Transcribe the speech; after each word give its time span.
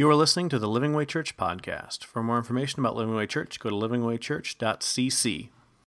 You 0.00 0.08
are 0.08 0.14
listening 0.14 0.48
to 0.48 0.58
the 0.58 0.66
Living 0.66 0.94
Way 0.94 1.04
Church 1.04 1.36
podcast. 1.36 2.04
For 2.04 2.22
more 2.22 2.38
information 2.38 2.80
about 2.80 2.96
Living 2.96 3.14
Way 3.14 3.26
Church, 3.26 3.60
go 3.60 3.68
to 3.68 3.76
livingwaychurch.cc. 3.76 5.48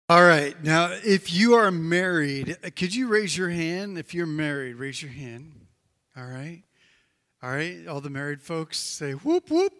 All 0.09 0.21
right. 0.21 0.63
Now, 0.63 0.95
if 1.03 1.33
you 1.33 1.55
are 1.55 1.71
married, 1.71 2.55
could 2.75 2.93
you 2.93 3.07
raise 3.07 3.35
your 3.35 3.49
hand? 3.49 3.97
If 3.97 4.13
you're 4.13 4.27
married, 4.27 4.75
raise 4.75 5.01
your 5.01 5.11
hand. 5.11 5.53
All 6.15 6.27
right. 6.27 6.61
All 7.41 7.49
right. 7.49 7.87
All 7.87 7.99
the 7.99 8.11
married 8.11 8.43
folks 8.43 8.77
say 8.77 9.13
whoop, 9.13 9.49
whoop. 9.49 9.73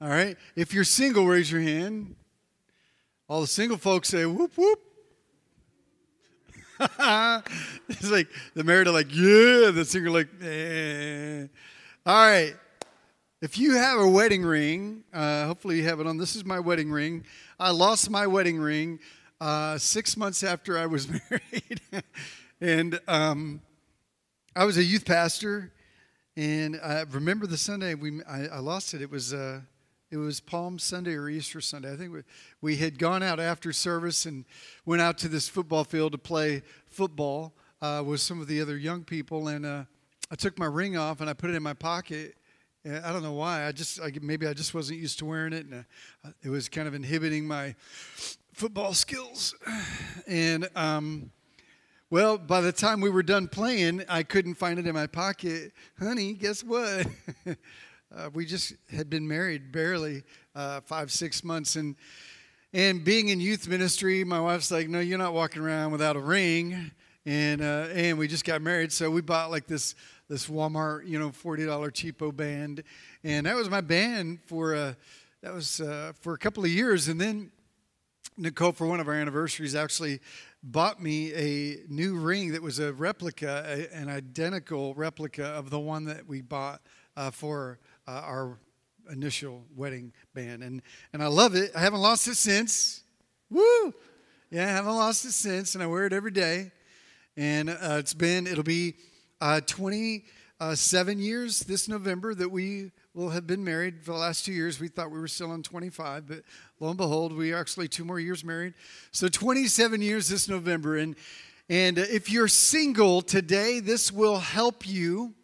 All 0.00 0.08
right. 0.08 0.36
If 0.56 0.74
you're 0.74 0.82
single, 0.82 1.28
raise 1.28 1.52
your 1.52 1.60
hand. 1.60 2.16
All 3.28 3.40
the 3.40 3.46
single 3.46 3.78
folks 3.78 4.08
say 4.08 4.26
whoop, 4.26 4.50
whoop. 4.58 4.80
it's 6.80 8.10
like 8.10 8.26
the 8.54 8.64
married 8.64 8.88
are 8.88 8.90
like, 8.90 9.14
yeah. 9.14 9.70
The 9.70 9.84
single 9.84 10.12
like, 10.12 10.28
eh. 10.42 11.46
All 12.04 12.16
right. 12.16 12.56
If 13.44 13.58
you 13.58 13.74
have 13.74 14.00
a 14.00 14.08
wedding 14.08 14.42
ring, 14.42 15.04
uh, 15.12 15.44
hopefully 15.44 15.76
you 15.76 15.84
have 15.84 16.00
it 16.00 16.06
on. 16.06 16.16
This 16.16 16.34
is 16.34 16.46
my 16.46 16.58
wedding 16.58 16.90
ring. 16.90 17.26
I 17.60 17.72
lost 17.72 18.08
my 18.08 18.26
wedding 18.26 18.58
ring 18.58 19.00
uh, 19.38 19.76
six 19.76 20.16
months 20.16 20.42
after 20.42 20.78
I 20.78 20.86
was 20.86 21.06
married. 21.30 21.82
and 22.62 22.98
um, 23.06 23.60
I 24.56 24.64
was 24.64 24.78
a 24.78 24.82
youth 24.82 25.04
pastor. 25.04 25.74
And 26.38 26.80
I 26.82 27.04
remember 27.10 27.46
the 27.46 27.58
Sunday 27.58 27.92
we, 27.92 28.22
I, 28.22 28.46
I 28.46 28.58
lost 28.60 28.94
it. 28.94 29.02
It 29.02 29.10
was, 29.10 29.34
uh, 29.34 29.60
it 30.10 30.16
was 30.16 30.40
Palm 30.40 30.78
Sunday 30.78 31.12
or 31.12 31.28
Easter 31.28 31.60
Sunday. 31.60 31.92
I 31.92 31.96
think 31.96 32.14
we, 32.14 32.20
we 32.62 32.76
had 32.76 32.98
gone 32.98 33.22
out 33.22 33.40
after 33.40 33.74
service 33.74 34.24
and 34.24 34.46
went 34.86 35.02
out 35.02 35.18
to 35.18 35.28
this 35.28 35.50
football 35.50 35.84
field 35.84 36.12
to 36.12 36.18
play 36.18 36.62
football 36.86 37.52
uh, 37.82 38.02
with 38.06 38.22
some 38.22 38.40
of 38.40 38.46
the 38.46 38.62
other 38.62 38.78
young 38.78 39.04
people. 39.04 39.48
And 39.48 39.66
uh, 39.66 39.84
I 40.30 40.34
took 40.34 40.58
my 40.58 40.64
ring 40.64 40.96
off 40.96 41.20
and 41.20 41.28
I 41.28 41.34
put 41.34 41.50
it 41.50 41.56
in 41.56 41.62
my 41.62 41.74
pocket. 41.74 42.36
I 42.86 43.12
don't 43.12 43.22
know 43.22 43.32
why. 43.32 43.66
I 43.66 43.72
just 43.72 43.98
I, 43.98 44.12
maybe 44.20 44.46
I 44.46 44.52
just 44.52 44.74
wasn't 44.74 44.98
used 44.98 45.18
to 45.20 45.24
wearing 45.24 45.54
it, 45.54 45.64
and 45.64 45.86
uh, 46.22 46.30
it 46.42 46.50
was 46.50 46.68
kind 46.68 46.86
of 46.86 46.92
inhibiting 46.92 47.46
my 47.46 47.74
football 48.52 48.92
skills. 48.92 49.54
And 50.26 50.68
um, 50.76 51.30
well, 52.10 52.36
by 52.36 52.60
the 52.60 52.72
time 52.72 53.00
we 53.00 53.08
were 53.08 53.22
done 53.22 53.48
playing, 53.48 54.04
I 54.06 54.22
couldn't 54.22 54.54
find 54.56 54.78
it 54.78 54.86
in 54.86 54.94
my 54.94 55.06
pocket. 55.06 55.72
Honey, 55.98 56.34
guess 56.34 56.62
what? 56.62 57.06
uh, 58.14 58.30
we 58.34 58.44
just 58.44 58.74
had 58.90 59.08
been 59.08 59.26
married 59.26 59.72
barely 59.72 60.22
uh, 60.54 60.82
five 60.82 61.10
six 61.10 61.42
months, 61.42 61.76
and 61.76 61.96
and 62.74 63.02
being 63.02 63.28
in 63.28 63.40
youth 63.40 63.66
ministry, 63.66 64.24
my 64.24 64.40
wife's 64.40 64.70
like, 64.70 64.90
"No, 64.90 65.00
you're 65.00 65.16
not 65.16 65.32
walking 65.32 65.62
around 65.62 65.90
without 65.90 66.16
a 66.16 66.20
ring." 66.20 66.90
And 67.24 67.62
uh, 67.62 67.88
and 67.94 68.18
we 68.18 68.28
just 68.28 68.44
got 68.44 68.60
married, 68.60 68.92
so 68.92 69.10
we 69.10 69.22
bought 69.22 69.50
like 69.50 69.66
this 69.66 69.94
this 70.28 70.48
Walmart, 70.48 71.06
you 71.06 71.18
know, 71.18 71.30
forty 71.30 71.66
dollar 71.66 71.90
cheapo 71.90 72.34
band, 72.34 72.82
and 73.22 73.46
that 73.46 73.56
was 73.56 73.68
my 73.68 73.80
band 73.80 74.40
for 74.46 74.74
uh, 74.74 74.94
that 75.42 75.52
was 75.52 75.80
uh, 75.80 76.12
for 76.20 76.34
a 76.34 76.38
couple 76.38 76.64
of 76.64 76.70
years, 76.70 77.08
and 77.08 77.20
then 77.20 77.50
Nicole 78.36 78.72
for 78.72 78.86
one 78.86 79.00
of 79.00 79.08
our 79.08 79.14
anniversaries 79.14 79.74
actually 79.74 80.20
bought 80.62 81.00
me 81.02 81.32
a 81.34 81.82
new 81.88 82.16
ring 82.16 82.52
that 82.52 82.62
was 82.62 82.78
a 82.78 82.92
replica, 82.92 83.64
a, 83.66 83.94
an 83.94 84.08
identical 84.08 84.94
replica 84.94 85.44
of 85.44 85.70
the 85.70 85.78
one 85.78 86.06
that 86.06 86.26
we 86.26 86.40
bought 86.40 86.80
uh, 87.16 87.30
for 87.30 87.78
uh, 88.08 88.22
our 88.24 88.58
initial 89.12 89.64
wedding 89.76 90.12
band, 90.34 90.62
and 90.62 90.82
and 91.12 91.22
I 91.22 91.26
love 91.26 91.54
it. 91.54 91.70
I 91.76 91.80
haven't 91.80 92.00
lost 92.00 92.26
it 92.28 92.36
since. 92.36 93.02
Woo! 93.50 93.94
Yeah, 94.50 94.64
I 94.64 94.70
haven't 94.70 94.96
lost 94.96 95.24
it 95.24 95.32
since, 95.32 95.74
and 95.74 95.82
I 95.82 95.86
wear 95.86 96.06
it 96.06 96.12
every 96.12 96.30
day. 96.30 96.72
And 97.36 97.68
uh, 97.68 97.96
it's 97.98 98.14
been 98.14 98.46
it'll 98.46 98.64
be 98.64 98.94
uh, 99.44 99.60
27 99.66 101.18
years 101.18 101.60
this 101.60 101.86
November 101.86 102.34
that 102.34 102.48
we 102.48 102.90
will 103.12 103.28
have 103.28 103.46
been 103.46 103.62
married. 103.62 104.02
For 104.02 104.12
the 104.12 104.16
last 104.16 104.46
two 104.46 104.54
years, 104.54 104.80
we 104.80 104.88
thought 104.88 105.10
we 105.10 105.18
were 105.20 105.28
still 105.28 105.50
on 105.50 105.62
25, 105.62 106.26
but 106.26 106.38
lo 106.80 106.88
and 106.88 106.96
behold, 106.96 107.36
we 107.36 107.52
are 107.52 107.58
actually 107.58 107.88
two 107.88 108.06
more 108.06 108.18
years 108.18 108.42
married. 108.42 108.72
So 109.10 109.28
27 109.28 110.00
years 110.00 110.30
this 110.30 110.48
November. 110.48 110.96
And, 110.96 111.14
and 111.68 111.98
if 111.98 112.32
you're 112.32 112.48
single 112.48 113.20
today, 113.20 113.80
this 113.80 114.10
will 114.10 114.38
help 114.38 114.88
you 114.88 115.34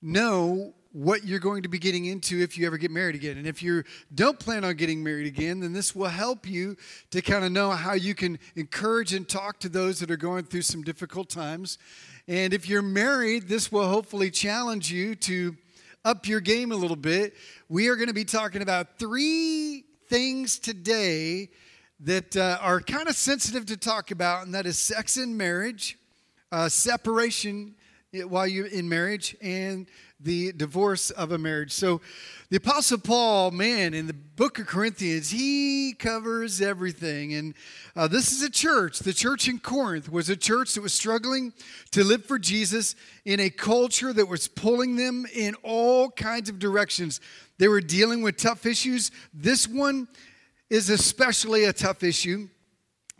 know 0.00 0.72
what 0.92 1.24
you're 1.24 1.38
going 1.38 1.62
to 1.62 1.68
be 1.68 1.78
getting 1.78 2.06
into 2.06 2.40
if 2.40 2.58
you 2.58 2.66
ever 2.66 2.76
get 2.76 2.90
married 2.90 3.14
again. 3.14 3.38
And 3.38 3.46
if 3.46 3.62
you 3.62 3.84
don't 4.14 4.38
plan 4.38 4.64
on 4.64 4.74
getting 4.74 5.04
married 5.04 5.26
again, 5.26 5.60
then 5.60 5.72
this 5.72 5.94
will 5.94 6.08
help 6.08 6.48
you 6.48 6.76
to 7.10 7.22
kind 7.22 7.44
of 7.44 7.52
know 7.52 7.70
how 7.70 7.92
you 7.92 8.14
can 8.14 8.38
encourage 8.56 9.14
and 9.14 9.28
talk 9.28 9.60
to 9.60 9.68
those 9.68 10.00
that 10.00 10.10
are 10.10 10.16
going 10.16 10.44
through 10.44 10.62
some 10.62 10.82
difficult 10.82 11.28
times 11.28 11.78
and 12.30 12.54
if 12.54 12.68
you're 12.68 12.80
married, 12.80 13.48
this 13.48 13.72
will 13.72 13.88
hopefully 13.88 14.30
challenge 14.30 14.92
you 14.92 15.16
to 15.16 15.56
up 16.04 16.28
your 16.28 16.38
game 16.38 16.70
a 16.70 16.76
little 16.76 16.94
bit. 16.94 17.34
We 17.68 17.88
are 17.88 17.96
going 17.96 18.06
to 18.06 18.14
be 18.14 18.24
talking 18.24 18.62
about 18.62 19.00
three 19.00 19.84
things 20.08 20.60
today 20.60 21.50
that 21.98 22.36
uh, 22.36 22.58
are 22.60 22.80
kind 22.80 23.08
of 23.08 23.16
sensitive 23.16 23.66
to 23.66 23.76
talk 23.76 24.12
about, 24.12 24.46
and 24.46 24.54
that 24.54 24.64
is 24.64 24.78
sex 24.78 25.16
in 25.16 25.36
marriage, 25.36 25.98
uh, 26.52 26.68
separation 26.68 27.74
while 28.12 28.46
you're 28.46 28.66
in 28.66 28.88
marriage, 28.88 29.36
and 29.42 29.88
the 30.22 30.52
divorce 30.52 31.10
of 31.10 31.32
a 31.32 31.38
marriage. 31.38 31.72
So, 31.72 32.00
the 32.50 32.56
Apostle 32.56 32.98
Paul, 32.98 33.52
man, 33.52 33.94
in 33.94 34.08
the 34.08 34.12
book 34.12 34.58
of 34.58 34.66
Corinthians, 34.66 35.30
he 35.30 35.94
covers 35.96 36.60
everything. 36.60 37.34
And 37.34 37.54
uh, 37.94 38.08
this 38.08 38.32
is 38.32 38.42
a 38.42 38.50
church. 38.50 38.98
The 38.98 39.12
church 39.12 39.46
in 39.46 39.60
Corinth 39.60 40.10
was 40.10 40.28
a 40.28 40.36
church 40.36 40.74
that 40.74 40.80
was 40.80 40.92
struggling 40.92 41.52
to 41.92 42.02
live 42.02 42.24
for 42.24 42.40
Jesus 42.40 42.96
in 43.24 43.38
a 43.38 43.50
culture 43.50 44.12
that 44.12 44.26
was 44.26 44.48
pulling 44.48 44.96
them 44.96 45.26
in 45.32 45.54
all 45.62 46.10
kinds 46.10 46.48
of 46.48 46.58
directions. 46.58 47.20
They 47.58 47.68
were 47.68 47.80
dealing 47.80 48.20
with 48.20 48.36
tough 48.36 48.66
issues. 48.66 49.12
This 49.32 49.68
one 49.68 50.08
is 50.70 50.90
especially 50.90 51.66
a 51.66 51.72
tough 51.72 52.02
issue. 52.02 52.48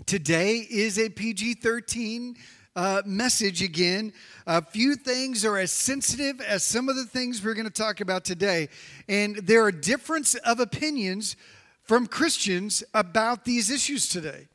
Today 0.06 0.66
is 0.68 0.98
a 0.98 1.08
PG 1.08 1.54
13 1.54 2.34
uh, 2.76 3.02
message 3.04 3.62
again. 3.62 4.12
A 4.46 4.62
few 4.62 4.94
things 4.94 5.44
are 5.44 5.58
as 5.58 5.72
sensitive 5.72 6.40
as 6.40 6.64
some 6.64 6.88
of 6.88 6.96
the 6.96 7.04
things 7.04 7.44
we're 7.44 7.54
going 7.54 7.66
to 7.66 7.72
talk 7.72 8.00
about 8.00 8.24
today. 8.24 8.68
And 9.08 9.36
there 9.36 9.64
are 9.64 9.72
difference 9.72 10.34
of 10.36 10.60
opinions 10.60 11.36
from 11.84 12.06
Christians 12.06 12.84
about 12.94 13.44
these 13.44 13.70
issues 13.70 14.08
today. 14.08 14.48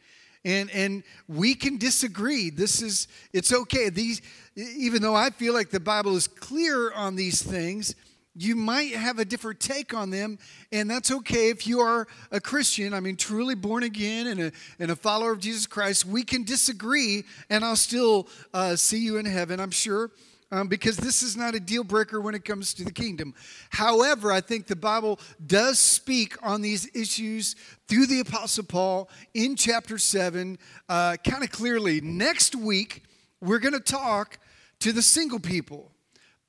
And, 0.45 0.69
and 0.71 1.03
we 1.27 1.55
can 1.55 1.77
disagree. 1.77 2.49
This 2.51 2.81
is, 2.81 3.07
it's 3.33 3.51
okay. 3.51 3.89
These, 3.89 4.21
even 4.55 5.01
though 5.01 5.15
I 5.15 5.31
feel 5.31 5.53
like 5.53 5.71
the 5.71 5.79
Bible 5.79 6.15
is 6.15 6.27
clear 6.27 6.93
on 6.93 7.15
these 7.15 7.41
things, 7.41 7.95
you 8.35 8.55
might 8.55 8.93
have 8.93 9.17
a 9.17 9.25
different 9.25 9.59
take 9.59 9.93
on 9.93 10.09
them, 10.09 10.37
and 10.71 10.89
that's 10.89 11.09
okay 11.09 11.49
if 11.49 11.65
you 11.65 11.79
are 11.79 12.07
a 12.31 12.41
Christian, 12.41 12.93
I 12.93 12.99
mean, 12.99 13.15
truly 13.15 13.55
born 13.55 13.83
again 13.83 14.27
and 14.27 14.41
a, 14.41 14.51
and 14.77 14.91
a 14.91 14.95
follower 14.95 15.31
of 15.31 15.39
Jesus 15.39 15.65
Christ. 15.65 16.05
We 16.05 16.23
can 16.23 16.43
disagree, 16.43 17.23
and 17.49 17.63
I'll 17.63 17.77
still 17.77 18.27
uh, 18.53 18.75
see 18.75 18.99
you 18.99 19.17
in 19.17 19.25
heaven, 19.25 19.61
I'm 19.61 19.71
sure, 19.71 20.11
um, 20.51 20.67
because 20.67 20.97
this 20.97 21.23
is 21.23 21.37
not 21.37 21.55
a 21.55 21.59
deal 21.61 21.85
breaker 21.85 22.19
when 22.19 22.35
it 22.35 22.43
comes 22.43 22.73
to 22.73 22.83
the 22.83 22.91
kingdom. 22.91 23.33
However, 23.69 24.31
I 24.31 24.41
think 24.41 24.67
the 24.67 24.75
Bible 24.75 25.19
does 25.47 25.79
speak 25.79 26.35
on 26.43 26.61
these 26.61 26.89
issues 26.93 27.55
through 27.87 28.07
the 28.07 28.19
Apostle 28.19 28.65
Paul 28.65 29.09
in 29.33 29.55
chapter 29.55 29.97
7 29.97 30.57
uh, 30.89 31.15
kind 31.23 31.43
of 31.43 31.51
clearly. 31.51 32.01
Next 32.01 32.53
week, 32.53 33.03
we're 33.39 33.59
going 33.59 33.73
to 33.73 33.79
talk 33.79 34.39
to 34.79 34.91
the 34.91 35.01
single 35.01 35.39
people. 35.39 35.91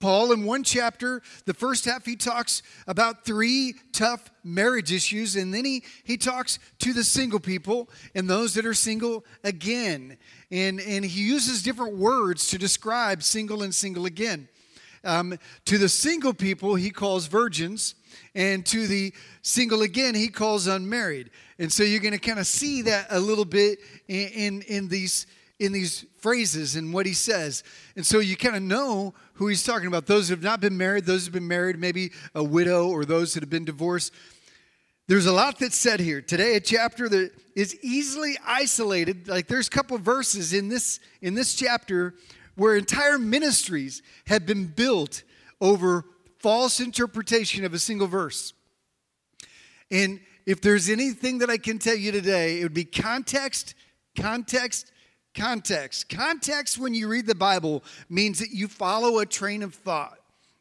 Paul, 0.06 0.30
in 0.30 0.44
one 0.44 0.62
chapter, 0.62 1.20
the 1.46 1.52
first 1.52 1.84
half, 1.84 2.04
he 2.04 2.14
talks 2.14 2.62
about 2.86 3.24
three 3.24 3.74
tough 3.90 4.30
marriage 4.44 4.92
issues, 4.92 5.34
and 5.34 5.52
then 5.52 5.64
he, 5.64 5.82
he 6.04 6.16
talks 6.16 6.60
to 6.78 6.92
the 6.92 7.02
single 7.02 7.40
people 7.40 7.90
and 8.14 8.30
those 8.30 8.54
that 8.54 8.64
are 8.64 8.72
single 8.72 9.24
again. 9.42 10.16
And, 10.52 10.78
and 10.78 11.04
he 11.04 11.22
uses 11.22 11.64
different 11.64 11.96
words 11.96 12.46
to 12.50 12.56
describe 12.56 13.24
single 13.24 13.64
and 13.64 13.74
single 13.74 14.06
again. 14.06 14.48
Um, 15.02 15.40
to 15.64 15.76
the 15.76 15.88
single 15.88 16.34
people, 16.34 16.76
he 16.76 16.90
calls 16.90 17.26
virgins, 17.26 17.96
and 18.32 18.64
to 18.66 18.86
the 18.86 19.12
single 19.42 19.82
again, 19.82 20.14
he 20.14 20.28
calls 20.28 20.68
unmarried. 20.68 21.30
And 21.58 21.72
so 21.72 21.82
you're 21.82 21.98
going 21.98 22.12
to 22.12 22.20
kind 22.20 22.38
of 22.38 22.46
see 22.46 22.82
that 22.82 23.08
a 23.10 23.18
little 23.18 23.44
bit 23.44 23.80
in, 24.06 24.28
in, 24.28 24.62
in 24.68 24.88
these 24.88 25.26
in 25.58 25.72
these 25.72 26.04
phrases 26.18 26.76
and 26.76 26.92
what 26.92 27.06
he 27.06 27.14
says. 27.14 27.62
And 27.96 28.06
so 28.06 28.18
you 28.18 28.36
kind 28.36 28.56
of 28.56 28.62
know 28.62 29.14
who 29.34 29.48
he's 29.48 29.62
talking 29.62 29.86
about. 29.86 30.06
Those 30.06 30.28
who 30.28 30.34
have 30.34 30.42
not 30.42 30.60
been 30.60 30.76
married, 30.76 31.04
those 31.04 31.22
who 31.22 31.26
have 31.26 31.34
been 31.34 31.48
married, 31.48 31.78
maybe 31.78 32.12
a 32.34 32.44
widow, 32.44 32.88
or 32.88 33.04
those 33.04 33.34
that 33.34 33.42
have 33.42 33.50
been 33.50 33.64
divorced. 33.64 34.12
There's 35.08 35.26
a 35.26 35.32
lot 35.32 35.58
that's 35.58 35.76
said 35.76 36.00
here. 36.00 36.20
Today, 36.20 36.56
a 36.56 36.60
chapter 36.60 37.08
that 37.08 37.30
is 37.54 37.78
easily 37.82 38.36
isolated. 38.44 39.28
Like 39.28 39.46
there's 39.46 39.68
a 39.68 39.70
couple 39.70 39.96
verses 39.98 40.52
in 40.52 40.68
this 40.68 41.00
in 41.22 41.34
this 41.34 41.54
chapter 41.54 42.14
where 42.56 42.76
entire 42.76 43.18
ministries 43.18 44.02
have 44.26 44.46
been 44.46 44.66
built 44.66 45.22
over 45.60 46.04
false 46.38 46.80
interpretation 46.80 47.64
of 47.64 47.72
a 47.72 47.78
single 47.78 48.06
verse. 48.08 48.52
And 49.90 50.20
if 50.44 50.60
there's 50.60 50.88
anything 50.88 51.38
that 51.38 51.50
I 51.50 51.58
can 51.58 51.78
tell 51.78 51.96
you 51.96 52.12
today, 52.12 52.60
it 52.60 52.62
would 52.64 52.74
be 52.74 52.84
context, 52.84 53.74
context, 54.18 54.90
Context. 55.36 56.08
Context, 56.08 56.78
when 56.78 56.94
you 56.94 57.08
read 57.08 57.26
the 57.26 57.34
Bible, 57.34 57.84
means 58.08 58.38
that 58.38 58.50
you 58.50 58.66
follow 58.66 59.18
a 59.18 59.26
train 59.26 59.62
of 59.62 59.74
thought. 59.74 60.18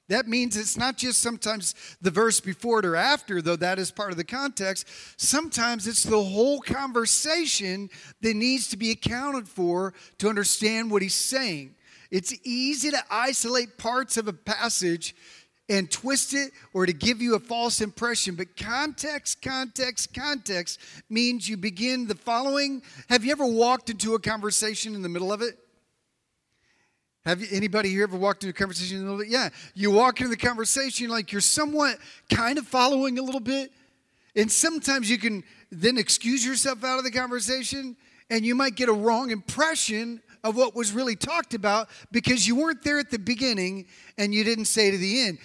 That 0.08 0.28
means 0.28 0.56
it's 0.56 0.78
not 0.78 0.98
just 0.98 1.20
sometimes 1.20 1.74
the 2.02 2.12
verse 2.12 2.40
before 2.40 2.80
it 2.80 2.86
or 2.86 2.96
after, 2.96 3.42
though 3.42 3.56
that 3.56 3.80
is 3.80 3.90
part 3.90 4.12
of 4.12 4.18
the 4.18 4.24
context. 4.24 4.88
Sometimes 5.18 5.88
it's 5.88 6.04
the 6.04 6.22
whole 6.22 6.60
conversation 6.60 7.90
that 8.22 8.36
needs 8.36 8.68
to 8.68 8.78
be 8.78 8.92
accounted 8.92 9.48
for 9.48 9.94
to 10.20 10.30
understand 10.30 10.92
what 10.92 11.02
he's 11.02 11.16
saying. 11.16 11.74
It's 12.12 12.36
easy 12.44 12.92
to 12.92 13.04
isolate 13.10 13.78
parts 13.78 14.18
of 14.18 14.28
a 14.28 14.34
passage 14.34 15.16
and 15.68 15.90
twist 15.90 16.34
it 16.34 16.52
or 16.74 16.86
to 16.86 16.94
give 16.94 17.22
you 17.22 17.36
a 17.36 17.40
false 17.40 17.82
impression, 17.82 18.36
but 18.36 18.56
context, 18.56 19.42
context, 19.42 20.14
context 20.14 20.80
means 21.10 21.50
you 21.50 21.58
begin 21.58 22.08
the 22.08 22.16
following. 22.16 22.82
Have 23.10 23.26
you 23.26 23.32
ever 23.32 23.46
walked 23.46 23.90
into 23.90 24.14
a 24.14 24.20
conversation 24.20 24.94
in 24.94 25.02
the 25.02 25.10
middle 25.10 25.34
of 25.34 25.42
it? 25.42 25.58
Have 27.26 27.42
you, 27.42 27.48
anybody 27.52 27.90
here 27.90 28.04
ever 28.04 28.18
walked 28.18 28.44
into 28.44 28.56
a 28.56 28.60
conversation 28.60 28.98
in 28.98 29.04
the 29.04 29.06
middle 29.06 29.22
of 29.22 29.28
it? 29.28 29.32
Yeah. 29.32 29.50
You 29.74 29.90
walk 29.90 30.20
into 30.20 30.30
the 30.30 30.38
conversation 30.38 31.10
like 31.10 31.32
you're 31.32 31.42
somewhat 31.42 31.98
kind 32.30 32.60
of 32.60 32.68
following 32.68 33.18
a 33.18 33.24
little 33.24 33.40
bit. 33.40 33.72
And 34.36 34.52
sometimes 34.52 35.10
you 35.10 35.18
can 35.18 35.44
then 35.72 35.98
excuse 35.98 36.46
yourself 36.46 36.84
out 36.84 37.00
of 37.00 37.04
the 37.04 37.12
conversation 37.12 37.98
and 38.30 38.46
you 38.46 38.54
might 38.54 38.76
get 38.76 38.90
a 38.90 38.94
wrong 38.94 39.32
impression 39.32 40.22
of 40.46 40.56
what 40.56 40.76
was 40.76 40.94
really 40.94 41.16
talked 41.16 41.56
about 41.56 41.90
because 42.12 42.48
you 42.48 42.56
weren't 42.56 42.84
there 42.84 43.00
at 43.00 43.10
the 43.10 43.18
beginning 43.18 43.88
and 44.20 44.32
you 44.32 44.44
didn't 44.44 44.66
say 44.66 44.92
to 44.92 44.98
the 44.98 45.22
end. 45.22 45.40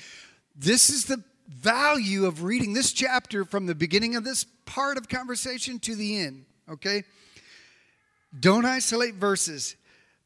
This 0.54 0.90
is 0.90 1.06
the 1.06 1.24
value 1.48 2.26
of 2.26 2.44
reading 2.44 2.74
this 2.74 2.92
chapter 2.92 3.46
from 3.46 3.64
the 3.64 3.74
beginning 3.74 4.14
of 4.14 4.24
this 4.24 4.44
part 4.66 4.98
of 4.98 5.08
conversation 5.08 5.78
to 5.80 5.96
the 5.96 6.18
end, 6.18 6.44
okay? 6.70 7.02
Don't 8.38 8.66
isolate 8.66 9.14
verses. 9.14 9.74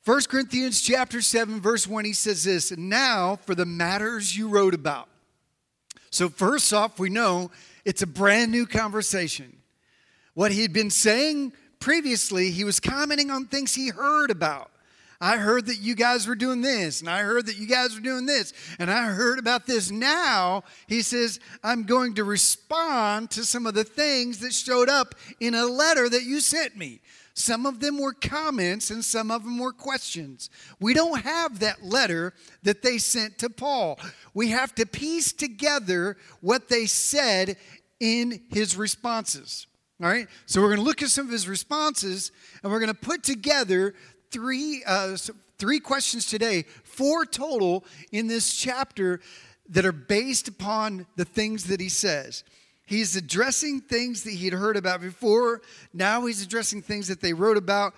1 0.04 0.22
Corinthians 0.28 0.82
chapter 0.82 1.22
7 1.22 1.60
verse 1.60 1.86
1 1.86 2.04
he 2.04 2.12
says 2.12 2.42
this, 2.42 2.72
"Now 2.72 3.36
for 3.36 3.54
the 3.54 3.64
matters 3.64 4.36
you 4.36 4.48
wrote 4.48 4.74
about." 4.74 5.08
So 6.10 6.28
first 6.28 6.72
off, 6.72 6.98
we 6.98 7.10
know 7.10 7.52
it's 7.84 8.02
a 8.02 8.06
brand 8.08 8.50
new 8.50 8.66
conversation. 8.66 9.62
What 10.34 10.50
he 10.50 10.62
had 10.62 10.72
been 10.72 10.90
saying 10.90 11.52
previously, 11.84 12.50
he 12.50 12.64
was 12.64 12.80
commenting 12.80 13.30
on 13.30 13.44
things 13.44 13.74
he 13.74 13.90
heard 13.90 14.30
about. 14.30 14.70
I 15.20 15.36
heard 15.36 15.66
that 15.66 15.80
you 15.80 15.94
guys 15.94 16.26
were 16.26 16.34
doing 16.34 16.62
this, 16.62 17.00
and 17.02 17.10
I 17.10 17.20
heard 17.20 17.44
that 17.44 17.58
you 17.58 17.66
guys 17.66 17.94
were 17.94 18.00
doing 18.00 18.24
this, 18.24 18.54
and 18.78 18.90
I 18.90 19.08
heard 19.08 19.38
about 19.38 19.66
this. 19.66 19.90
Now, 19.90 20.64
he 20.86 21.02
says, 21.02 21.40
I'm 21.62 21.82
going 21.82 22.14
to 22.14 22.24
respond 22.24 23.30
to 23.32 23.44
some 23.44 23.66
of 23.66 23.74
the 23.74 23.84
things 23.84 24.38
that 24.38 24.54
showed 24.54 24.88
up 24.88 25.14
in 25.40 25.54
a 25.54 25.66
letter 25.66 26.08
that 26.08 26.22
you 26.22 26.40
sent 26.40 26.74
me. 26.74 27.02
Some 27.34 27.66
of 27.66 27.80
them 27.80 27.98
were 27.98 28.14
comments 28.14 28.90
and 28.90 29.04
some 29.04 29.30
of 29.30 29.44
them 29.44 29.58
were 29.58 29.72
questions. 29.72 30.48
We 30.80 30.94
don't 30.94 31.20
have 31.20 31.58
that 31.58 31.82
letter 31.82 32.32
that 32.62 32.80
they 32.80 32.96
sent 32.96 33.38
to 33.40 33.50
Paul. 33.50 33.98
We 34.32 34.50
have 34.50 34.74
to 34.76 34.86
piece 34.86 35.32
together 35.32 36.16
what 36.40 36.70
they 36.70 36.86
said 36.86 37.56
in 38.00 38.40
his 38.50 38.74
responses. 38.76 39.66
All 40.02 40.08
right? 40.08 40.26
So 40.46 40.60
we're 40.60 40.68
going 40.68 40.80
to 40.80 40.84
look 40.84 41.02
at 41.02 41.08
some 41.08 41.26
of 41.26 41.32
his 41.32 41.48
responses 41.48 42.32
and 42.62 42.72
we're 42.72 42.80
going 42.80 42.92
to 42.92 42.98
put 42.98 43.22
together 43.22 43.94
three, 44.30 44.82
uh, 44.86 45.16
three 45.58 45.80
questions 45.80 46.26
today, 46.26 46.64
four 46.82 47.24
total 47.24 47.84
in 48.12 48.26
this 48.26 48.54
chapter 48.54 49.20
that 49.68 49.84
are 49.84 49.92
based 49.92 50.48
upon 50.48 51.06
the 51.16 51.24
things 51.24 51.64
that 51.64 51.80
he 51.80 51.88
says. 51.88 52.44
He's 52.86 53.16
addressing 53.16 53.80
things 53.80 54.24
that 54.24 54.32
he'd 54.32 54.52
heard 54.52 54.76
about 54.76 55.00
before. 55.00 55.62
Now 55.92 56.26
he's 56.26 56.42
addressing 56.42 56.82
things 56.82 57.08
that 57.08 57.20
they 57.20 57.32
wrote 57.32 57.56
about. 57.56 57.94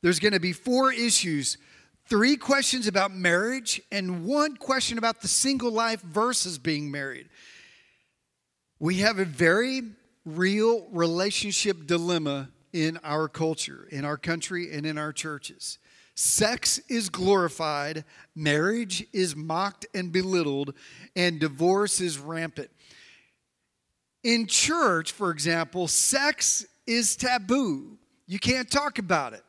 There's 0.00 0.18
going 0.18 0.32
to 0.32 0.40
be 0.40 0.52
four 0.52 0.92
issues 0.92 1.58
three 2.08 2.36
questions 2.36 2.86
about 2.86 3.10
marriage, 3.10 3.80
and 3.90 4.26
one 4.26 4.56
question 4.56 4.98
about 4.98 5.22
the 5.22 5.28
single 5.28 5.70
life 5.70 6.02
versus 6.02 6.58
being 6.58 6.90
married. 6.90 7.28
We 8.78 8.96
have 8.96 9.18
a 9.18 9.24
very 9.24 9.82
real 10.24 10.86
relationship 10.90 11.86
dilemma 11.86 12.48
in 12.72 12.98
our 13.04 13.28
culture, 13.28 13.88
in 13.90 14.04
our 14.04 14.16
country, 14.16 14.72
and 14.72 14.86
in 14.86 14.98
our 14.98 15.12
churches. 15.12 15.78
Sex 16.14 16.78
is 16.88 17.08
glorified, 17.08 18.04
marriage 18.34 19.06
is 19.12 19.34
mocked 19.34 19.86
and 19.94 20.12
belittled, 20.12 20.74
and 21.16 21.40
divorce 21.40 22.00
is 22.00 22.18
rampant. 22.18 22.70
In 24.22 24.46
church, 24.46 25.12
for 25.12 25.30
example, 25.30 25.88
sex 25.88 26.66
is 26.86 27.16
taboo. 27.16 27.98
You 28.26 28.38
can't 28.38 28.70
talk 28.70 28.98
about 28.98 29.32
it. 29.32 29.42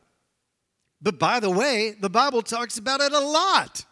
But 1.02 1.20
by 1.20 1.42
the 1.42 1.50
way, 1.50 1.96
the 2.00 2.10
Bible 2.10 2.42
talks 2.42 2.78
about 2.78 3.02
it 3.02 3.12
a 3.12 3.20
lot. 3.20 3.86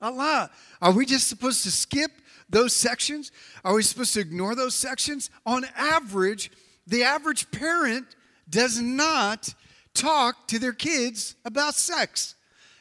A 0.00 0.10
lot. 0.10 0.50
Are 0.80 0.92
we 0.92 1.04
just 1.04 1.28
supposed 1.28 1.62
to 1.64 1.70
skip 1.70 2.10
those 2.50 2.74
sections? 2.74 3.30
Are 3.64 3.74
we 3.74 3.82
supposed 3.82 4.14
to 4.14 4.20
ignore 4.20 4.54
those 4.54 4.74
sections? 4.74 5.30
On 5.44 5.64
average, 5.76 6.50
the 6.86 7.02
average 7.02 7.50
parent 7.50 8.06
does 8.48 8.80
not 8.80 9.54
talk 9.94 10.48
to 10.48 10.58
their 10.58 10.72
kids 10.72 11.34
about 11.44 11.74
sex. 11.74 12.34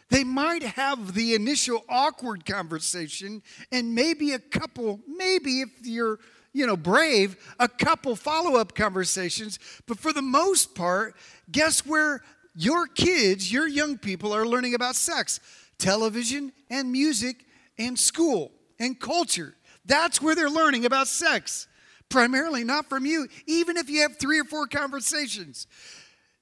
They 0.10 0.24
might 0.24 0.64
have 0.64 1.14
the 1.14 1.34
initial 1.34 1.84
awkward 1.90 2.46
conversation 2.46 3.42
and 3.72 3.94
maybe 3.94 4.32
a 4.32 4.40
couple, 4.40 5.02
maybe 5.06 5.62
if 5.62 5.70
you're 5.84 6.20
you 6.54 6.66
know, 6.66 6.78
brave, 6.78 7.38
a 7.60 7.68
couple 7.68 8.16
follow 8.16 8.60
up 8.60 8.74
conversations. 8.74 9.60
But 9.86 10.00
for 10.00 10.12
the 10.12 10.24
most 10.24 10.74
part, 10.74 11.16
guess 11.52 11.86
where 11.86 12.24
your 12.56 12.88
kids, 12.88 13.52
your 13.52 13.68
young 13.68 13.98
people 14.00 14.34
are 14.34 14.46
learning 14.46 14.74
about 14.74 14.96
sex? 14.96 15.40
Television 15.78 16.52
and 16.72 16.92
music 16.92 17.46
and 17.78 18.00
school 18.00 18.52
and 18.80 19.00
culture. 19.00 19.56
That's 19.86 20.22
where 20.22 20.36
they're 20.36 20.50
learning 20.50 20.86
about 20.86 21.08
sex. 21.08 21.68
Primarily 22.10 22.64
not 22.64 22.88
from 22.88 23.06
you, 23.06 23.28
even 23.48 23.78
if 23.78 23.90
you 23.90 24.02
have 24.02 24.18
three 24.18 24.40
or 24.40 24.46
four 24.46 24.68
conversations. 24.68 25.68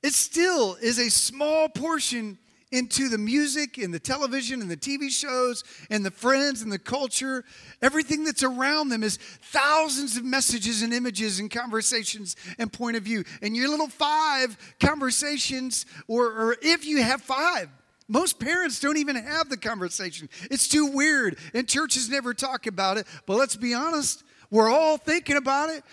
It 0.04 0.14
still 0.14 0.78
is 0.82 1.00
a 1.00 1.10
small 1.10 1.68
portion 1.70 2.38
into 2.72 3.10
the 3.10 3.18
music 3.18 3.78
and 3.78 3.94
the 3.94 4.00
television 4.00 4.62
and 4.62 4.70
the 4.70 4.78
TV 4.78 5.10
shows 5.10 5.64
and 5.90 6.06
the 6.06 6.12
friends 6.12 6.62
and 6.62 6.72
the 6.72 6.80
culture. 6.80 7.44
Everything 7.82 8.24
that's 8.24 8.44
around 8.44 8.90
them 8.90 9.04
is 9.04 9.18
thousands 9.18 10.18
of 10.18 10.26
messages 10.26 10.82
and 10.82 10.94
images 10.94 11.40
and 11.40 11.50
conversations 11.50 12.36
and 12.60 12.72
point 12.72 12.98
of 12.98 13.04
view. 13.04 13.24
And 13.42 13.56
your 13.56 13.70
little 13.70 13.88
five 13.88 14.58
conversations, 14.80 15.86
or, 16.08 16.26
or 16.26 16.58
if 16.62 16.86
you 16.86 17.02
have 17.02 17.22
five, 17.22 17.70
most 18.08 18.40
parents 18.40 18.80
don't 18.80 18.98
even 18.98 19.16
have 19.16 19.50
the 19.50 19.58
conversation. 19.58 20.30
It's 20.52 20.68
too 20.68 20.88
weird, 20.88 21.38
and 21.54 21.68
churches 21.68 22.10
never 22.10 22.34
talk 22.34 22.68
about 22.68 22.98
it. 22.98 23.08
But 23.26 23.38
let's 23.38 23.56
be 23.56 23.74
honest, 23.74 24.24
we're 24.52 24.70
all 24.70 24.98
thinking 24.98 25.38
about 25.38 25.70
it. 25.70 25.84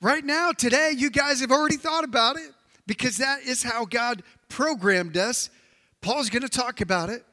Right 0.00 0.24
now, 0.24 0.52
today, 0.52 0.92
you 0.96 1.10
guys 1.10 1.40
have 1.40 1.52
already 1.52 1.76
thought 1.76 2.04
about 2.04 2.36
it 2.36 2.50
because 2.86 3.18
that 3.18 3.42
is 3.42 3.62
how 3.62 3.84
God 3.84 4.22
programmed 4.48 5.16
us 5.16 5.50
Paul's 6.06 6.30
going 6.30 6.42
to 6.42 6.48
talk 6.48 6.80
about 6.80 7.10
it. 7.10 7.24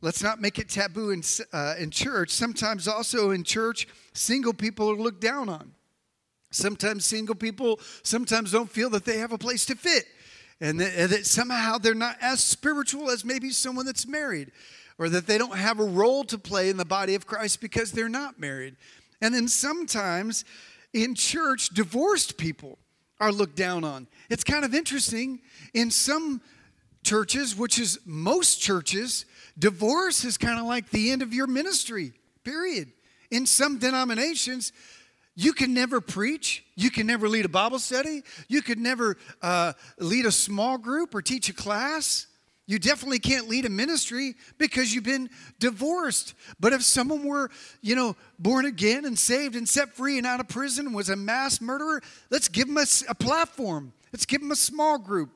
Let's 0.00 0.22
not 0.22 0.40
make 0.40 0.60
it 0.60 0.68
taboo 0.68 1.10
in, 1.10 1.24
uh, 1.52 1.74
in 1.76 1.90
church. 1.90 2.30
Sometimes, 2.30 2.86
also 2.86 3.30
in 3.30 3.42
church, 3.42 3.88
single 4.12 4.52
people 4.52 4.88
are 4.90 4.96
looked 4.96 5.22
down 5.22 5.48
on. 5.48 5.72
Sometimes, 6.52 7.04
single 7.04 7.34
people 7.34 7.80
sometimes 8.04 8.52
don't 8.52 8.70
feel 8.70 8.90
that 8.90 9.04
they 9.04 9.18
have 9.18 9.32
a 9.32 9.38
place 9.38 9.66
to 9.66 9.74
fit, 9.74 10.04
and 10.60 10.80
that, 10.80 11.10
that 11.10 11.26
somehow 11.26 11.78
they're 11.78 11.94
not 11.94 12.16
as 12.20 12.42
spiritual 12.42 13.10
as 13.10 13.24
maybe 13.24 13.50
someone 13.50 13.86
that's 13.86 14.06
married, 14.06 14.52
or 14.98 15.08
that 15.08 15.26
they 15.26 15.38
don't 15.38 15.56
have 15.56 15.78
a 15.80 15.84
role 15.84 16.24
to 16.24 16.38
play 16.38 16.70
in 16.70 16.76
the 16.76 16.84
body 16.84 17.14
of 17.14 17.26
Christ 17.26 17.60
because 17.60 17.92
they're 17.92 18.08
not 18.08 18.40
married. 18.40 18.76
And 19.20 19.34
then 19.34 19.48
sometimes 19.48 20.44
in 20.92 21.14
church, 21.14 21.70
divorced 21.70 22.38
people 22.38 22.78
are 23.20 23.32
looked 23.32 23.56
down 23.56 23.84
on. 23.84 24.06
It's 24.30 24.44
kind 24.44 24.64
of 24.64 24.74
interesting. 24.74 25.40
In 25.74 25.90
some 25.90 26.40
churches, 27.02 27.56
which 27.56 27.78
is 27.78 27.98
most 28.04 28.60
churches, 28.60 29.26
divorce 29.58 30.24
is 30.24 30.36
kind 30.38 30.58
of 30.58 30.66
like 30.66 30.90
the 30.90 31.10
end 31.10 31.22
of 31.22 31.32
your 31.32 31.46
ministry, 31.46 32.12
period. 32.44 32.92
In 33.30 33.46
some 33.46 33.78
denominations, 33.78 34.72
you 35.36 35.52
can 35.52 35.74
never 35.74 36.00
preach. 36.00 36.64
You 36.74 36.90
can 36.90 37.06
never 37.06 37.28
lead 37.28 37.44
a 37.44 37.48
Bible 37.48 37.78
study. 37.78 38.22
You 38.48 38.62
could 38.62 38.78
never 38.78 39.16
uh, 39.42 39.74
lead 39.98 40.24
a 40.24 40.32
small 40.32 40.78
group 40.78 41.14
or 41.14 41.22
teach 41.22 41.48
a 41.50 41.52
class. 41.52 42.26
You 42.66 42.80
definitely 42.80 43.20
can't 43.20 43.46
lead 43.46 43.66
a 43.66 43.70
ministry 43.70 44.34
because 44.58 44.92
you've 44.92 45.04
been 45.04 45.30
divorced. 45.60 46.34
But 46.58 46.72
if 46.72 46.82
someone 46.82 47.24
were, 47.24 47.50
you 47.80 47.94
know, 47.94 48.16
born 48.38 48.64
again 48.64 49.04
and 49.04 49.16
saved 49.16 49.54
and 49.54 49.68
set 49.68 49.94
free 49.94 50.18
and 50.18 50.26
out 50.26 50.40
of 50.40 50.48
prison 50.48 50.92
was 50.92 51.10
a 51.10 51.16
mass 51.16 51.60
murderer, 51.60 52.02
let's 52.30 52.48
give 52.48 52.66
them 52.66 52.78
a, 52.78 52.86
a 53.08 53.14
platform. 53.14 53.92
Let's 54.12 54.26
give 54.26 54.40
them 54.40 54.50
a 54.50 54.56
small 54.56 54.98
group 54.98 55.30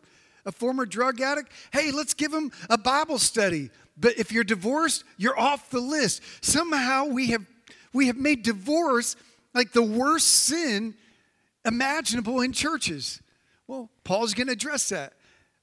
a 0.46 0.52
former 0.52 0.86
drug 0.86 1.20
addict, 1.20 1.52
hey, 1.70 1.90
let's 1.90 2.14
give 2.14 2.30
them 2.30 2.50
a 2.70 2.78
Bible 2.78 3.18
study. 3.18 3.70
But 3.98 4.18
if 4.18 4.32
you're 4.32 4.42
divorced, 4.42 5.04
you're 5.18 5.38
off 5.38 5.70
the 5.70 5.80
list. 5.80 6.22
Somehow 6.42 7.04
we 7.04 7.28
have 7.28 7.44
we 7.92 8.06
have 8.06 8.16
made 8.16 8.42
divorce 8.42 9.16
like 9.54 9.72
the 9.72 9.82
worst 9.82 10.28
sin 10.28 10.94
imaginable 11.64 12.40
in 12.40 12.52
churches. 12.52 13.20
Well, 13.66 13.90
Paul's 14.04 14.34
going 14.34 14.46
to 14.48 14.52
address 14.52 14.88
that. 14.88 15.14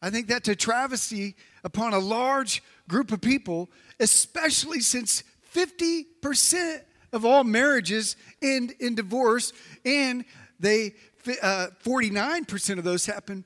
I 0.01 0.09
think 0.09 0.27
that's 0.27 0.47
a 0.47 0.55
travesty 0.55 1.35
upon 1.63 1.93
a 1.93 1.99
large 1.99 2.61
group 2.87 3.11
of 3.11 3.21
people, 3.21 3.69
especially 3.99 4.79
since 4.79 5.23
50% 5.55 6.81
of 7.13 7.25
all 7.25 7.43
marriages 7.43 8.15
end 8.41 8.73
in 8.79 8.95
divorce, 8.95 9.53
and 9.85 10.23
they 10.59 10.93
uh, 11.41 11.67
49% 11.83 12.77
of 12.77 12.83
those 12.83 13.05
happen 13.05 13.43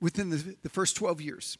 within 0.00 0.30
the, 0.30 0.56
the 0.62 0.68
first 0.68 0.96
12 0.96 1.20
years. 1.20 1.58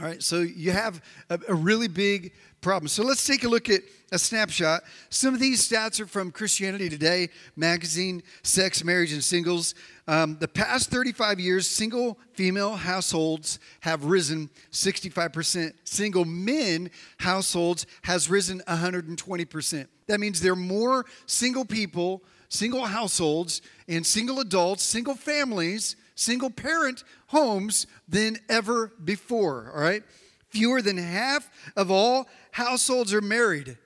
All 0.00 0.06
right, 0.06 0.22
so 0.22 0.40
you 0.40 0.70
have 0.70 1.02
a, 1.28 1.38
a, 1.48 1.54
really 1.54 1.86
big 1.86 2.32
problem. 2.62 2.88
So 2.88 3.04
let's 3.04 3.26
take 3.26 3.44
a 3.44 3.48
look 3.48 3.68
at 3.68 3.82
a 4.10 4.18
snapshot. 4.18 4.84
Some 5.10 5.34
of 5.34 5.40
these 5.40 5.68
stats 5.68 6.00
are 6.00 6.06
from 6.06 6.30
Christianity 6.30 6.88
Today 6.88 7.28
magazine, 7.56 8.22
Sex, 8.42 8.82
Marriage, 8.84 9.12
and 9.12 9.22
Singles. 9.22 9.74
Um, 10.08 10.38
the 10.40 10.48
past 10.48 10.90
35 10.90 11.38
years, 11.40 11.68
single 11.68 12.18
female 12.32 12.74
households 12.74 13.58
have 13.80 14.06
risen 14.06 14.48
65%. 14.70 15.74
Single 15.84 16.24
men 16.24 16.90
households 17.18 17.86
has 18.00 18.30
risen 18.30 18.62
120%. 18.66 19.86
That 20.06 20.20
means 20.20 20.40
there 20.40 20.54
are 20.54 20.56
more 20.56 21.04
single 21.26 21.66
people, 21.66 22.22
single 22.48 22.86
households, 22.86 23.60
and 23.88 24.06
single 24.06 24.40
adults, 24.40 24.84
single 24.84 25.14
families 25.14 25.96
single 26.14 26.50
parent 26.50 27.04
homes 27.28 27.86
than 28.08 28.38
ever 28.48 28.92
before, 29.02 29.72
all 29.74 29.80
right? 29.80 30.02
Fewer 30.50 30.82
than 30.82 30.98
half 30.98 31.50
of 31.76 31.90
all 31.90 32.28
households 32.50 33.14
are 33.14 33.22
married. 33.22 33.78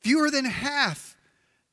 Fewer 0.00 0.30
than 0.30 0.44
half. 0.44 1.16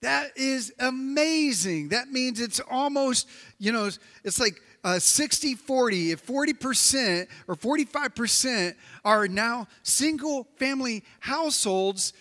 That 0.01 0.37
is 0.37 0.73
amazing. 0.79 1.89
That 1.89 2.11
means 2.11 2.41
it's 2.41 2.59
almost, 2.69 3.29
you 3.57 3.71
know, 3.71 3.89
it's 4.25 4.39
like 4.39 4.59
uh, 4.83 4.99
60 4.99 5.55
40. 5.55 6.11
If 6.11 6.25
40% 6.25 7.27
or 7.47 7.55
45% 7.55 8.75
are 9.05 9.27
now 9.29 9.67
single 9.83 10.47
family 10.57 11.05
households, 11.21 12.11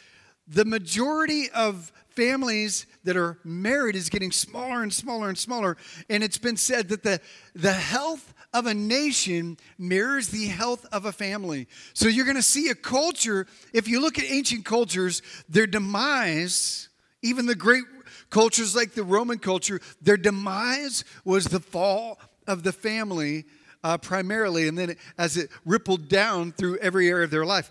the 0.47 0.65
majority 0.65 1.51
of 1.51 1.93
families 2.15 2.87
that 3.05 3.17
are 3.17 3.39
married 3.45 3.97
is 3.97 4.09
getting 4.09 4.33
smaller 4.33 4.83
and 4.83 4.93
smaller 4.93 5.29
and 5.29 5.39
smaller. 5.39 5.77
And 6.09 6.23
it's 6.23 6.39
been 6.39 6.57
said 6.57 6.89
that 6.89 7.03
the, 7.03 7.21
the 7.55 7.73
health 7.73 8.33
of 8.55 8.67
a 8.67 8.75
nation 8.75 9.57
mirrors 9.79 10.29
the 10.29 10.47
health 10.47 10.87
of 10.93 11.05
a 11.05 11.13
family. 11.13 11.69
So 11.95 12.09
you're 12.09 12.25
going 12.25 12.37
to 12.37 12.43
see 12.43 12.69
a 12.69 12.75
culture, 12.75 13.47
if 13.73 13.89
you 13.89 14.01
look 14.01 14.19
at 14.19 14.31
ancient 14.31 14.65
cultures, 14.65 15.23
their 15.49 15.67
demise, 15.67 16.89
even 17.23 17.47
the 17.47 17.55
great 17.55 17.85
cultures 18.31 18.77
like 18.77 18.93
the 18.93 19.05
Roman 19.05 19.39
culture, 19.39 19.81
their 20.01 20.17
demise 20.17 21.05
was 21.25 21.47
the 21.47 21.61
fall 21.61 22.19
of 22.47 22.63
the 22.63 22.73
family 22.73 23.45
uh, 23.85 23.99
primarily, 23.99 24.69
and 24.69 24.79
then 24.79 24.97
as 25.19 25.37
it 25.37 25.51
rippled 25.65 26.09
down 26.09 26.53
through 26.53 26.79
every 26.79 27.09
area 27.09 27.25
of 27.25 27.31
their 27.31 27.47
life. 27.47 27.71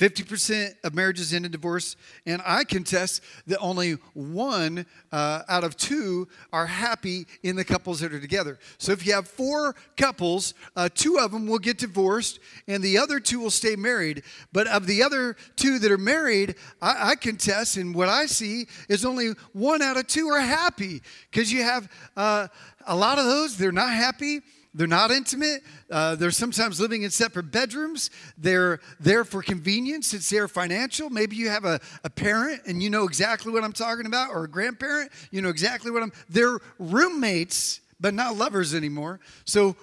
50% 0.00 0.76
of 0.82 0.94
marriages 0.94 1.34
end 1.34 1.44
in 1.44 1.52
divorce, 1.52 1.94
and 2.24 2.40
I 2.46 2.64
contest 2.64 3.22
that 3.46 3.58
only 3.58 3.98
one 4.14 4.86
uh, 5.12 5.42
out 5.46 5.62
of 5.62 5.76
two 5.76 6.26
are 6.54 6.64
happy 6.64 7.26
in 7.42 7.54
the 7.54 7.66
couples 7.66 8.00
that 8.00 8.14
are 8.14 8.20
together. 8.20 8.58
So 8.78 8.92
if 8.92 9.06
you 9.06 9.12
have 9.12 9.28
four 9.28 9.76
couples, 9.98 10.54
uh, 10.74 10.88
two 10.94 11.18
of 11.18 11.32
them 11.32 11.46
will 11.46 11.58
get 11.58 11.76
divorced, 11.76 12.40
and 12.66 12.82
the 12.82 12.96
other 12.96 13.20
two 13.20 13.40
will 13.40 13.50
stay 13.50 13.76
married. 13.76 14.22
But 14.54 14.68
of 14.68 14.86
the 14.86 15.02
other 15.02 15.36
two 15.56 15.78
that 15.80 15.92
are 15.92 15.98
married, 15.98 16.54
I, 16.80 17.10
I 17.10 17.14
contest, 17.14 17.76
and 17.76 17.94
what 17.94 18.08
I 18.08 18.24
see 18.24 18.68
is 18.88 19.04
only 19.04 19.34
one 19.52 19.82
out 19.82 19.98
of 19.98 20.06
two 20.06 20.28
are 20.28 20.40
happy 20.40 21.02
because 21.30 21.52
you 21.52 21.62
have 21.62 21.92
uh, 22.16 22.48
a 22.86 22.96
lot 22.96 23.18
of 23.18 23.26
those, 23.26 23.58
they're 23.58 23.70
not 23.70 23.90
happy 23.90 24.40
they're 24.72 24.86
not 24.86 25.10
intimate. 25.10 25.62
Uh, 25.90 26.14
they're 26.14 26.30
sometimes 26.30 26.80
living 26.80 27.02
in 27.02 27.10
separate 27.10 27.50
bedrooms. 27.50 28.10
They're 28.38 28.80
there 29.00 29.24
for 29.24 29.42
convenience. 29.42 30.14
It's 30.14 30.30
there 30.30 30.46
financial. 30.46 31.10
Maybe 31.10 31.34
you 31.36 31.48
have 31.48 31.64
a, 31.64 31.80
a 32.04 32.10
parent 32.10 32.62
and 32.66 32.82
you 32.82 32.88
know 32.88 33.04
exactly 33.04 33.52
what 33.52 33.64
I'm 33.64 33.72
talking 33.72 34.06
about, 34.06 34.30
or 34.30 34.44
a 34.44 34.48
grandparent, 34.48 35.10
you 35.30 35.42
know 35.42 35.48
exactly 35.48 35.90
what 35.90 36.02
I'm. 36.02 36.12
They're 36.28 36.58
roommates, 36.78 37.80
but 37.98 38.14
not 38.14 38.36
lovers 38.36 38.74
anymore. 38.74 39.18
So 39.44 39.76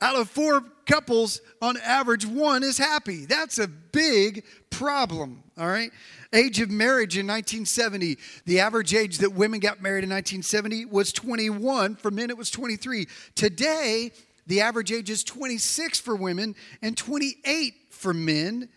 out 0.00 0.16
of 0.16 0.28
four 0.28 0.62
couples, 0.86 1.40
on 1.62 1.78
average, 1.78 2.26
one 2.26 2.62
is 2.62 2.76
happy. 2.76 3.24
That's 3.24 3.58
a 3.58 3.66
big 3.66 4.44
problem, 4.68 5.42
all 5.56 5.66
right? 5.66 5.90
Age 6.34 6.60
of 6.60 6.70
marriage 6.70 7.16
in 7.16 7.26
1970, 7.26 8.18
the 8.44 8.60
average 8.60 8.92
age 8.92 9.18
that 9.18 9.32
women 9.32 9.60
got 9.60 9.80
married 9.80 10.04
in 10.04 10.10
1970 10.10 10.86
was 10.86 11.12
21. 11.12 11.96
For 11.96 12.10
men, 12.10 12.28
it 12.28 12.36
was 12.36 12.50
23. 12.50 13.06
Today, 13.34 14.10
the 14.46 14.60
average 14.60 14.92
age 14.92 15.10
is 15.10 15.24
26 15.24 16.00
for 16.00 16.16
women 16.16 16.54
and 16.82 16.96
28 16.96 17.74
for 17.90 18.12
men. 18.12 18.68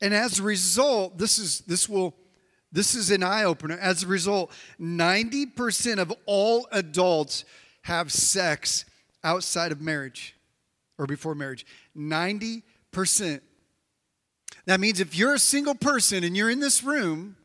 And 0.00 0.14
as 0.14 0.38
a 0.38 0.42
result, 0.42 1.18
this 1.18 1.38
is 1.38 1.60
this 1.60 1.88
will 1.88 2.14
this 2.72 2.94
is 2.94 3.10
an 3.10 3.22
eye 3.22 3.44
opener. 3.44 3.76
As 3.78 4.02
a 4.02 4.06
result, 4.06 4.50
90% 4.80 5.98
of 5.98 6.12
all 6.24 6.66
adults 6.72 7.44
have 7.82 8.10
sex 8.10 8.86
outside 9.22 9.72
of 9.72 9.82
marriage 9.82 10.34
or 10.98 11.06
before 11.06 11.34
marriage. 11.34 11.66
90%. 11.94 12.62
That 14.64 14.80
means 14.80 15.00
if 15.00 15.14
you're 15.16 15.34
a 15.34 15.38
single 15.38 15.74
person 15.74 16.24
and 16.24 16.34
you're 16.34 16.50
in 16.50 16.60
this 16.60 16.82
room, 16.82 17.36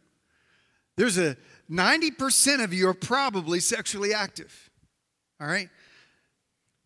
there's 0.95 1.17
a 1.17 1.35
90% 1.69 2.63
of 2.63 2.73
you 2.73 2.87
are 2.87 2.93
probably 2.93 3.59
sexually 3.59 4.13
active. 4.13 4.69
All 5.41 5.47
right? 5.47 5.69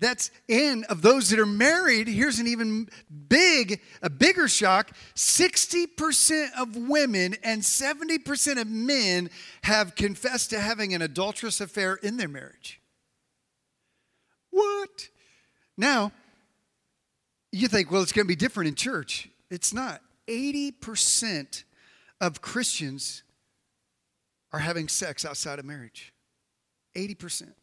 That's 0.02 0.32
in 0.48 0.84
of 0.90 1.04
those 1.04 1.30
that 1.30 1.40
are 1.40 1.46
married. 1.46 2.08
Here's 2.08 2.40
an 2.40 2.48
even 2.48 2.90
big, 3.30 3.80
a 4.02 4.10
bigger 4.10 4.48
shock 4.48 4.92
60% 5.16 6.48
of 6.60 6.76
women 6.76 7.36
and 7.44 7.62
70% 7.62 8.60
of 8.60 8.68
men 8.68 9.30
have 9.64 9.96
confessed 9.96 10.50
to 10.50 10.60
having 10.60 10.96
an 10.96 11.04
adulterous 11.04 11.62
affair 11.62 11.96
in 11.96 12.18
their 12.18 12.28
marriage. 12.28 12.82
What? 14.50 15.10
Now, 15.78 16.12
you 17.52 17.68
think, 17.68 17.92
well, 17.92 18.02
it's 18.02 18.12
going 18.12 18.26
to 18.26 18.28
be 18.28 18.36
different 18.36 18.70
in 18.70 18.76
church. 18.76 19.30
It's 19.52 19.72
not. 19.72 20.02
80% 20.28 21.64
of 22.20 22.42
Christians 22.42 23.22
are 24.52 24.60
having 24.60 24.88
sex 24.88 25.26
outside 25.26 25.60
of 25.60 25.66
marriage. 25.66 26.12
80%. 26.96 27.54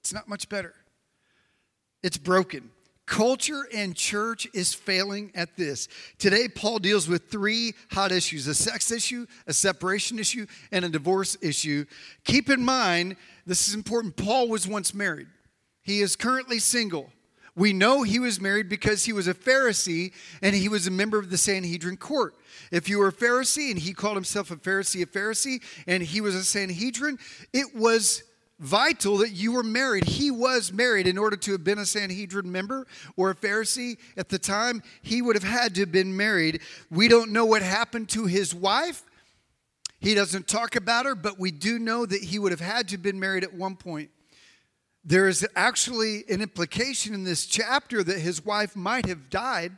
It's 0.00 0.12
not 0.12 0.28
much 0.28 0.48
better. 0.48 0.74
It's 2.02 2.18
broken. 2.18 2.70
Culture 3.06 3.66
and 3.74 3.96
church 3.96 4.46
is 4.54 4.72
failing 4.72 5.32
at 5.34 5.56
this. 5.56 5.88
Today, 6.18 6.48
Paul 6.48 6.78
deals 6.78 7.08
with 7.08 7.28
three 7.28 7.74
hot 7.90 8.12
issues 8.12 8.46
a 8.46 8.54
sex 8.54 8.90
issue, 8.90 9.26
a 9.46 9.52
separation 9.52 10.18
issue, 10.18 10.46
and 10.70 10.84
a 10.84 10.88
divorce 10.88 11.36
issue. 11.42 11.84
Keep 12.24 12.48
in 12.48 12.64
mind, 12.64 13.16
this 13.44 13.68
is 13.68 13.74
important. 13.74 14.16
Paul 14.16 14.48
was 14.48 14.68
once 14.68 14.94
married, 14.94 15.26
he 15.82 16.00
is 16.00 16.16
currently 16.16 16.58
single. 16.58 17.10
We 17.54 17.74
know 17.74 18.02
he 18.02 18.18
was 18.18 18.40
married 18.40 18.70
because 18.70 19.04
he 19.04 19.12
was 19.12 19.28
a 19.28 19.34
Pharisee 19.34 20.12
and 20.40 20.56
he 20.56 20.70
was 20.70 20.86
a 20.86 20.90
member 20.90 21.18
of 21.18 21.28
the 21.28 21.36
Sanhedrin 21.36 21.98
court. 21.98 22.34
If 22.70 22.88
you 22.88 22.98
were 22.98 23.08
a 23.08 23.12
Pharisee 23.12 23.70
and 23.70 23.78
he 23.78 23.92
called 23.92 24.16
himself 24.16 24.50
a 24.50 24.56
Pharisee, 24.56 25.02
a 25.02 25.06
Pharisee, 25.06 25.62
and 25.86 26.02
he 26.02 26.22
was 26.22 26.34
a 26.34 26.44
Sanhedrin, 26.44 27.18
it 27.52 27.74
was 27.74 28.22
vital 28.60 29.18
that 29.18 29.30
you 29.30 29.52
were 29.52 29.62
married. 29.62 30.04
He 30.04 30.30
was 30.30 30.72
married 30.72 31.06
in 31.06 31.18
order 31.18 31.36
to 31.36 31.52
have 31.52 31.64
been 31.64 31.78
a 31.78 31.86
Sanhedrin 31.86 32.50
member 32.50 32.86
or 33.16 33.30
a 33.30 33.34
Pharisee 33.34 33.98
at 34.16 34.28
the 34.28 34.38
time. 34.38 34.82
He 35.02 35.20
would 35.20 35.36
have 35.36 35.42
had 35.42 35.74
to 35.74 35.80
have 35.82 35.92
been 35.92 36.16
married. 36.16 36.60
We 36.90 37.08
don't 37.08 37.32
know 37.32 37.44
what 37.44 37.62
happened 37.62 38.08
to 38.10 38.26
his 38.26 38.54
wife. 38.54 39.02
He 40.00 40.14
doesn't 40.14 40.48
talk 40.48 40.74
about 40.74 41.06
her, 41.06 41.14
but 41.14 41.38
we 41.38 41.50
do 41.50 41.78
know 41.78 42.06
that 42.06 42.22
he 42.22 42.38
would 42.38 42.52
have 42.52 42.60
had 42.60 42.88
to 42.88 42.94
have 42.94 43.02
been 43.02 43.20
married 43.20 43.44
at 43.44 43.54
one 43.54 43.76
point. 43.76 44.10
There 45.04 45.28
is 45.28 45.46
actually 45.56 46.24
an 46.28 46.40
implication 46.40 47.14
in 47.14 47.24
this 47.24 47.46
chapter 47.46 48.04
that 48.04 48.18
his 48.18 48.44
wife 48.44 48.76
might 48.76 49.06
have 49.06 49.30
died, 49.30 49.72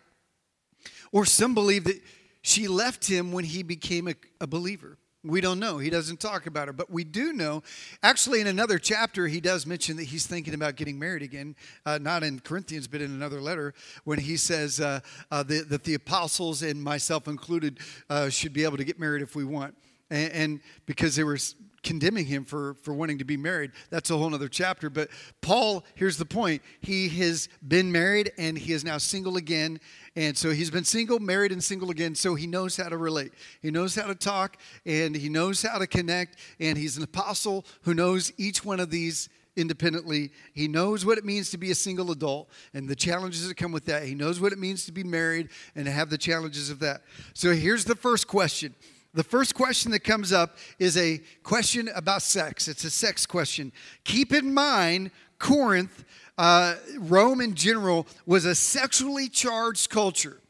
or 1.12 1.24
some 1.24 1.54
believe 1.54 1.84
that 1.84 2.00
she 2.42 2.68
left 2.68 3.06
him 3.06 3.32
when 3.32 3.44
he 3.44 3.62
became 3.62 4.08
a, 4.08 4.14
a 4.40 4.46
believer. 4.46 4.98
We 5.24 5.40
don't 5.40 5.58
know. 5.58 5.78
He 5.78 5.88
doesn't 5.88 6.20
talk 6.20 6.46
about 6.46 6.68
her. 6.68 6.74
But 6.74 6.90
we 6.90 7.02
do 7.02 7.32
know, 7.32 7.62
actually, 8.02 8.42
in 8.42 8.46
another 8.46 8.78
chapter, 8.78 9.26
he 9.26 9.40
does 9.40 9.64
mention 9.66 9.96
that 9.96 10.04
he's 10.04 10.26
thinking 10.26 10.52
about 10.52 10.76
getting 10.76 10.98
married 10.98 11.22
again. 11.22 11.56
Uh, 11.86 11.98
not 11.98 12.22
in 12.22 12.40
Corinthians, 12.40 12.86
but 12.86 13.00
in 13.00 13.10
another 13.10 13.40
letter, 13.40 13.72
when 14.04 14.18
he 14.18 14.36
says 14.36 14.80
uh, 14.80 15.00
uh, 15.30 15.42
the, 15.42 15.60
that 15.62 15.84
the 15.84 15.94
apostles 15.94 16.62
and 16.62 16.82
myself 16.82 17.26
included 17.26 17.78
uh, 18.10 18.28
should 18.28 18.52
be 18.52 18.64
able 18.64 18.76
to 18.76 18.84
get 18.84 19.00
married 19.00 19.22
if 19.22 19.34
we 19.34 19.44
want. 19.44 19.74
And, 20.10 20.32
and 20.32 20.60
because 20.84 21.16
they 21.16 21.24
were 21.24 21.38
condemning 21.84 22.26
him 22.26 22.44
for, 22.44 22.74
for 22.82 22.92
wanting 22.92 23.18
to 23.18 23.24
be 23.24 23.36
married. 23.36 23.70
That's 23.90 24.10
a 24.10 24.16
whole 24.16 24.34
other 24.34 24.48
chapter. 24.48 24.90
But 24.90 25.10
Paul, 25.40 25.84
here's 25.94 26.16
the 26.16 26.24
point 26.24 26.62
he 26.80 27.08
has 27.20 27.48
been 27.68 27.92
married 27.92 28.32
and 28.36 28.58
he 28.58 28.72
is 28.72 28.84
now 28.84 28.98
single 28.98 29.36
again. 29.36 29.78
And 30.16 30.36
so 30.36 30.50
he's 30.50 30.70
been 30.70 30.84
single, 30.84 31.18
married, 31.18 31.50
and 31.50 31.62
single 31.62 31.90
again. 31.90 32.14
So 32.14 32.34
he 32.36 32.46
knows 32.46 32.76
how 32.76 32.88
to 32.88 32.96
relate. 32.96 33.32
He 33.60 33.70
knows 33.70 33.94
how 33.96 34.06
to 34.06 34.14
talk 34.14 34.58
and 34.86 35.14
he 35.16 35.28
knows 35.28 35.62
how 35.62 35.78
to 35.78 35.86
connect. 35.86 36.38
And 36.60 36.78
he's 36.78 36.96
an 36.96 37.02
apostle 37.02 37.64
who 37.82 37.94
knows 37.94 38.32
each 38.38 38.64
one 38.64 38.78
of 38.78 38.90
these 38.90 39.28
independently. 39.56 40.30
He 40.52 40.68
knows 40.68 41.04
what 41.04 41.18
it 41.18 41.24
means 41.24 41.50
to 41.50 41.58
be 41.58 41.70
a 41.70 41.74
single 41.74 42.10
adult 42.10 42.48
and 42.72 42.88
the 42.88 42.96
challenges 42.96 43.46
that 43.48 43.56
come 43.56 43.72
with 43.72 43.86
that. 43.86 44.04
He 44.04 44.14
knows 44.14 44.40
what 44.40 44.52
it 44.52 44.58
means 44.58 44.86
to 44.86 44.92
be 44.92 45.04
married 45.04 45.48
and 45.74 45.84
to 45.86 45.90
have 45.90 46.10
the 46.10 46.18
challenges 46.18 46.70
of 46.70 46.78
that. 46.80 47.02
So 47.34 47.52
here's 47.52 47.84
the 47.84 47.96
first 47.96 48.26
question 48.28 48.74
The 49.14 49.24
first 49.24 49.54
question 49.54 49.92
that 49.92 50.00
comes 50.00 50.32
up 50.32 50.58
is 50.78 50.96
a 50.96 51.20
question 51.42 51.88
about 51.94 52.22
sex. 52.22 52.68
It's 52.68 52.84
a 52.84 52.90
sex 52.90 53.26
question. 53.26 53.72
Keep 54.04 54.32
in 54.32 54.52
mind, 54.52 55.10
Corinth, 55.38 56.04
uh, 56.38 56.74
Rome 56.98 57.40
in 57.40 57.54
general, 57.54 58.06
was 58.26 58.44
a 58.44 58.54
sexually 58.54 59.28
charged 59.28 59.90
culture. 59.90 60.40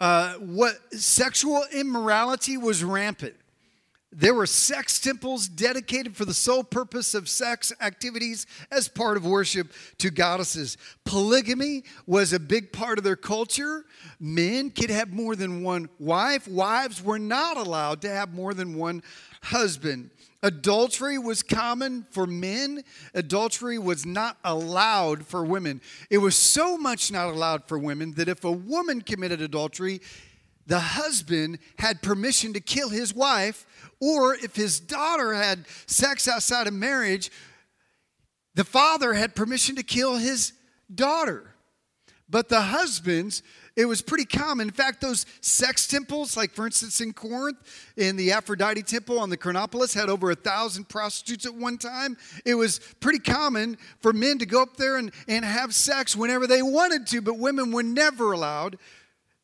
Uh, 0.00 0.34
what 0.34 0.74
sexual 0.92 1.64
immorality 1.72 2.56
was 2.56 2.82
rampant. 2.82 3.34
There 4.14 4.34
were 4.34 4.44
sex 4.46 5.00
temples 5.00 5.48
dedicated 5.48 6.14
for 6.16 6.26
the 6.26 6.34
sole 6.34 6.64
purpose 6.64 7.14
of 7.14 7.30
sex 7.30 7.72
activities 7.80 8.46
as 8.70 8.86
part 8.86 9.16
of 9.16 9.24
worship 9.24 9.72
to 9.98 10.10
goddesses. 10.10 10.76
Polygamy 11.04 11.84
was 12.06 12.34
a 12.34 12.38
big 12.38 12.72
part 12.72 12.98
of 12.98 13.04
their 13.04 13.16
culture. 13.16 13.86
Men 14.20 14.68
could 14.70 14.90
have 14.90 15.12
more 15.12 15.34
than 15.34 15.62
one 15.62 15.88
wife, 15.98 16.46
wives 16.46 17.02
were 17.02 17.18
not 17.18 17.56
allowed 17.56 18.02
to 18.02 18.10
have 18.10 18.34
more 18.34 18.52
than 18.52 18.76
one 18.76 19.02
husband. 19.44 20.10
Adultery 20.42 21.18
was 21.18 21.42
common 21.42 22.04
for 22.10 22.26
men. 22.26 22.82
Adultery 23.14 23.78
was 23.78 24.04
not 24.04 24.36
allowed 24.44 25.24
for 25.24 25.44
women. 25.44 25.80
It 26.10 26.18
was 26.18 26.36
so 26.36 26.76
much 26.76 27.12
not 27.12 27.28
allowed 27.28 27.66
for 27.68 27.78
women 27.78 28.12
that 28.14 28.28
if 28.28 28.44
a 28.44 28.52
woman 28.52 29.00
committed 29.00 29.40
adultery, 29.40 30.00
the 30.66 30.78
husband 30.78 31.58
had 31.78 32.02
permission 32.02 32.52
to 32.52 32.60
kill 32.60 32.88
his 32.88 33.14
wife 33.14 33.66
or 34.00 34.34
if 34.34 34.56
his 34.56 34.80
daughter 34.80 35.32
had 35.32 35.64
sex 35.86 36.26
outside 36.26 36.66
of 36.66 36.74
marriage, 36.74 37.30
the 38.54 38.64
father 38.64 39.12
had 39.14 39.34
permission 39.34 39.76
to 39.76 39.82
kill 39.82 40.16
his 40.16 40.52
daughter. 40.92 41.54
But 42.28 42.48
the 42.48 42.62
husbands, 42.62 43.42
it 43.76 43.84
was 43.84 44.02
pretty 44.02 44.24
common. 44.24 44.68
In 44.68 44.74
fact, 44.74 45.00
those 45.00 45.26
sex 45.40 45.86
temples, 45.86 46.36
like 46.36 46.52
for 46.52 46.66
instance 46.66 47.00
in 47.00 47.12
Corinth, 47.12 47.58
in 47.96 48.16
the 48.16 48.32
Aphrodite 48.32 48.82
temple 48.82 49.18
on 49.18 49.30
the 49.30 49.36
Chronopolis, 49.36 49.94
had 49.94 50.08
over 50.08 50.30
a 50.30 50.34
thousand 50.34 50.88
prostitutes 50.88 51.46
at 51.46 51.54
one 51.54 51.78
time. 51.78 52.16
It 52.44 52.54
was 52.54 52.80
pretty 53.00 53.18
common 53.18 53.78
for 54.00 54.12
men 54.12 54.38
to 54.38 54.46
go 54.46 54.62
up 54.62 54.76
there 54.76 54.96
and, 54.96 55.12
and 55.28 55.44
have 55.44 55.74
sex 55.74 56.16
whenever 56.16 56.46
they 56.46 56.62
wanted 56.62 57.06
to, 57.08 57.20
but 57.20 57.38
women 57.38 57.70
were 57.70 57.82
never 57.82 58.32
allowed 58.32 58.78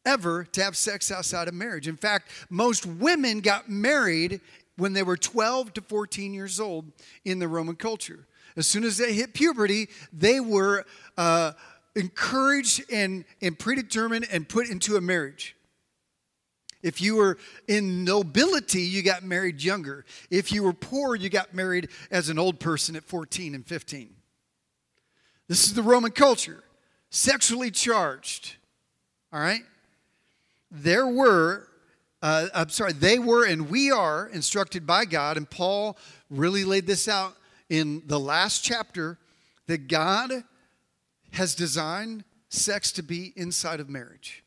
ever 0.04 0.44
to 0.44 0.62
have 0.62 0.76
sex 0.76 1.10
outside 1.10 1.48
of 1.48 1.54
marriage. 1.54 1.88
In 1.88 1.96
fact, 1.96 2.30
most 2.50 2.86
women 2.86 3.40
got 3.40 3.68
married 3.68 4.40
when 4.76 4.92
they 4.92 5.02
were 5.02 5.16
12 5.16 5.74
to 5.74 5.80
14 5.82 6.32
years 6.32 6.60
old 6.60 6.86
in 7.24 7.38
the 7.38 7.48
Roman 7.48 7.76
culture. 7.76 8.26
As 8.56 8.66
soon 8.66 8.84
as 8.84 8.96
they 8.96 9.12
hit 9.12 9.34
puberty, 9.34 9.88
they 10.12 10.40
were 10.40 10.84
uh, 11.16 11.52
encouraged 11.94 12.90
and, 12.90 13.24
and 13.42 13.58
predetermined 13.58 14.26
and 14.30 14.48
put 14.48 14.68
into 14.68 14.96
a 14.96 15.00
marriage. 15.00 15.56
If 16.82 17.00
you 17.00 17.16
were 17.16 17.38
in 17.66 18.04
nobility, 18.04 18.82
you 18.82 19.02
got 19.02 19.24
married 19.24 19.62
younger. 19.62 20.04
If 20.30 20.52
you 20.52 20.62
were 20.62 20.72
poor, 20.72 21.16
you 21.16 21.28
got 21.28 21.52
married 21.52 21.88
as 22.10 22.28
an 22.28 22.38
old 22.38 22.60
person 22.60 22.94
at 22.94 23.04
14 23.04 23.54
and 23.54 23.66
15. 23.66 24.14
This 25.48 25.64
is 25.64 25.74
the 25.74 25.82
Roman 25.82 26.12
culture, 26.12 26.62
sexually 27.10 27.70
charged. 27.70 28.56
All 29.32 29.40
right? 29.40 29.62
There 30.70 31.06
were, 31.06 31.68
uh, 32.22 32.48
I'm 32.54 32.68
sorry, 32.68 32.92
they 32.92 33.18
were 33.18 33.44
and 33.46 33.70
we 33.70 33.90
are 33.90 34.28
instructed 34.28 34.86
by 34.86 35.04
God, 35.04 35.36
and 35.36 35.48
Paul 35.48 35.96
really 36.30 36.64
laid 36.64 36.86
this 36.86 37.08
out 37.08 37.34
in 37.68 38.02
the 38.06 38.20
last 38.20 38.64
chapter 38.64 39.18
that 39.66 39.88
God 39.88 40.44
has 41.32 41.54
designed 41.54 42.24
sex 42.48 42.92
to 42.92 43.02
be 43.02 43.32
inside 43.36 43.80
of 43.80 43.88
marriage. 43.88 44.42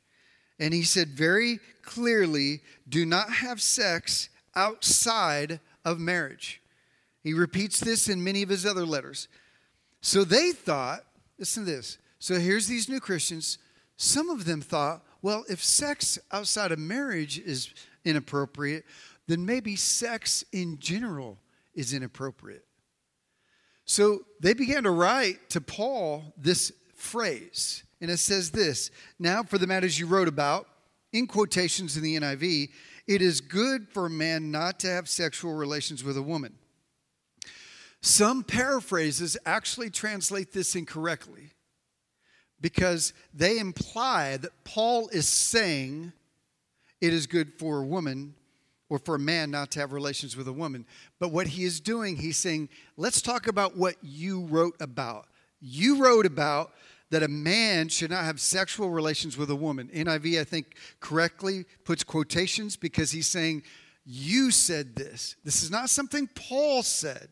And 0.60 0.74
he 0.74 0.84
said 0.84 1.10
very 1.10 1.60
clearly 1.82 2.62
do 2.88 3.06
not 3.06 3.32
have 3.32 3.62
sex 3.62 4.30
outside 4.56 5.60
of 5.86 6.00
marriage. 6.00 6.62
He 7.24 7.34
repeats 7.34 7.80
this 7.80 8.10
in 8.10 8.24
many 8.24 8.42
of 8.44 8.50
his 8.50 8.66
other 8.66 8.86
letters. 8.86 9.28
So 10.02 10.24
they 10.24 10.52
thought, 10.52 11.02
listen 11.38 11.66
to 11.66 11.72
this. 11.72 11.98
So 12.20 12.40
here's 12.40 12.68
these 12.68 12.90
new 12.90 13.00
Christians. 13.00 13.60
Some 13.98 14.30
of 14.30 14.46
them 14.46 14.62
thought, 14.62 15.04
well, 15.22 15.46
if 15.50 15.64
sex 15.64 16.18
outside 16.32 16.72
of 16.72 16.80
marriage 16.80 17.40
is 17.40 17.74
inappropriate, 18.04 18.86
then 19.28 19.46
maybe 19.46 19.76
sex 19.76 20.44
in 20.52 20.80
general 20.80 21.38
is 21.74 21.94
inappropriate. 21.94 22.66
So 23.86 24.22
they 24.40 24.54
began 24.54 24.84
to 24.84 24.92
write 24.92 25.50
to 25.50 25.62
Paul 25.62 26.34
this 26.38 26.72
phrase, 26.96 27.84
and 28.00 28.10
it 28.10 28.18
says 28.18 28.52
this 28.52 28.92
Now, 29.20 29.44
for 29.44 29.58
the 29.58 29.68
matters 29.68 30.00
you 30.00 30.08
wrote 30.08 30.28
about, 30.28 30.68
in 31.14 31.28
quotations 31.28 31.98
in 31.98 32.04
the 32.04 32.18
NIV, 32.20 32.70
it 33.08 33.22
is 33.22 33.42
good 33.42 33.90
for 33.90 34.06
a 34.06 34.10
man 34.10 34.52
not 34.52 34.80
to 34.80 34.88
have 34.88 35.10
sexual 35.10 35.54
relations 35.54 36.04
with 36.04 36.18
a 36.18 36.22
woman. 36.22 36.56
Some 38.02 38.44
paraphrases 38.44 39.38
actually 39.46 39.90
translate 39.90 40.54
this 40.54 40.76
incorrectly 40.76 41.52
because 42.62 43.14
they 43.34 43.60
imply 43.60 44.38
that 44.38 44.52
Paul 44.64 45.10
is 45.10 45.28
saying 45.28 46.14
it 47.02 47.14
is 47.14 47.28
good 47.28 47.54
for 47.58 47.80
a 47.80 47.86
woman 47.86 48.36
or 48.90 49.00
for 49.00 49.16
a 49.16 49.20
man 49.20 49.50
not 49.52 49.72
to 49.72 49.80
have 49.80 49.94
relations 49.94 50.38
with 50.38 50.48
a 50.48 50.54
woman. 50.54 50.86
But 51.20 51.32
what 51.32 51.48
he 51.48 51.64
is 51.64 51.80
doing, 51.80 52.18
he's 52.18 52.38
saying, 52.38 52.70
let's 52.98 53.22
talk 53.22 53.48
about 53.48 53.78
what 53.78 53.96
you 54.02 54.46
wrote 54.46 54.76
about. 54.80 55.28
You 55.60 56.04
wrote 56.04 56.26
about 56.26 56.72
that 57.10 57.24
a 57.24 57.28
man 57.28 57.90
should 57.90 58.12
not 58.12 58.24
have 58.24 58.40
sexual 58.40 58.90
relations 58.90 59.38
with 59.38 59.50
a 59.50 59.56
woman. 59.56 59.90
NIV, 59.94 60.40
I 60.40 60.44
think, 60.44 60.76
correctly 61.00 61.66
puts 61.84 62.04
quotations 62.04 62.78
because 62.78 63.12
he's 63.12 63.28
saying, 63.28 63.64
You 64.06 64.52
said 64.52 64.96
this. 64.96 65.36
This 65.44 65.64
is 65.64 65.72
not 65.72 65.90
something 65.90 66.30
Paul 66.36 66.84
said. 66.84 67.30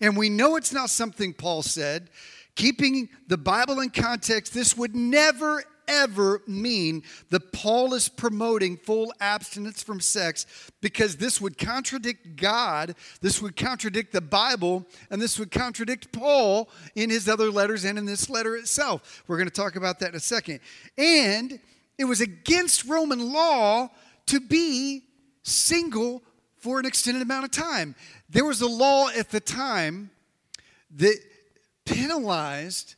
And 0.00 0.16
we 0.16 0.28
know 0.28 0.56
it's 0.56 0.72
not 0.72 0.90
something 0.90 1.32
Paul 1.32 1.62
said 1.62 2.08
Keeping 2.54 3.08
the 3.26 3.38
Bible 3.38 3.80
in 3.80 3.90
context, 3.90 4.54
this 4.54 4.76
would 4.76 4.94
never, 4.94 5.64
ever 5.88 6.40
mean 6.46 7.02
that 7.30 7.52
Paul 7.52 7.94
is 7.94 8.08
promoting 8.08 8.76
full 8.76 9.12
abstinence 9.20 9.82
from 9.82 9.98
sex 10.00 10.46
because 10.80 11.16
this 11.16 11.40
would 11.40 11.58
contradict 11.58 12.36
God, 12.36 12.94
this 13.20 13.42
would 13.42 13.56
contradict 13.56 14.12
the 14.12 14.20
Bible, 14.20 14.86
and 15.10 15.20
this 15.20 15.38
would 15.38 15.50
contradict 15.50 16.12
Paul 16.12 16.68
in 16.94 17.10
his 17.10 17.28
other 17.28 17.50
letters 17.50 17.84
and 17.84 17.98
in 17.98 18.04
this 18.04 18.30
letter 18.30 18.56
itself. 18.56 19.24
We're 19.26 19.36
going 19.36 19.48
to 19.48 19.54
talk 19.54 19.74
about 19.76 19.98
that 20.00 20.10
in 20.10 20.16
a 20.16 20.20
second. 20.20 20.60
And 20.96 21.58
it 21.98 22.04
was 22.04 22.20
against 22.20 22.84
Roman 22.84 23.32
law 23.32 23.90
to 24.26 24.40
be 24.40 25.02
single 25.42 26.22
for 26.56 26.78
an 26.78 26.86
extended 26.86 27.22
amount 27.22 27.44
of 27.44 27.50
time. 27.50 27.94
There 28.30 28.44
was 28.44 28.60
a 28.60 28.66
law 28.66 29.08
at 29.10 29.30
the 29.30 29.40
time 29.40 30.10
that 30.96 31.18
penalized 31.84 32.94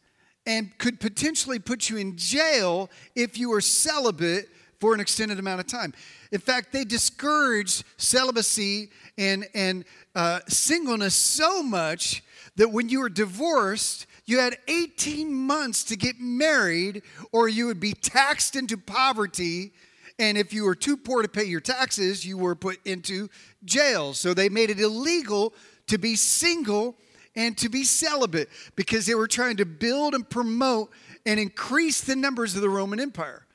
and 0.46 0.76
could 0.78 1.00
potentially 1.00 1.58
put 1.58 1.90
you 1.90 1.96
in 1.96 2.16
jail 2.16 2.88
if 3.14 3.38
you 3.38 3.50
were 3.50 3.60
celibate 3.60 4.48
for 4.80 4.94
an 4.94 5.00
extended 5.00 5.38
amount 5.38 5.60
of 5.60 5.66
time. 5.66 5.92
In 6.32 6.40
fact, 6.40 6.72
they 6.72 6.84
discouraged 6.84 7.84
celibacy 7.96 8.90
and, 9.18 9.46
and 9.54 9.84
uh, 10.14 10.40
singleness 10.48 11.14
so 11.14 11.62
much 11.62 12.22
that 12.56 12.70
when 12.70 12.88
you 12.88 13.00
were 13.00 13.08
divorced, 13.08 14.06
you 14.26 14.38
had 14.38 14.58
18 14.68 15.32
months 15.32 15.84
to 15.84 15.96
get 15.96 16.20
married, 16.20 17.02
or 17.32 17.48
you 17.48 17.66
would 17.66 17.80
be 17.80 17.92
taxed 17.92 18.56
into 18.56 18.76
poverty. 18.76 19.72
And 20.18 20.36
if 20.36 20.52
you 20.52 20.64
were 20.64 20.74
too 20.74 20.96
poor 20.96 21.22
to 21.22 21.28
pay 21.28 21.44
your 21.44 21.60
taxes, 21.60 22.24
you 22.24 22.36
were 22.36 22.54
put 22.54 22.84
into 22.84 23.28
jail. 23.64 24.14
So 24.14 24.34
they 24.34 24.48
made 24.48 24.70
it 24.70 24.80
illegal 24.80 25.54
to 25.86 25.98
be 25.98 26.16
single 26.16 26.96
and 27.36 27.56
to 27.58 27.68
be 27.68 27.84
celibate 27.84 28.48
because 28.74 29.06
they 29.06 29.14
were 29.14 29.28
trying 29.28 29.58
to 29.58 29.66
build 29.66 30.14
and 30.14 30.28
promote 30.28 30.90
and 31.24 31.38
increase 31.38 32.00
the 32.00 32.16
numbers 32.16 32.56
of 32.56 32.62
the 32.62 32.68
Roman 32.68 32.98
Empire. 32.98 33.46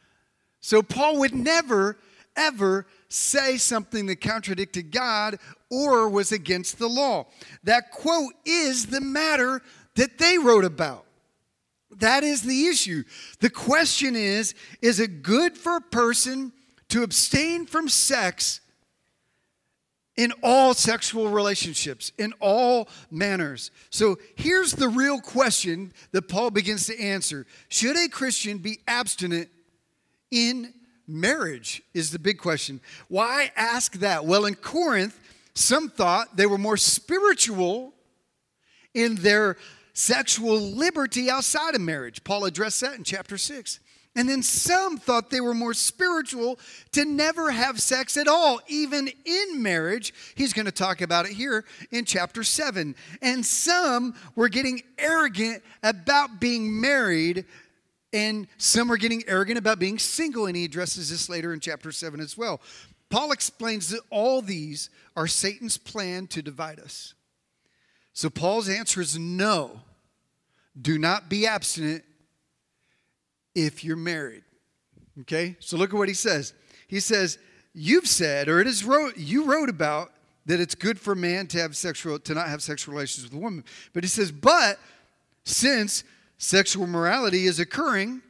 So 0.62 0.84
Paul 0.84 1.18
would 1.20 1.34
never, 1.34 1.98
ever 2.36 2.86
say 3.10 3.58
something 3.58 4.06
that 4.06 4.22
contradicted 4.22 4.92
God 4.92 5.40
or 5.70 6.08
was 6.08 6.32
against 6.32 6.78
the 6.78 6.88
law. 6.88 7.28
That 7.64 7.92
quote 7.92 8.34
is 8.46 8.88
the 8.88 9.02
matter 9.02 9.62
that 9.96 10.18
they 10.18 10.38
wrote 10.38 10.66
about. 10.66 11.06
That 11.98 12.24
is 12.24 12.42
the 12.44 12.68
issue. 12.68 13.04
The 13.40 13.50
question 13.50 14.16
is 14.16 14.54
is 14.82 15.00
it 15.00 15.24
good 15.24 15.58
for 15.58 15.76
a 15.76 15.82
person 15.82 16.54
to 16.90 17.04
abstain 17.04 17.66
from 17.66 17.90
sex 17.90 18.61
in 20.22 20.32
all 20.44 20.76
sexual 20.76 21.30
relationships, 21.30 22.12
in 22.20 22.32
all 22.40 22.88
manners. 23.10 23.72
So 23.90 24.20
here's 24.36 24.74
the 24.74 24.88
real 24.88 25.20
question 25.20 25.92
that 26.12 26.30
Paul 26.30 26.52
begins 26.52 26.86
to 26.86 27.02
answer 27.02 27.48
Should 27.70 27.98
a 27.98 28.08
Christian 28.08 28.60
be 28.60 28.82
abstinent 28.88 29.50
in 30.30 30.76
marriage? 31.08 31.82
Is 31.96 32.12
the 32.12 32.20
big 32.20 32.38
question. 32.38 32.82
Why 33.08 33.52
ask 33.56 33.94
that? 33.94 34.24
Well, 34.24 34.46
in 34.46 34.54
Corinth, 34.54 35.20
some 35.56 35.90
thought 35.90 36.38
they 36.38 36.46
were 36.46 36.60
more 36.60 36.78
spiritual 36.78 37.92
in 38.94 39.16
their 39.16 39.58
sexual 39.94 40.60
liberty 40.60 41.32
outside 41.32 41.74
of 41.74 41.82
marriage. 41.82 42.24
Paul 42.24 42.46
addressed 42.46 42.82
that 42.82 42.94
in 42.94 43.04
chapter 43.04 43.40
6. 43.40 43.80
And 44.16 44.28
then 44.28 44.44
some 44.44 44.98
thought 44.98 45.30
they 45.30 45.40
were 45.40 45.54
more 45.54 45.74
spiritual 45.74 46.60
to 46.92 47.06
never 47.06 47.50
have 47.50 47.80
sex 47.80 48.18
at 48.18 48.28
all, 48.28 48.60
even 48.68 49.10
in 49.24 49.64
marriage. 49.64 50.14
He's 50.36 50.52
going 50.52 50.66
to 50.66 50.72
talk 50.72 51.00
about 51.00 51.26
it 51.26 51.32
here 51.32 51.64
in 51.92 52.04
chapter 52.04 52.44
7. 52.44 52.94
And 53.22 53.46
some 53.46 54.14
were 54.36 54.50
getting 54.50 54.82
arrogant 54.98 55.64
about 55.82 56.42
being 56.42 56.82
married, 56.82 57.46
and 58.12 58.48
some 58.58 58.90
were 58.90 58.98
getting 58.98 59.24
arrogant 59.28 59.58
about 59.58 59.80
being 59.80 59.98
single. 59.98 60.46
And 60.46 60.58
he 60.58 60.66
addresses 60.66 61.10
this 61.10 61.30
later 61.30 61.54
in 61.54 61.62
chapter 61.62 61.94
7 61.94 62.20
as 62.20 62.38
well. 62.38 62.60
Paul 63.10 63.32
explains 63.32 63.90
that 63.90 64.02
all 64.10 64.42
these 64.42 64.90
are 65.16 65.28
Satan's 65.28 65.78
plan 65.78 66.28
to 66.28 66.42
divide 66.42 66.82
us. 66.82 67.14
So 68.12 68.30
Paul's 68.30 68.68
answer 68.68 69.00
is 69.00 69.18
no. 69.18 69.80
Do 70.80 70.98
not 70.98 71.30
be 71.30 71.48
abstinent 71.48 72.04
if 73.56 73.84
you're 73.84 73.98
married. 73.98 74.44
Okay? 75.22 75.56
So 75.60 75.78
look 75.78 75.94
at 75.94 75.98
what 75.98 76.08
he 76.08 76.14
says. 76.14 76.54
He 76.88 77.00
says, 77.00 77.38
You've 77.74 78.08
said, 78.08 78.50
or 78.50 78.60
it 78.60 78.68
is 78.68 78.84
wrote, 78.84 79.18
you 79.18 79.46
wrote 79.46 79.70
about 79.70 80.12
that 80.46 80.60
it's 80.60 80.76
good 80.76 81.00
for 81.00 81.16
man 81.16 81.48
to 81.48 81.60
have 81.60 81.76
sexual 81.76 82.20
to 82.20 82.34
not 82.34 82.50
have 82.50 82.62
sexual 82.62 82.94
relations 82.94 83.26
with 83.26 83.34
a 83.34 83.42
woman. 83.42 83.64
But 83.94 84.04
he 84.04 84.10
says, 84.10 84.32
but 84.32 84.78
since 85.44 86.04
sexual 86.38 86.88
morality 86.88 87.46
is 87.46 87.60
occurring, 87.60 88.22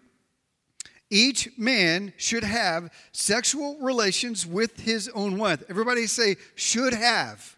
each 1.10 1.49
man 1.57 2.13
should 2.17 2.43
have 2.43 2.91
sexual 3.12 3.77
relations 3.79 4.45
with 4.45 4.81
his 4.81 5.10
own 5.10 5.38
wife. 5.38 5.63
Everybody 5.69 6.07
say, 6.07 6.38
should 6.55 6.93
have. 6.93 7.57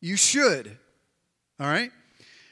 You 0.00 0.16
should. 0.16 0.78
All 1.58 1.66
right? 1.66 1.90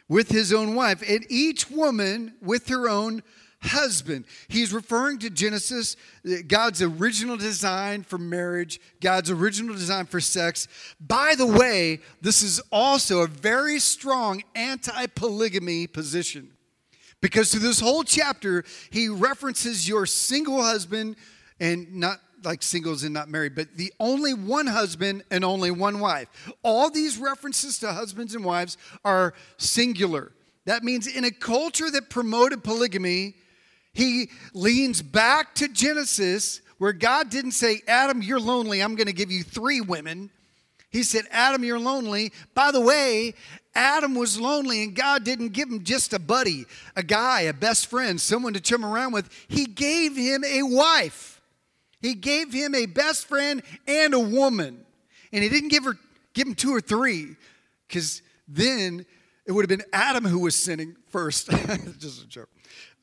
With 0.08 0.30
his 0.30 0.52
own 0.52 0.74
wife. 0.74 1.02
And 1.08 1.24
each 1.28 1.70
woman 1.70 2.34
with 2.40 2.68
her 2.68 2.88
own 2.88 3.22
husband. 3.62 4.24
He's 4.48 4.72
referring 4.72 5.18
to 5.20 5.30
Genesis, 5.30 5.96
God's 6.46 6.82
original 6.82 7.36
design 7.36 8.02
for 8.02 8.18
marriage, 8.18 8.80
God's 9.00 9.30
original 9.30 9.74
design 9.74 10.06
for 10.06 10.20
sex. 10.20 10.66
By 11.00 11.34
the 11.36 11.46
way, 11.46 12.00
this 12.20 12.42
is 12.42 12.60
also 12.72 13.20
a 13.20 13.26
very 13.26 13.78
strong 13.78 14.42
anti 14.54 15.06
polygamy 15.06 15.86
position. 15.86 16.50
Because 17.20 17.50
through 17.50 17.60
this 17.60 17.80
whole 17.80 18.02
chapter, 18.02 18.64
he 18.90 19.08
references 19.08 19.86
your 19.86 20.06
single 20.06 20.62
husband 20.62 21.16
and 21.60 21.94
not 21.94 22.20
like 22.44 22.62
singles 22.62 23.02
and 23.02 23.12
not 23.12 23.28
married, 23.28 23.54
but 23.54 23.76
the 23.76 23.92
only 24.00 24.32
one 24.32 24.66
husband 24.66 25.22
and 25.30 25.44
only 25.44 25.70
one 25.70 26.00
wife. 26.00 26.28
All 26.62 26.90
these 26.90 27.18
references 27.18 27.78
to 27.80 27.92
husbands 27.92 28.34
and 28.34 28.42
wives 28.42 28.78
are 29.04 29.34
singular. 29.58 30.32
That 30.64 30.82
means 30.82 31.06
in 31.06 31.24
a 31.24 31.30
culture 31.30 31.90
that 31.90 32.08
promoted 32.10 32.64
polygamy, 32.64 33.34
he 33.92 34.30
leans 34.54 35.02
back 35.02 35.54
to 35.56 35.68
Genesis, 35.68 36.60
where 36.78 36.92
God 36.92 37.30
didn't 37.30 37.52
say, 37.52 37.82
Adam, 37.86 38.22
you're 38.22 38.40
lonely. 38.40 38.82
I'm 38.82 38.94
going 38.94 39.06
to 39.06 39.12
give 39.12 39.30
you 39.30 39.42
three 39.42 39.80
women. 39.80 40.30
He 40.90 41.02
said, 41.02 41.24
Adam, 41.30 41.62
you're 41.62 41.78
lonely. 41.78 42.32
By 42.54 42.70
the 42.70 42.80
way, 42.80 43.34
Adam 43.74 44.14
was 44.14 44.40
lonely, 44.40 44.82
and 44.82 44.94
God 44.94 45.24
didn't 45.24 45.50
give 45.50 45.68
him 45.68 45.84
just 45.84 46.12
a 46.12 46.18
buddy, 46.18 46.66
a 46.96 47.02
guy, 47.02 47.42
a 47.42 47.52
best 47.52 47.88
friend, 47.88 48.20
someone 48.20 48.54
to 48.54 48.60
chum 48.60 48.84
around 48.84 49.12
with. 49.12 49.28
He 49.48 49.66
gave 49.66 50.16
him 50.16 50.44
a 50.44 50.62
wife. 50.62 51.40
He 52.00 52.14
gave 52.14 52.52
him 52.52 52.74
a 52.74 52.86
best 52.86 53.26
friend 53.26 53.62
and 53.86 54.14
a 54.14 54.20
woman. 54.20 54.84
And 55.32 55.42
he 55.44 55.48
didn't 55.48 55.68
give 55.68 55.84
her 55.84 55.98
give 56.32 56.46
him 56.46 56.54
two 56.54 56.74
or 56.74 56.80
three, 56.80 57.36
because 57.86 58.22
then 58.48 59.04
it 59.46 59.52
would 59.52 59.68
have 59.68 59.78
been 59.78 59.86
Adam 59.92 60.24
who 60.24 60.40
was 60.40 60.56
sinning 60.56 60.96
first. 61.08 61.50
just 61.98 62.22
a 62.22 62.28
joke. 62.28 62.48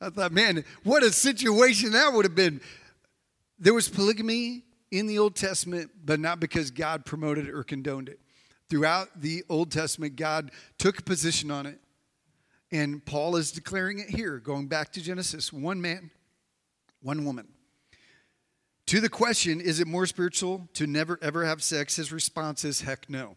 I 0.00 0.10
thought, 0.10 0.32
man, 0.32 0.64
what 0.84 1.02
a 1.02 1.12
situation 1.12 1.92
that 1.92 2.12
would 2.12 2.24
have 2.24 2.34
been. 2.34 2.60
There 3.58 3.74
was 3.74 3.88
polygamy 3.88 4.64
in 4.90 5.06
the 5.06 5.18
Old 5.18 5.34
Testament, 5.34 5.90
but 6.04 6.20
not 6.20 6.40
because 6.40 6.70
God 6.70 7.04
promoted 7.04 7.48
it 7.48 7.54
or 7.54 7.64
condoned 7.64 8.08
it. 8.08 8.20
Throughout 8.70 9.20
the 9.20 9.44
Old 9.48 9.70
Testament, 9.72 10.16
God 10.16 10.50
took 10.78 10.98
a 10.98 11.02
position 11.02 11.50
on 11.50 11.66
it. 11.66 11.80
And 12.70 13.04
Paul 13.04 13.36
is 13.36 13.50
declaring 13.50 13.98
it 13.98 14.10
here, 14.10 14.38
going 14.38 14.68
back 14.68 14.92
to 14.92 15.02
Genesis 15.02 15.52
one 15.52 15.80
man, 15.80 16.10
one 17.02 17.24
woman. 17.24 17.48
To 18.86 19.00
the 19.00 19.08
question, 19.08 19.60
is 19.60 19.80
it 19.80 19.86
more 19.86 20.06
spiritual 20.06 20.68
to 20.74 20.86
never 20.86 21.18
ever 21.22 21.44
have 21.44 21.62
sex? 21.62 21.96
His 21.96 22.12
response 22.12 22.64
is 22.64 22.82
heck 22.82 23.08
no. 23.08 23.36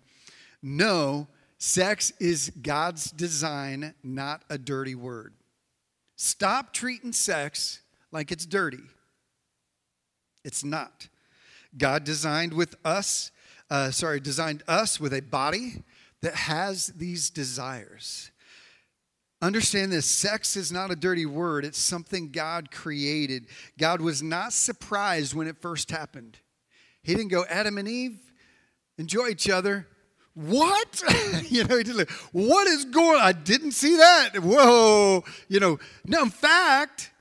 No, 0.62 1.28
sex 1.58 2.12
is 2.19 2.52
God's 2.62 3.10
design, 3.12 3.93
not 4.04 4.43
a 4.50 4.58
dirty 4.58 4.95
word. 4.95 5.34
Stop 6.23 6.71
treating 6.71 7.13
sex 7.13 7.79
like 8.12 8.31
it's 8.31 8.45
dirty. 8.45 8.84
It's 10.45 10.63
not. 10.63 11.07
God 11.75 12.03
designed 12.03 12.53
with 12.53 12.75
us, 12.86 13.31
uh, 13.71 13.89
sorry, 13.89 14.19
designed 14.19 14.62
us 14.67 14.99
with 14.99 15.15
a 15.15 15.21
body 15.21 15.84
that 16.21 16.36
has 16.36 16.93
these 16.95 17.31
desires. 17.31 18.29
Understand 19.41 19.91
this 19.91 20.05
sex 20.05 20.55
is 20.55 20.71
not 20.71 20.91
a 20.91 20.95
dirty 20.95 21.25
word, 21.25 21.65
it's 21.65 21.79
something 21.79 22.29
God 22.29 22.69
created. 22.69 23.47
God 23.79 23.99
was 23.99 24.21
not 24.21 24.53
surprised 24.53 25.34
when 25.34 25.47
it 25.47 25.57
first 25.57 25.89
happened. 25.89 26.38
He 27.01 27.15
didn't 27.15 27.31
go, 27.31 27.45
Adam 27.49 27.79
and 27.79 27.88
Eve, 27.88 28.19
enjoy 28.99 29.29
each 29.29 29.49
other 29.49 29.88
what? 30.34 31.04
you 31.50 31.63
know, 31.65 31.78
he 31.78 31.84
did 31.84 31.96
like, 31.96 32.10
what 32.32 32.67
is 32.67 32.86
going 32.86 33.20
I 33.20 33.34
didn't 33.34 33.72
see 33.72 33.98
that. 33.98 34.39
Whoa. 34.39 35.24
You 35.48 35.60
know, 35.60 35.80
no, 36.06 36.24
in 36.24 36.30
fact, 36.30 37.12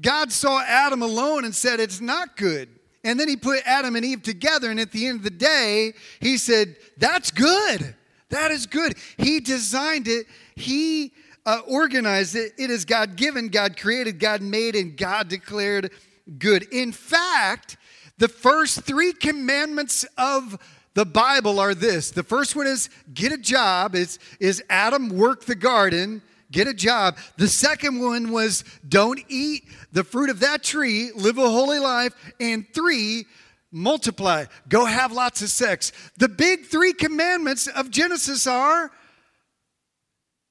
God 0.00 0.32
saw 0.32 0.62
Adam 0.62 1.02
alone 1.02 1.44
and 1.44 1.54
said, 1.54 1.80
it's 1.80 2.00
not 2.00 2.36
good. 2.36 2.68
And 3.04 3.20
then 3.20 3.28
he 3.28 3.36
put 3.36 3.60
Adam 3.66 3.96
and 3.96 4.04
Eve 4.04 4.22
together. 4.22 4.70
And 4.70 4.80
at 4.80 4.92
the 4.92 5.06
end 5.06 5.18
of 5.18 5.24
the 5.24 5.30
day, 5.30 5.92
he 6.20 6.38
said, 6.38 6.76
that's 6.96 7.30
good. 7.30 7.94
That 8.30 8.50
is 8.50 8.66
good. 8.66 8.94
He 9.18 9.40
designed 9.40 10.08
it. 10.08 10.26
He 10.56 11.12
uh, 11.46 11.60
organized 11.68 12.34
it. 12.34 12.52
It 12.58 12.70
is 12.70 12.84
God 12.84 13.16
given, 13.16 13.48
God 13.48 13.76
created, 13.76 14.18
God 14.18 14.40
made, 14.40 14.74
and 14.74 14.96
God 14.96 15.28
declared 15.28 15.92
good. 16.38 16.62
In 16.72 16.92
fact, 16.92 17.76
the 18.18 18.28
first 18.28 18.82
three 18.82 19.12
commandments 19.12 20.04
of 20.16 20.58
the 20.94 21.04
Bible 21.04 21.58
are 21.58 21.74
this. 21.74 22.10
The 22.10 22.22
first 22.22 22.54
one 22.56 22.66
is 22.66 22.88
get 23.12 23.32
a 23.32 23.38
job. 23.38 23.94
Is 23.94 24.18
is 24.40 24.62
Adam 24.70 25.10
work 25.10 25.44
the 25.44 25.54
garden, 25.54 26.22
get 26.50 26.68
a 26.68 26.74
job. 26.74 27.18
The 27.36 27.48
second 27.48 28.00
one 28.00 28.30
was 28.30 28.64
don't 28.88 29.20
eat 29.28 29.64
the 29.92 30.04
fruit 30.04 30.30
of 30.30 30.40
that 30.40 30.62
tree, 30.62 31.10
live 31.14 31.38
a 31.38 31.50
holy 31.50 31.80
life. 31.80 32.14
And 32.40 32.66
three, 32.72 33.26
multiply, 33.72 34.44
go 34.68 34.84
have 34.84 35.12
lots 35.12 35.42
of 35.42 35.50
sex. 35.50 35.92
The 36.16 36.28
big 36.28 36.66
three 36.66 36.92
commandments 36.92 37.66
of 37.66 37.90
Genesis 37.90 38.46
are 38.46 38.90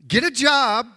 get 0.05 0.25
a 0.25 0.31
job, 0.31 0.87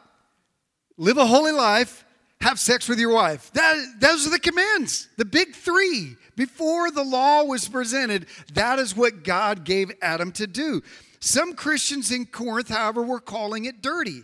live 0.96 1.18
a 1.18 1.26
holy 1.26 1.52
life, 1.52 2.04
have 2.40 2.58
sex 2.58 2.88
with 2.88 2.98
your 2.98 3.12
wife. 3.12 3.52
That, 3.52 3.76
those 4.00 4.26
are 4.26 4.30
the 4.30 4.40
commands, 4.40 5.08
the 5.16 5.24
big 5.24 5.54
three. 5.54 6.16
Before 6.36 6.90
the 6.90 7.02
law 7.02 7.44
was 7.44 7.66
presented, 7.66 8.26
that 8.52 8.78
is 8.78 8.94
what 8.94 9.24
God 9.24 9.64
gave 9.64 9.90
Adam 10.02 10.32
to 10.32 10.46
do. 10.46 10.82
Some 11.18 11.54
Christians 11.54 12.12
in 12.12 12.26
Corinth, 12.26 12.68
however, 12.68 13.02
were 13.02 13.20
calling 13.20 13.64
it 13.64 13.82
dirty. 13.82 14.22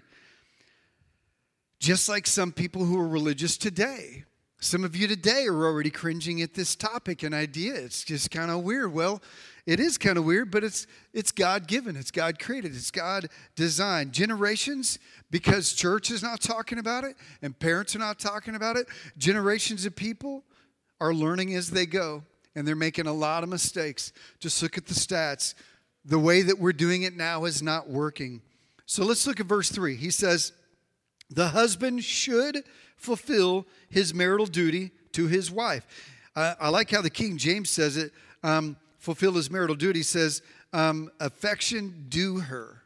Just 1.80 2.08
like 2.08 2.26
some 2.26 2.52
people 2.52 2.84
who 2.84 3.00
are 3.00 3.08
religious 3.08 3.56
today. 3.56 4.24
Some 4.60 4.84
of 4.84 4.94
you 4.94 5.08
today 5.08 5.46
are 5.48 5.64
already 5.64 5.90
cringing 5.90 6.40
at 6.42 6.54
this 6.54 6.76
topic 6.76 7.24
and 7.24 7.34
idea. 7.34 7.74
It's 7.74 8.04
just 8.04 8.30
kind 8.30 8.48
of 8.48 8.62
weird. 8.62 8.92
Well, 8.92 9.20
it 9.66 9.80
is 9.80 9.98
kind 9.98 10.16
of 10.16 10.24
weird, 10.24 10.52
but 10.52 10.62
it's 10.62 10.86
it's 11.12 11.32
God 11.32 11.66
given, 11.66 11.96
it's 11.96 12.12
God 12.12 12.38
created, 12.38 12.76
it's 12.76 12.92
God 12.92 13.28
designed. 13.56 14.12
Generations, 14.12 15.00
because 15.32 15.72
church 15.72 16.12
is 16.12 16.22
not 16.22 16.40
talking 16.40 16.78
about 16.78 17.02
it 17.02 17.16
and 17.42 17.58
parents 17.58 17.96
are 17.96 18.00
not 18.00 18.20
talking 18.20 18.54
about 18.54 18.76
it, 18.76 18.86
generations 19.18 19.84
of 19.84 19.96
people 19.96 20.44
are 21.02 21.12
learning 21.12 21.54
as 21.54 21.70
they 21.70 21.84
go, 21.84 22.22
and 22.54 22.66
they're 22.66 22.76
making 22.76 23.08
a 23.08 23.12
lot 23.12 23.42
of 23.42 23.48
mistakes. 23.48 24.12
Just 24.38 24.62
look 24.62 24.78
at 24.78 24.86
the 24.86 24.94
stats. 24.94 25.54
The 26.04 26.18
way 26.18 26.42
that 26.42 26.60
we're 26.60 26.72
doing 26.72 27.02
it 27.02 27.16
now 27.16 27.44
is 27.44 27.60
not 27.60 27.90
working. 27.90 28.40
So 28.86 29.04
let's 29.04 29.26
look 29.26 29.40
at 29.40 29.46
verse 29.46 29.68
3. 29.68 29.96
He 29.96 30.10
says, 30.10 30.52
The 31.28 31.48
husband 31.48 32.04
should 32.04 32.62
fulfill 32.96 33.66
his 33.90 34.14
marital 34.14 34.46
duty 34.46 34.92
to 35.12 35.26
his 35.26 35.50
wife. 35.50 35.84
Uh, 36.36 36.54
I 36.60 36.68
like 36.68 36.90
how 36.90 37.02
the 37.02 37.10
King 37.10 37.36
James 37.36 37.68
says 37.68 37.96
it 37.96 38.12
um, 38.44 38.76
fulfill 38.98 39.32
his 39.32 39.50
marital 39.50 39.74
duty, 39.74 40.02
says, 40.02 40.40
um, 40.72 41.10
affection 41.18 42.06
due 42.08 42.38
her. 42.38 42.82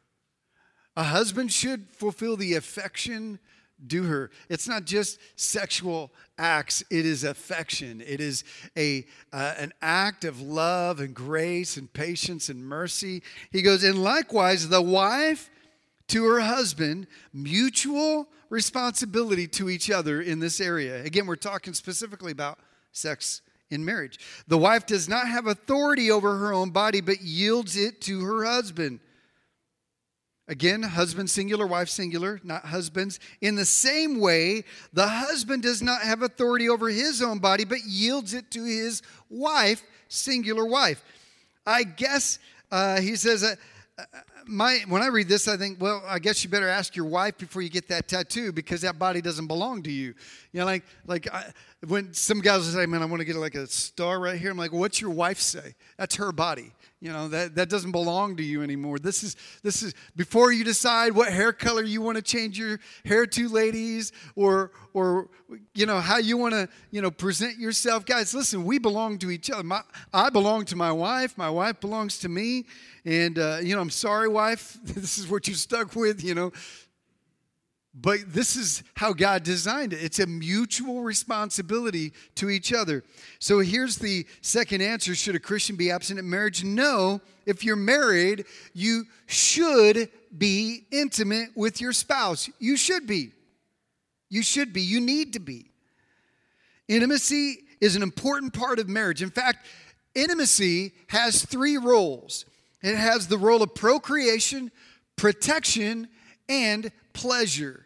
A 0.97 1.05
husband 1.05 1.53
should 1.53 1.91
fulfill 1.91 2.37
the 2.37 2.55
affection 2.55 3.39
due 3.87 4.05
her. 4.05 4.31
It's 4.49 4.69
not 4.69 4.85
just 4.85 5.19
sexual 5.37 6.11
acts, 6.39 6.83
it 6.91 7.07
is 7.07 7.25
affection. 7.25 8.01
It 8.01 8.21
is 8.21 8.45
a, 8.77 9.07
uh, 9.33 9.55
an 9.59 9.73
act 9.83 10.25
of 10.25 10.41
love 10.41 11.01
and 11.01 11.15
grace 11.15 11.77
and 11.77 11.93
patience 11.93 12.49
and 12.49 12.65
mercy. 12.65 13.23
He 13.51 13.63
goes, 13.63 13.85
and 13.85 14.03
likewise, 14.03 14.69
the 14.69 14.83
wife 14.83 15.51
to 16.09 16.25
her 16.25 16.41
husband, 16.41 17.07
mutual 17.33 18.29
responsibility 18.49 19.47
to 19.49 19.69
each 19.69 19.91
other 19.91 20.21
in 20.21 20.39
this 20.39 20.61
area. 20.61 21.03
Again, 21.03 21.27
we're 21.27 21.37
talking 21.37 21.75
specifically 21.75 22.33
about 22.33 22.59
sex 22.93 23.43
in 23.71 23.85
marriage. 23.85 24.19
The 24.47 24.59
wife 24.59 24.87
does 24.87 25.09
not 25.09 25.27
have 25.29 25.47
authority 25.47 26.11
over 26.11 26.37
her 26.39 26.53
own 26.53 26.71
body, 26.71 27.01
but 27.01 27.21
yields 27.21 27.77
it 27.77 28.01
to 28.03 28.25
her 28.25 28.45
husband. 28.45 29.01
Again, 30.49 30.83
husband 30.83 31.29
singular, 31.29 31.67
wife 31.67 31.89
singular, 31.89 32.41
not 32.45 32.67
husbands. 32.67 33.19
In 33.41 33.57
the 33.57 33.65
same 33.65 34.21
way, 34.21 34.63
the 34.93 35.09
husband 35.09 35.65
does 35.65 35.83
not 35.83 36.03
have 36.03 36.23
authority 36.23 36.69
over 36.69 36.89
his 36.89 37.21
own 37.21 37.41
body, 37.41 37.65
but 37.65 37.85
yields 37.85 38.33
it 38.33 38.51
to 38.53 38.65
his 38.65 39.03
wife, 39.29 39.83
singular 40.09 40.65
wife. 40.65 41.03
I 41.67 41.83
guess 41.83 42.39
uh, 42.71 43.01
he 43.01 43.17
says, 43.17 43.43
uh, 43.43 43.57
uh 43.99 44.05
my, 44.49 44.85
when 44.87 45.03
I 45.03 45.09
read 45.09 45.29
this, 45.29 45.49
I 45.49 45.57
think, 45.57 45.81
well, 45.81 46.01
I 46.07 46.21
guess 46.21 46.45
you 46.45 46.51
better 46.51 46.69
ask 46.69 46.95
your 46.95 47.07
wife 47.07 47.37
before 47.37 47.63
you 47.63 47.69
get 47.69 47.89
that 47.89 48.07
tattoo 48.07 48.53
because 48.53 48.83
that 48.83 48.97
body 48.97 49.21
doesn't 49.21 49.49
belong 49.49 49.83
to 49.83 49.91
you. 49.91 50.15
You 50.53 50.61
know, 50.61 50.67
like, 50.67 50.85
like 51.07 51.29
I, 51.35 51.47
when 51.89 52.15
some 52.15 52.41
guys 52.41 52.59
will 52.59 52.81
say, 52.81 52.87
man, 52.87 53.03
I 53.03 53.07
want 53.07 53.21
to 53.21 53.25
get 53.25 53.35
like 53.35 53.57
a 53.57 53.67
star 53.67 54.21
right 54.21 54.39
here. 54.39 54.53
I'm 54.53 54.57
like, 54.57 54.73
what's 54.73 55.01
your 55.01 55.11
wife 55.11 55.41
say? 55.41 55.75
That's 55.97 56.15
her 56.15 56.31
body. 56.31 56.71
You 57.07 57.13
know, 57.13 57.29
that, 57.29 57.55
that 57.55 57.69
doesn't 57.69 57.93
belong 57.93 58.37
to 58.39 58.43
you 58.43 58.65
anymore. 58.65 58.99
This 58.99 59.23
is, 59.23 59.37
this 59.63 59.81
is, 59.81 59.95
before 60.17 60.51
you 60.51 60.65
decide 60.65 61.13
what 61.13 61.33
hair 61.33 61.53
color 61.53 61.85
you 61.85 62.03
want 62.03 62.17
to 62.17 62.23
change 62.23 62.59
your 62.59 62.81
hair 63.05 63.27
to, 63.27 63.49
ladies, 63.49 64.11
or, 64.35 64.73
or, 64.93 65.29
you 65.73 65.87
know, 65.87 66.01
how 66.01 66.19
you 66.19 66.37
want 66.37 66.55
to, 66.55 66.69
you 66.91 67.01
know, 67.01 67.13
present 67.13 67.59
yourself. 67.59 68.07
Guys, 68.07 68.35
listen, 68.35 68.65
we 68.65 68.81
belong 68.81 69.19
to 69.19 69.31
each 69.31 69.53
other. 69.53 69.63
My, 69.63 69.83
I 70.13 70.31
belong 70.31 70.65
to 70.65 70.75
my 70.75 70.91
wife. 70.91 71.39
My 71.39 71.49
wife 71.49 71.81
belongs 71.81 72.19
to 72.19 72.29
me. 72.29 72.67
And, 73.05 73.39
uh, 73.39 73.59
you 73.63 73.77
know, 73.77 73.81
I'm 73.81 73.91
sorry, 73.91 74.27
wife. 74.27 74.77
this 74.83 75.17
is 75.17 75.29
what 75.29 75.47
you're 75.47 75.57
stuck 75.57 75.95
with, 75.95 76.25
you 76.25 76.35
know. 76.35 76.53
But 77.99 78.19
this 78.27 78.57
is 78.57 78.83
how 78.95 79.15
God 79.15 79.43
designed 79.43 79.95
it. 79.95 80.05
It's 80.05 80.19
a 80.19 80.27
mutual 80.27 81.03
responsibility 81.03 82.13
to 82.35 82.51
each 82.51 82.75
other. 82.75 83.03
So 83.39 83.61
here's 83.61 83.97
the 83.97 84.27
second 84.43 84.83
answer 84.83 85.15
Should 85.15 85.35
a 85.35 85.41
Christian 85.41 85.77
be 85.77 85.91
absent 85.91 86.19
in 86.19 86.29
marriage? 86.29 86.63
No. 86.63 87.23
If 87.47 87.65
you're 87.65 87.77
married, 87.77 88.45
you 88.75 89.05
should 89.27 90.11
be 90.37 90.85
intimate 90.91 91.51
with 91.55 91.81
your 91.81 91.93
spouse. 91.93 92.51
You 92.59 92.77
should 92.77 93.07
be. 93.07 93.33
You 94.29 94.43
should 94.43 94.75
be. 94.75 94.83
You 94.83 95.01
need 95.01 95.33
to 95.33 95.41
be. 95.41 95.71
Intimacy 96.89 97.61
is 97.81 97.97
an 97.97 98.03
important 98.03 98.53
part 98.53 98.79
of 98.79 98.89
marriage. 98.89 99.23
In 99.23 99.31
fact, 99.31 99.65
intimacy 100.15 100.93
has 101.09 101.45
three 101.45 101.79
roles 101.79 102.45
it 102.83 102.97
has 102.97 103.27
the 103.27 103.39
role 103.39 103.63
of 103.63 103.75
procreation, 103.75 104.71
protection, 105.17 106.09
and 106.49 106.93
pleasure. 107.15 107.86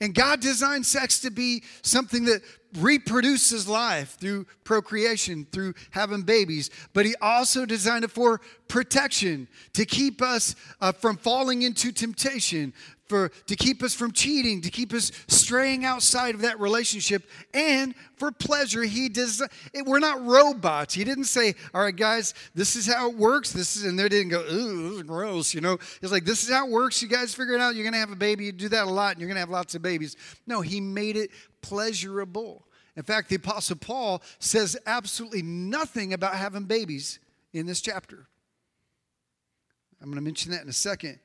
And 0.00 0.14
God 0.14 0.40
designed 0.40 0.86
sex 0.86 1.20
to 1.20 1.30
be 1.30 1.62
something 1.82 2.24
that 2.24 2.42
reproduces 2.76 3.68
life 3.68 4.16
through 4.18 4.46
procreation, 4.64 5.46
through 5.52 5.74
having 5.90 6.22
babies. 6.22 6.70
But 6.92 7.06
He 7.06 7.14
also 7.20 7.64
designed 7.64 8.04
it 8.04 8.10
for 8.10 8.40
protection, 8.68 9.46
to 9.74 9.84
keep 9.84 10.20
us 10.20 10.56
uh, 10.80 10.92
from 10.92 11.16
falling 11.16 11.62
into 11.62 11.92
temptation, 11.92 12.72
for 13.06 13.28
to 13.46 13.56
keep 13.56 13.82
us 13.82 13.94
from 13.94 14.12
cheating, 14.12 14.60
to 14.62 14.70
keep 14.70 14.92
us 14.92 15.12
straying 15.26 15.84
outside 15.84 16.34
of 16.34 16.40
that 16.42 16.58
relationship, 16.58 17.28
and 17.52 17.94
for 18.16 18.32
pleasure. 18.32 18.82
He 18.82 19.08
does. 19.08 19.42
It, 19.72 19.84
We're 19.84 19.98
not 19.98 20.24
robots. 20.24 20.94
He 20.94 21.04
didn't 21.04 21.24
say, 21.24 21.54
"All 21.74 21.82
right, 21.82 21.94
guys, 21.94 22.34
this 22.54 22.76
is 22.76 22.86
how 22.86 23.10
it 23.10 23.16
works." 23.16 23.52
This 23.52 23.76
is, 23.76 23.84
and 23.84 23.98
they 23.98 24.08
didn't 24.08 24.30
go, 24.30 24.40
"Ooh, 24.40 24.90
this 24.90 24.96
is 24.98 25.02
gross." 25.02 25.54
You 25.54 25.60
know, 25.60 25.78
it's 26.02 26.12
like 26.12 26.24
this 26.24 26.42
is 26.42 26.50
how 26.50 26.66
it 26.66 26.70
works. 26.70 27.02
You 27.02 27.08
guys 27.08 27.34
figure 27.34 27.54
it 27.54 27.60
out. 27.60 27.74
You're 27.74 27.84
gonna 27.84 27.98
have 27.98 28.12
a 28.12 28.16
baby. 28.16 28.46
You 28.46 28.52
do 28.52 28.68
that 28.70 28.84
a 28.84 28.90
lot, 28.90 29.12
and 29.12 29.20
you're 29.20 29.28
gonna 29.28 29.40
have 29.40 29.50
lots 29.50 29.74
of 29.74 29.82
babies. 29.82 30.16
No, 30.46 30.60
he 30.60 30.80
made 30.80 31.16
it 31.16 31.30
pleasurable. 31.60 32.66
In 32.96 33.02
fact, 33.02 33.28
the 33.28 33.36
Apostle 33.36 33.76
Paul 33.76 34.22
says 34.38 34.76
absolutely 34.86 35.42
nothing 35.42 36.12
about 36.12 36.36
having 36.36 36.64
babies 36.64 37.18
in 37.52 37.66
this 37.66 37.80
chapter. 37.80 38.28
I'm 40.00 40.10
going 40.10 40.16
to 40.16 40.24
mention 40.24 40.52
that 40.52 40.62
in 40.62 40.68
a 40.68 40.72
second. 40.72 41.18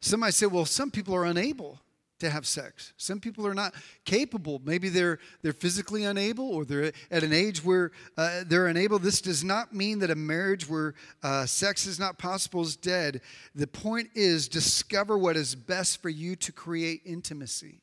Somebody 0.00 0.32
say, 0.32 0.46
well, 0.46 0.64
some 0.64 0.90
people 0.90 1.14
are 1.14 1.24
unable 1.24 1.80
to 2.20 2.30
have 2.30 2.46
sex. 2.46 2.92
Some 2.96 3.20
people 3.20 3.46
are 3.46 3.54
not 3.54 3.74
capable. 4.04 4.60
Maybe 4.64 4.88
they're 4.88 5.18
they're 5.42 5.52
physically 5.52 6.04
unable, 6.04 6.48
or 6.48 6.64
they're 6.64 6.92
at 7.10 7.22
an 7.22 7.32
age 7.32 7.64
where 7.64 7.92
uh, 8.16 8.42
they're 8.46 8.66
unable. 8.66 8.98
This 8.98 9.20
does 9.20 9.44
not 9.44 9.74
mean 9.74 10.00
that 10.00 10.10
a 10.10 10.16
marriage 10.16 10.68
where 10.68 10.94
uh, 11.22 11.46
sex 11.46 11.86
is 11.86 11.98
not 11.98 12.18
possible 12.18 12.62
is 12.62 12.76
dead. 12.76 13.20
The 13.54 13.66
point 13.66 14.10
is 14.14 14.48
discover 14.48 15.16
what 15.16 15.36
is 15.36 15.54
best 15.54 16.02
for 16.02 16.08
you 16.08 16.34
to 16.36 16.52
create 16.52 17.02
intimacy. 17.04 17.80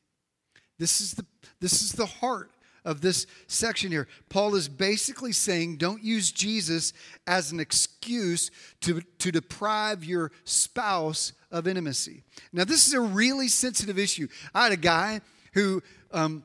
This 0.78 1.00
is 1.00 1.14
the 1.14 1.24
this 1.60 1.82
is 1.82 1.92
the 1.92 2.06
heart 2.06 2.50
of 2.86 3.00
this 3.00 3.26
section 3.48 3.90
here. 3.90 4.06
Paul 4.30 4.54
is 4.54 4.68
basically 4.68 5.32
saying 5.32 5.76
don't 5.76 6.02
use 6.02 6.30
Jesus 6.30 6.94
as 7.26 7.52
an 7.52 7.60
excuse 7.60 8.50
to, 8.80 9.02
to 9.18 9.32
deprive 9.32 10.04
your 10.04 10.30
spouse 10.44 11.32
of 11.50 11.66
intimacy. 11.66 12.22
Now, 12.52 12.64
this 12.64 12.86
is 12.86 12.94
a 12.94 13.00
really 13.00 13.48
sensitive 13.48 13.98
issue. 13.98 14.28
I 14.54 14.62
had 14.62 14.72
a 14.72 14.76
guy 14.76 15.20
who 15.52 15.82
um, 16.12 16.44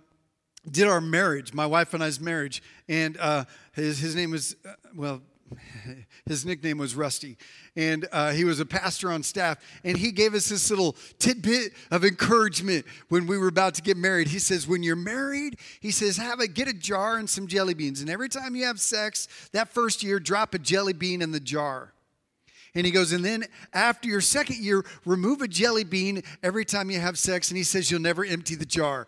did 0.69 0.87
our 0.87 0.99
marriage, 0.99 1.53
my 1.53 1.67
wife 1.67 1.93
and 1.93 2.03
I's 2.03 2.19
marriage, 2.19 2.63
and 2.89 3.17
uh, 3.19 3.45
his, 3.73 3.99
his 3.99 4.15
name 4.15 4.31
was, 4.31 4.55
uh, 4.67 4.73
well, 4.95 5.21
his 6.25 6.45
nickname 6.45 6.77
was 6.77 6.95
Rusty, 6.95 7.37
and 7.75 8.07
uh, 8.11 8.31
he 8.31 8.43
was 8.43 8.59
a 8.59 8.65
pastor 8.65 9.11
on 9.11 9.23
staff. 9.23 9.57
And 9.83 9.97
he 9.97 10.11
gave 10.11 10.33
us 10.33 10.49
this 10.49 10.69
little 10.69 10.95
tidbit 11.19 11.73
of 11.89 12.05
encouragement 12.05 12.85
when 13.09 13.27
we 13.27 13.37
were 13.37 13.47
about 13.47 13.75
to 13.75 13.81
get 13.81 13.97
married. 13.97 14.27
He 14.27 14.39
says, 14.39 14.67
"When 14.67 14.83
you're 14.83 14.95
married, 14.95 15.57
he 15.79 15.91
says, 15.91 16.17
have 16.17 16.39
a 16.39 16.47
get 16.47 16.67
a 16.67 16.73
jar 16.73 17.17
and 17.17 17.29
some 17.29 17.47
jelly 17.47 17.73
beans, 17.73 18.01
and 18.01 18.09
every 18.09 18.29
time 18.29 18.55
you 18.55 18.65
have 18.65 18.79
sex, 18.79 19.27
that 19.51 19.69
first 19.69 20.03
year, 20.03 20.19
drop 20.19 20.53
a 20.53 20.59
jelly 20.59 20.93
bean 20.93 21.21
in 21.21 21.31
the 21.31 21.39
jar." 21.39 21.93
And 22.73 22.85
he 22.85 22.91
goes, 22.91 23.11
and 23.11 23.23
then 23.23 23.43
after 23.73 24.07
your 24.07 24.21
second 24.21 24.57
year, 24.59 24.85
remove 25.05 25.41
a 25.41 25.47
jelly 25.47 25.83
bean 25.83 26.23
every 26.41 26.63
time 26.63 26.89
you 26.89 27.01
have 27.01 27.17
sex. 27.17 27.49
And 27.49 27.57
he 27.57 27.65
says, 27.65 27.91
you'll 27.91 27.99
never 27.99 28.23
empty 28.23 28.55
the 28.55 28.65
jar. 28.65 29.07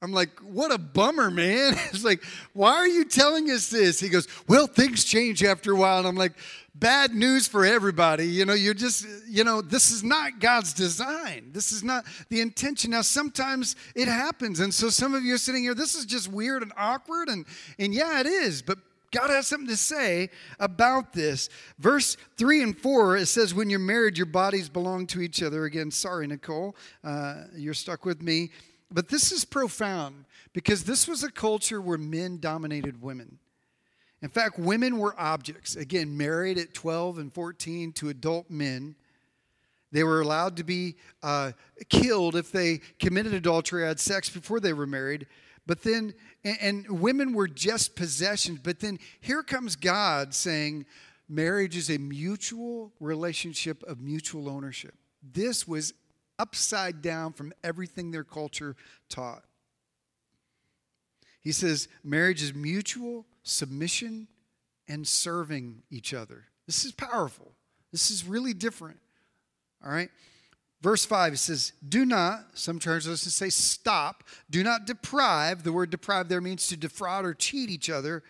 I'm 0.00 0.12
like, 0.12 0.38
what 0.40 0.72
a 0.72 0.78
bummer, 0.78 1.30
man. 1.30 1.74
It's 1.92 2.04
like, 2.04 2.22
why 2.52 2.74
are 2.74 2.86
you 2.86 3.04
telling 3.04 3.50
us 3.50 3.68
this? 3.68 3.98
He 3.98 4.08
goes, 4.08 4.28
well, 4.46 4.66
things 4.66 5.04
change 5.04 5.42
after 5.42 5.72
a 5.72 5.76
while. 5.76 5.98
And 5.98 6.06
I'm 6.06 6.16
like, 6.16 6.34
bad 6.74 7.12
news 7.12 7.48
for 7.48 7.64
everybody. 7.64 8.26
You 8.26 8.44
know, 8.44 8.54
you're 8.54 8.74
just, 8.74 9.06
you 9.26 9.42
know, 9.42 9.60
this 9.60 9.90
is 9.90 10.04
not 10.04 10.38
God's 10.38 10.72
design. 10.72 11.50
This 11.52 11.72
is 11.72 11.82
not 11.82 12.04
the 12.28 12.40
intention. 12.40 12.92
Now, 12.92 13.02
sometimes 13.02 13.74
it 13.94 14.06
happens. 14.06 14.60
And 14.60 14.72
so 14.72 14.88
some 14.88 15.14
of 15.14 15.24
you 15.24 15.34
are 15.34 15.38
sitting 15.38 15.62
here, 15.62 15.74
this 15.74 15.94
is 15.94 16.04
just 16.04 16.28
weird 16.28 16.62
and 16.62 16.72
awkward. 16.76 17.28
And, 17.28 17.46
and 17.78 17.92
yeah, 17.92 18.20
it 18.20 18.26
is. 18.26 18.62
But 18.62 18.78
God 19.10 19.30
has 19.30 19.46
something 19.46 19.68
to 19.68 19.76
say 19.76 20.28
about 20.60 21.12
this. 21.12 21.48
Verse 21.78 22.16
3 22.36 22.62
and 22.62 22.78
4, 22.78 23.16
it 23.16 23.26
says, 23.26 23.54
When 23.54 23.70
you're 23.70 23.78
married, 23.78 24.18
your 24.18 24.26
bodies 24.26 24.68
belong 24.68 25.06
to 25.08 25.20
each 25.20 25.42
other. 25.42 25.64
Again, 25.64 25.90
sorry, 25.90 26.26
Nicole, 26.26 26.76
uh, 27.02 27.44
you're 27.56 27.74
stuck 27.74 28.04
with 28.04 28.20
me. 28.22 28.50
But 28.90 29.08
this 29.08 29.32
is 29.32 29.44
profound 29.44 30.24
because 30.52 30.84
this 30.84 31.06
was 31.06 31.22
a 31.22 31.30
culture 31.30 31.80
where 31.80 31.98
men 31.98 32.38
dominated 32.38 33.02
women. 33.02 33.38
In 34.22 34.28
fact, 34.28 34.58
women 34.58 34.98
were 34.98 35.14
objects. 35.18 35.76
Again, 35.76 36.16
married 36.16 36.58
at 36.58 36.74
12 36.74 37.18
and 37.18 37.32
14 37.32 37.92
to 37.92 38.08
adult 38.08 38.50
men. 38.50 38.96
They 39.92 40.02
were 40.02 40.20
allowed 40.20 40.56
to 40.56 40.64
be 40.64 40.96
uh, 41.22 41.52
killed 41.88 42.34
if 42.34 42.50
they 42.50 42.80
committed 42.98 43.32
adultery, 43.32 43.86
had 43.86 44.00
sex 44.00 44.28
before 44.28 44.60
they 44.60 44.72
were 44.72 44.86
married. 44.86 45.26
But 45.66 45.82
then, 45.82 46.14
and, 46.44 46.58
and 46.60 47.00
women 47.00 47.32
were 47.32 47.48
just 47.48 47.94
possessions. 47.94 48.58
But 48.62 48.80
then 48.80 48.98
here 49.20 49.42
comes 49.42 49.76
God 49.76 50.34
saying, 50.34 50.86
marriage 51.28 51.76
is 51.76 51.90
a 51.90 51.98
mutual 51.98 52.92
relationship 53.00 53.82
of 53.84 54.00
mutual 54.00 54.48
ownership. 54.48 54.94
This 55.22 55.68
was 55.68 55.94
upside 56.38 57.02
down 57.02 57.32
from 57.32 57.52
everything 57.62 58.10
their 58.10 58.24
culture 58.24 58.76
taught. 59.08 59.42
He 61.40 61.52
says 61.52 61.88
marriage 62.04 62.42
is 62.42 62.54
mutual 62.54 63.26
submission 63.42 64.28
and 64.88 65.06
serving 65.06 65.82
each 65.90 66.12
other. 66.14 66.44
This 66.66 66.84
is 66.84 66.92
powerful. 66.92 67.52
This 67.92 68.10
is 68.10 68.24
really 68.24 68.54
different. 68.54 68.98
All 69.84 69.90
right? 69.90 70.10
Verse 70.80 71.04
5 71.04 71.32
it 71.32 71.38
says, 71.38 71.72
Do 71.88 72.04
not, 72.04 72.46
some 72.54 72.78
translations 72.78 73.34
say 73.34 73.48
stop, 73.48 74.24
do 74.50 74.62
not 74.62 74.86
deprive. 74.86 75.64
The 75.64 75.72
word 75.72 75.90
deprive 75.90 76.28
there 76.28 76.40
means 76.40 76.66
to 76.68 76.76
defraud 76.76 77.24
or 77.24 77.34
cheat 77.34 77.70
each 77.70 77.90
other. 77.90 78.22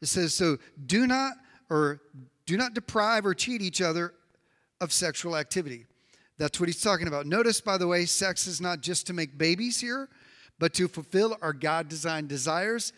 It 0.00 0.06
says, 0.06 0.34
So 0.34 0.58
do 0.86 1.06
not, 1.06 1.34
or 1.68 2.00
do 2.46 2.56
not 2.56 2.74
deprive 2.74 3.26
or 3.26 3.34
cheat 3.34 3.60
each 3.60 3.82
other 3.82 4.14
of 4.80 4.92
sexual 4.92 5.36
activity. 5.36 5.86
That's 6.38 6.60
what 6.60 6.68
he's 6.68 6.80
talking 6.80 7.08
about. 7.08 7.26
Notice, 7.26 7.60
by 7.60 7.76
the 7.78 7.86
way, 7.86 8.04
sex 8.06 8.46
is 8.46 8.60
not 8.60 8.80
just 8.80 9.06
to 9.08 9.12
make 9.12 9.36
babies 9.36 9.80
here, 9.80 10.08
but 10.58 10.72
to 10.74 10.88
fulfill 10.88 11.36
our 11.42 11.52
God 11.52 11.88
designed 11.88 12.28
desires. 12.28 12.92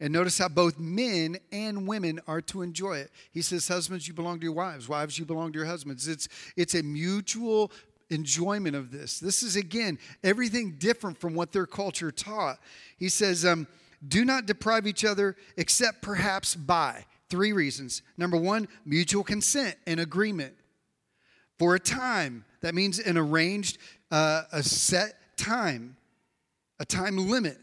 And 0.00 0.12
notice 0.12 0.38
how 0.38 0.48
both 0.48 0.78
men 0.78 1.38
and 1.52 1.86
women 1.86 2.20
are 2.26 2.40
to 2.42 2.62
enjoy 2.62 2.98
it. 2.98 3.10
He 3.32 3.42
says, 3.42 3.68
Husbands, 3.68 4.08
you 4.08 4.14
belong 4.14 4.38
to 4.38 4.44
your 4.44 4.54
wives. 4.54 4.88
Wives, 4.88 5.18
you 5.18 5.24
belong 5.24 5.52
to 5.52 5.58
your 5.58 5.66
husbands. 5.66 6.08
It's, 6.08 6.28
it's 6.56 6.74
a 6.74 6.82
mutual 6.82 7.72
enjoyment 8.10 8.76
of 8.76 8.90
this. 8.90 9.18
This 9.18 9.42
is, 9.42 9.56
again, 9.56 9.98
everything 10.22 10.76
different 10.78 11.18
from 11.18 11.34
what 11.34 11.52
their 11.52 11.66
culture 11.66 12.10
taught. 12.10 12.58
He 12.96 13.08
says, 13.08 13.44
um, 13.44 13.66
Do 14.06 14.24
not 14.24 14.46
deprive 14.46 14.86
each 14.86 15.04
other 15.04 15.36
except 15.56 16.00
perhaps 16.00 16.54
by 16.54 17.04
three 17.28 17.52
reasons. 17.52 18.02
Number 18.16 18.36
one, 18.36 18.68
mutual 18.86 19.24
consent 19.24 19.76
and 19.86 20.00
agreement. 20.00 20.54
For 21.58 21.74
a 21.74 21.80
time, 21.80 22.44
that 22.60 22.74
means 22.74 22.98
an 22.98 23.16
arranged, 23.16 23.78
uh, 24.10 24.42
a 24.52 24.62
set 24.62 25.14
time, 25.36 25.96
a 26.80 26.84
time 26.84 27.16
limit. 27.16 27.58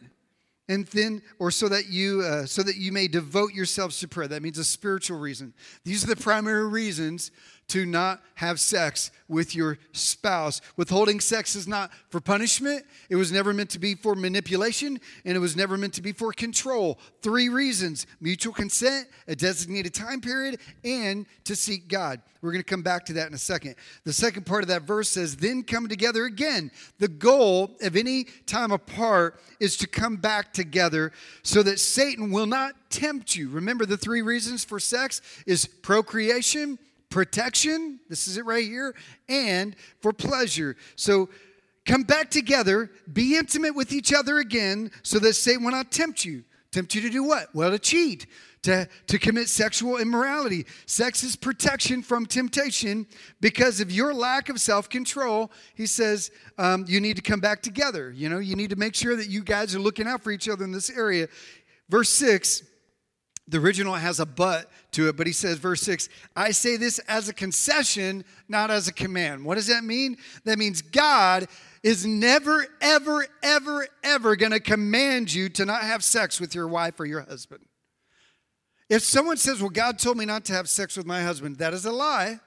And 0.68 0.88
then 0.88 1.22
or 1.38 1.52
so 1.52 1.70
that 1.70 1.90
you 1.90 2.22
uh, 2.22 2.48
so 2.48 2.64
that 2.64 2.76
you 2.76 2.92
may 2.92 3.08
devote 3.08 3.54
yourselves 3.54 4.00
to 4.00 4.08
prayer. 4.08 4.28
That 4.28 4.42
means 4.42 4.58
a 4.58 4.64
spiritual 4.64 5.20
reason. 5.20 5.54
These 5.84 6.04
are 6.04 6.08
the 6.08 6.16
primary 6.16 6.68
reasons 6.68 7.30
to 7.68 7.86
not 7.86 8.22
have 8.36 8.60
sex 8.60 9.12
with 9.28 9.56
your 9.56 9.78
spouse. 9.92 10.62
Withholding 10.78 11.20
sex 11.20 11.56
is 11.56 11.68
not 11.68 11.92
for 12.10 12.20
punishment, 12.20 12.86
it 13.10 13.16
was 13.16 13.32
never 13.32 13.54
meant 13.54 13.70
to 13.72 13.80
be 13.80 13.96
for 13.96 14.14
manipulation, 14.14 15.00
and 15.24 15.36
it 15.36 15.40
was 15.40 15.56
never 15.56 15.78
meant 15.78 15.94
to 15.94 16.02
be 16.02 16.12
for 16.12 16.32
control. 16.32 17.00
Three 17.22 17.50
reasons 17.50 18.06
mutual 18.22 18.54
consent, 18.54 19.08
a 19.28 19.36
designated 19.36 19.94
time 19.94 20.22
period, 20.22 20.60
and 20.84 21.26
to 21.46 21.56
seek 21.56 21.88
God. 21.88 22.22
We're 22.42 22.52
going 22.52 22.64
to 22.64 22.70
come 22.70 22.84
back 22.84 23.06
to 23.06 23.14
that 23.14 23.28
in 23.28 23.34
a 23.34 23.40
second. 23.40 23.76
The 24.04 24.14
second 24.14 24.46
part 24.46 24.64
of 24.64 24.68
that 24.68 24.84
verse 24.84 25.10
says, 25.10 25.38
Then 25.38 25.64
come 25.64 25.88
together 25.88 26.26
again. 26.26 26.70
The 27.00 27.08
goal 27.08 27.76
of 27.82 27.96
any 27.96 28.26
time 28.46 28.72
apart 28.72 29.40
is 29.60 29.76
to 29.78 29.88
come 29.88 30.18
back 30.18 30.54
together 30.54 31.12
so 31.42 31.64
that 31.64 31.80
Satan 31.80 32.30
will 32.30 32.46
not 32.46 32.76
tempt 32.92 33.36
you. 33.36 33.50
Remember, 33.50 33.88
the 33.88 33.98
three 33.98 34.22
reasons 34.22 34.64
for 34.64 34.80
sex 34.80 35.22
is 35.48 35.66
procreation 35.66 36.78
protection, 37.10 38.00
this 38.10 38.28
is 38.28 38.38
it 38.38 38.46
right 38.46 38.66
here, 38.66 38.96
and 39.30 39.76
for 40.02 40.14
pleasure. 40.14 40.76
So 40.96 41.30
come 41.86 42.04
back 42.04 42.30
together, 42.30 42.92
be 43.12 43.38
intimate 43.38 43.76
with 43.76 43.92
each 43.92 44.14
other 44.14 44.40
again, 44.40 44.92
so 45.04 45.20
that 45.20 45.34
Satan 45.34 45.64
will 45.64 45.72
not 45.72 45.92
tempt 45.92 46.26
you. 46.26 46.44
Tempt 46.72 46.94
you 46.94 47.02
to 47.02 47.10
do 47.10 47.24
what? 47.24 47.56
Well, 47.56 47.72
to 47.72 47.80
cheat, 47.80 48.28
to, 48.64 48.90
to 49.08 49.18
commit 49.18 49.48
sexual 49.48 49.98
immorality. 49.98 50.66
Sex 50.88 51.24
is 51.24 51.38
protection 51.38 52.02
from 52.02 52.26
temptation 52.26 53.08
because 53.40 53.80
of 53.80 53.92
your 53.92 54.14
lack 54.14 54.50
of 54.50 54.60
self 54.60 54.90
control. 54.90 55.52
He 55.76 55.86
says 55.86 56.32
um, 56.58 56.84
you 56.88 57.00
need 57.00 57.16
to 57.16 57.22
come 57.22 57.40
back 57.40 57.62
together. 57.62 58.12
You 58.12 58.28
know, 58.28 58.40
you 58.40 58.58
need 58.58 58.72
to 58.72 58.76
make 58.76 58.94
sure 58.94 59.16
that 59.16 59.30
you 59.30 59.42
guys 59.42 59.74
are 59.74 59.80
looking 59.80 60.06
out 60.06 60.22
for 60.22 60.32
each 60.32 60.50
other 60.50 60.66
in 60.66 60.74
this 60.74 60.90
area. 60.90 61.30
Verse 61.88 62.10
6 62.10 62.64
the 63.48 63.60
original 63.60 63.94
has 63.94 64.20
a 64.20 64.26
but 64.26 64.72
to 64.92 65.08
it, 65.08 65.18
but 65.18 65.28
he 65.28 65.34
says, 65.34 65.60
verse 65.60 65.82
6, 65.82 66.10
I 66.36 66.52
say 66.52 66.78
this 66.78 66.98
as 67.00 67.30
a 67.30 67.34
concession, 67.34 68.26
not 68.48 68.72
as 68.72 68.88
a 68.88 68.94
command. 68.94 69.46
What 69.46 69.56
does 69.56 69.68
that 69.68 69.84
mean? 69.84 70.18
That 70.46 70.58
means 70.58 70.82
God 70.82 71.48
is 71.84 72.06
never, 72.06 72.66
ever, 72.82 73.28
ever, 73.44 73.88
ever 74.04 74.36
going 74.36 74.52
to 74.52 74.60
command 74.60 75.32
you 75.32 75.50
to 75.50 75.66
not 75.66 75.84
have 75.84 76.04
sex 76.04 76.40
with 76.40 76.56
your 76.56 76.68
wife 76.68 77.00
or 77.00 77.06
your 77.06 77.22
husband. 77.22 77.64
If 78.90 79.04
someone 79.04 79.38
says, 79.38 79.62
Well, 79.62 79.70
God 79.70 80.00
told 80.00 80.18
me 80.18 80.26
not 80.26 80.46
to 80.46 80.54
have 80.54 80.68
sex 80.68 80.98
with 80.98 81.06
my 81.06 81.22
husband, 81.22 81.58
that 81.58 81.74
is 81.74 81.86
a 81.86 81.92
lie. 81.92 82.40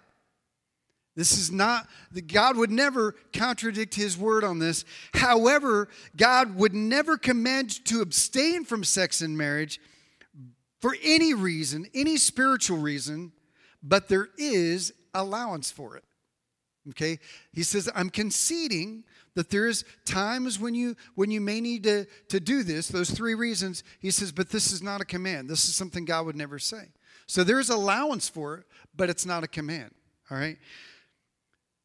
This 1.14 1.37
is 1.37 1.50
not, 1.50 1.88
God 2.28 2.56
would 2.56 2.70
never 2.70 3.16
contradict 3.32 3.96
his 3.96 4.16
word 4.16 4.44
on 4.44 4.61
this. 4.61 4.84
However, 5.14 5.88
God 6.16 6.54
would 6.54 6.74
never 6.74 7.16
command 7.16 7.84
to 7.87 8.02
abstain 8.02 8.64
from 8.64 8.84
sex 8.84 9.20
in 9.20 9.37
marriage 9.37 9.80
for 10.81 10.97
any 11.03 11.35
reason, 11.35 11.87
any 11.95 12.17
spiritual 12.17 12.79
reason, 12.79 13.33
but 13.83 14.09
there 14.09 14.29
is 14.38 14.93
allowance 15.14 15.71
for 15.71 15.97
it. 15.97 16.05
Okay? 16.91 17.19
He 17.53 17.62
says, 17.62 17.88
I'm 17.95 18.11
conceding 18.11 19.05
that 19.35 19.51
there 19.51 19.67
is 19.67 19.85
times 20.05 20.59
when 20.59 20.75
you 20.75 20.97
when 21.14 21.31
you 21.31 21.41
may 21.41 21.61
need 21.61 21.85
to, 21.85 22.07
to 22.29 22.41
do 22.41 22.62
this, 22.62 22.88
those 22.88 23.11
three 23.11 23.35
reasons. 23.35 23.85
He 24.01 24.11
says, 24.11 24.33
but 24.33 24.51
this 24.51 24.73
is 24.73 24.83
not 24.83 25.01
a 25.01 25.05
command. 25.05 25.49
This 25.49 25.69
is 25.69 25.75
something 25.75 26.05
God 26.05 26.27
would 26.27 26.37
never 26.37 26.59
say. 26.59 26.88
So 27.27 27.45
there's 27.45 27.69
allowance 27.69 28.29
for 28.29 28.57
it, 28.59 28.64
but 28.97 29.11
it's 29.11 29.27
not 29.27 29.45
a 29.45 29.49
command. 29.49 29.93
All 30.31 30.38
right. 30.38 30.59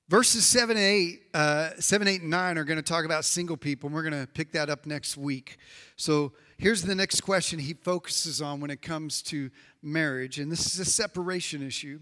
Verses 0.10 0.46
7 0.46 0.76
and 0.76 0.86
8, 0.86 1.22
uh, 1.34 1.70
7, 1.80 2.08
8, 2.08 2.22
and 2.22 2.30
9 2.30 2.58
are 2.58 2.64
going 2.64 2.78
to 2.78 2.84
talk 2.84 3.06
about 3.06 3.24
single 3.24 3.56
people, 3.56 3.88
and 3.88 3.96
we're 3.96 4.08
going 4.08 4.22
to 4.22 4.28
pick 4.28 4.52
that 4.52 4.70
up 4.70 4.86
next 4.86 5.16
week. 5.16 5.58
So 5.96 6.34
here's 6.64 6.82
the 6.82 6.96
next 6.96 7.20
question 7.20 7.60
he 7.60 7.74
focuses 7.74 8.42
on 8.42 8.62
when 8.62 8.72
it 8.72 8.82
comes 8.82 9.22
to 9.22 9.52
marriage, 9.82 10.40
and 10.40 10.50
this 10.50 10.66
is 10.66 10.80
a 10.80 10.90
separation 10.90 11.62
issue. 11.62 12.00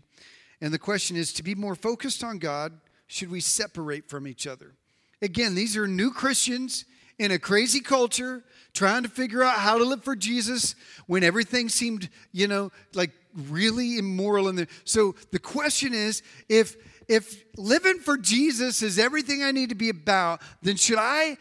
And 0.62 0.72
the 0.72 0.78
question 0.78 1.18
is 1.18 1.34
to 1.34 1.44
be 1.44 1.56
more 1.56 1.74
focused 1.74 2.24
on 2.24 2.38
God, 2.38 2.80
should 3.08 3.32
we 3.32 3.40
separate 3.40 4.08
from 4.08 4.28
each 4.28 4.46
other? 4.46 4.74
Again, 5.20 5.56
these 5.56 5.76
are 5.76 5.88
new 5.88 6.12
Christians 6.12 6.86
in 7.18 7.32
a 7.32 7.40
crazy 7.40 7.80
culture 7.80 8.44
trying 8.72 9.02
to 9.02 9.10
figure 9.10 9.42
out 9.42 9.58
how 9.58 9.80
to 9.80 9.84
live 9.84 10.04
for 10.04 10.16
Jesus 10.16 10.76
when 11.08 11.24
everything 11.24 11.68
seemed, 11.68 12.08
you 12.32 12.48
know, 12.48 12.72
like 12.94 13.10
really 13.50 13.98
immoral 13.98 14.48
in 14.48 14.56
there. 14.56 14.68
So 14.84 15.16
the 15.32 15.40
question 15.40 15.96
is 15.96 16.22
if 16.50 16.78
if 17.08 17.44
living 17.58 17.98
for 17.98 18.16
Jesus 18.16 18.84
is 18.84 19.00
everything 19.00 19.42
I 19.42 19.52
need 19.52 19.70
to 19.70 19.76
be 19.76 19.90
about, 19.90 20.40
then 20.62 20.76
should 20.76 21.00
I 21.00 21.38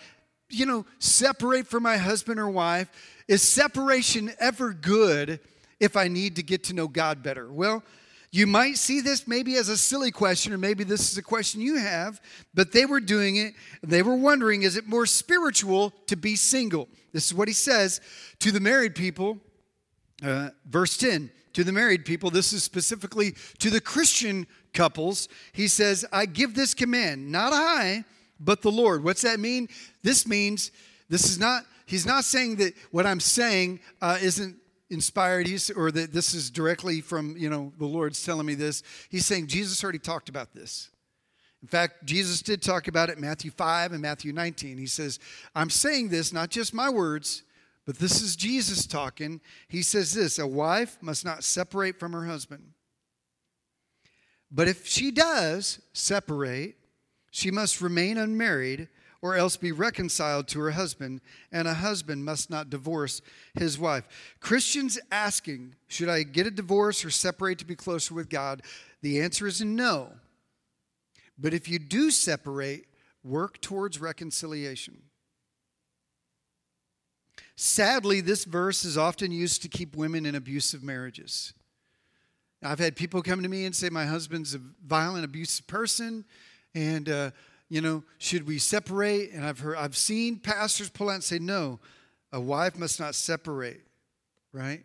you 0.51 0.67
know, 0.67 0.87
separate 0.99 1.67
from 1.67 1.83
my 1.83 1.97
husband 1.97 2.39
or 2.39 2.51
wife? 2.51 2.91
Is 3.29 3.43
separation 3.43 4.33
ever 4.39 4.73
good 4.73 5.41
if 5.79 5.97
I 5.97 6.09
need 6.09 6.37
to 6.37 6.43
get 6.43 6.65
to 6.65 6.75
know 6.75 6.89
God 6.89 7.23
better? 7.23 7.53
Well, 7.53 7.83
you 8.33 8.47
might 8.47 8.77
see 8.77 9.01
this 9.01 9.27
maybe 9.27 9.57
as 9.57 9.69
a 9.69 9.77
silly 9.77 10.13
question, 10.13 10.53
or 10.53 10.59
maybe 10.59 10.85
this 10.85 11.11
is 11.11 11.19
a 11.19 11.23
question 11.23 11.61
you 11.61 11.79
have, 11.79 12.21
but 12.55 12.71
they 12.71 12.87
were 12.87 13.01
doing 13.01 13.37
it. 13.37 13.55
They 13.83 14.03
were 14.03 14.15
wondering 14.15 14.63
is 14.63 14.77
it 14.77 14.87
more 14.87 15.07
spiritual 15.07 15.91
to 16.07 16.17
be 16.17 16.37
single? 16.37 16.89
This 17.13 17.27
is 17.27 17.35
what 17.35 17.49
he 17.49 17.55
says 17.55 18.01
to 18.39 18.53
the 18.53 18.61
married 18.61 18.95
people, 18.95 19.39
uh, 20.23 20.51
verse 20.65 20.97
10. 20.97 21.31
To 21.55 21.65
the 21.65 21.73
married 21.73 22.05
people, 22.05 22.31
this 22.31 22.53
is 22.53 22.63
specifically 22.63 23.35
to 23.59 23.71
the 23.71 23.81
Christian 23.81 24.47
couples. 24.73 25.29
He 25.53 25.67
says, 25.67 26.05
I 26.13 26.27
give 26.27 26.55
this 26.55 26.75
command, 26.75 27.33
not 27.33 27.53
I, 27.53 28.05
but 28.41 28.63
the 28.63 28.71
Lord. 28.71 29.05
What's 29.05 29.23
that 29.23 29.39
mean? 29.39 29.69
This 30.03 30.27
means 30.27 30.73
this 31.09 31.25
is 31.25 31.39
not, 31.39 31.65
he's 31.87 32.07
not 32.07 32.25
saying 32.25 32.57
that 32.57 32.75
what 32.91 33.07
I'm 33.07 33.21
saying 33.21 33.81
uh, 34.01 34.19
isn't 34.21 34.57
inspired 34.89 35.47
he's, 35.47 35.71
or 35.71 35.91
that 35.93 36.13
this 36.13 36.35
is 36.35 36.51
directly 36.51 37.01
from, 37.01 37.37
you 37.37 37.49
know, 37.49 37.73
the 37.79 37.87
Lord's 37.87 38.25
telling 38.25 38.47
me 38.47 38.55
this. 38.55 38.83
He's 39.09 39.27
saying 39.27 39.47
Jesus 39.47 39.83
already 39.83 39.99
talked 39.99 40.29
about 40.29 40.53
this. 40.55 40.91
In 41.63 41.69
fact, 41.69 42.07
Jesus 42.07 42.41
did 42.43 42.63
talk 42.63 42.89
about 42.89 43.11
it 43.11 43.17
in 43.17 43.21
Matthew 43.21 43.51
5 43.51 43.93
and 43.93 44.01
Matthew 44.01 44.33
19. 44.33 44.79
He 44.79 44.87
says, 44.87 45.19
I'm 45.55 45.71
saying 45.71 46.09
this, 46.09 46.33
not 46.33 46.49
just 46.49 46.73
my 46.73 46.89
words, 46.89 47.43
but 47.87 47.99
this 47.99 48.23
is 48.23 48.35
Jesus 48.35 48.87
talking. 48.87 49.41
He 49.69 49.83
says 49.83 50.15
this 50.15 50.39
a 50.39 50.47
wife 50.47 50.97
must 51.01 51.25
not 51.25 51.45
separate 51.45 51.99
from 52.01 52.13
her 52.13 52.25
husband. 52.25 52.73
But 54.51 54.69
if 54.69 54.87
she 54.87 55.11
does 55.11 55.81
separate, 55.93 56.77
she 57.31 57.51
must 57.51 57.81
remain 57.81 58.19
unmarried 58.19 58.89
or 59.23 59.37
else 59.37 59.57
be 59.57 59.73
reconciled 59.73 60.49
to 60.49 60.61
her 60.61 60.71
husband, 60.71 61.21
and 61.53 61.69
a 61.69 61.75
husband 61.75 62.25
must 62.25 62.49
not 62.49 62.71
divorce 62.71 63.21
his 63.55 63.79
wife. 63.79 64.09
Christians 64.41 64.99
asking, 65.11 65.75
should 65.89 66.09
I 66.09 66.23
get 66.23 66.47
a 66.47 66.51
divorce 66.51 67.05
or 67.05 67.11
separate 67.11 67.59
to 67.59 67.67
be 67.67 67.77
closer 67.77 68.15
with 68.15 68.31
God? 68.31 68.63
The 69.03 69.21
answer 69.21 69.47
is 69.47 69.61
no. 69.61 70.13
But 71.39 71.53
if 71.53 71.69
you 71.69 71.79
do 71.79 72.11
separate, 72.11 72.87
work 73.23 73.61
towards 73.61 74.01
reconciliation. 74.01 75.03
Sadly, 77.57 78.23
this 78.23 78.45
verse 78.45 78.85
is 78.85 78.97
often 78.97 79.33
used 79.33 79.61
to 79.63 79.69
keep 79.69 79.95
women 79.95 80.25
in 80.25 80.35
abusive 80.35 80.83
marriages. 80.83 81.53
I've 82.63 82.79
had 82.79 82.97
people 82.97 83.23
come 83.23 83.43
to 83.43 83.49
me 83.49 83.67
and 83.67 83.75
say, 83.75 83.91
My 83.91 84.07
husband's 84.07 84.55
a 84.55 84.61
violent, 84.87 85.25
abusive 85.27 85.67
person 85.67 86.25
and 86.75 87.09
uh, 87.09 87.31
you 87.71 87.81
know, 87.81 88.03
should 88.19 88.47
we 88.47 88.59
separate? 88.59 89.33
And 89.33 89.45
I've 89.45 89.61
heard, 89.61 89.77
I've 89.77 89.97
seen 89.97 90.39
pastors 90.39 90.91
pull 90.91 91.09
out 91.09 91.15
and 91.15 91.25
say, 91.25 91.39
no, 91.39 91.79
a 92.33 92.41
wife 92.41 92.77
must 92.77 93.01
not 93.01 93.15
separate, 93.15 93.81
right? 94.53 94.83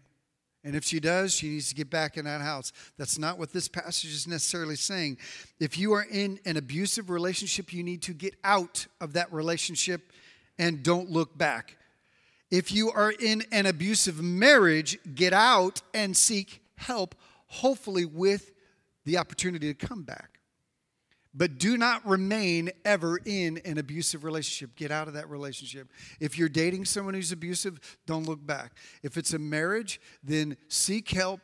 And 0.64 0.76
if 0.76 0.84
she 0.84 1.00
does, 1.00 1.34
she 1.34 1.50
needs 1.50 1.70
to 1.70 1.76
get 1.76 1.90
back 1.90 2.16
in 2.16 2.26
that 2.26 2.42
house. 2.42 2.72
That's 2.98 3.20
not 3.20 3.38
what 3.38 3.52
this 3.52 3.68
passage 3.68 4.12
is 4.12 4.28
necessarily 4.28 4.76
saying. 4.76 5.18
If 5.60 5.78
you 5.78 5.94
are 5.94 6.06
in 6.10 6.40
an 6.46 6.58
abusive 6.58 7.10
relationship, 7.10 7.74
you 7.74 7.84
need 7.84 8.04
to 8.04 8.14
get 8.14 8.36
out 8.44 8.86
of 9.02 9.14
that 9.14 9.34
relationship 9.34 10.12
and 10.58 10.82
don't 10.82 11.10
look 11.10 11.38
back. 11.38 11.78
If 12.52 12.72
you 12.72 12.92
are 12.92 13.12
in 13.12 13.44
an 13.52 13.66
abusive 13.66 14.22
marriage, 14.22 14.98
get 15.16 15.34
out 15.34 15.82
and 15.94 16.16
seek 16.16 16.62
help, 16.78 17.16
hopefully 17.48 18.06
with 18.06 18.52
the 19.06 19.18
opportunity 19.18 19.74
to 19.74 19.88
come 19.88 20.04
back. 20.04 20.35
But 21.38 21.58
do 21.58 21.78
not 21.78 22.08
remain 22.08 22.72
ever 22.86 23.20
in 23.26 23.60
an 23.66 23.78
abusive 23.78 24.24
relationship. 24.24 24.76
Get 24.76 24.90
out 24.90 25.08
of 25.10 25.16
that 25.16 25.30
relationship. 25.30 25.92
If 26.20 26.38
you're 26.38 26.50
dating 26.50 26.86
someone 26.86 27.14
who's 27.14 27.34
abusive, 27.34 27.80
don't 28.06 28.24
look 28.24 28.46
back. 28.46 28.74
If 29.04 29.18
it's 29.18 29.34
a 29.34 29.40
marriage, 29.40 30.00
then 30.24 30.56
seek 30.70 31.10
help 31.10 31.42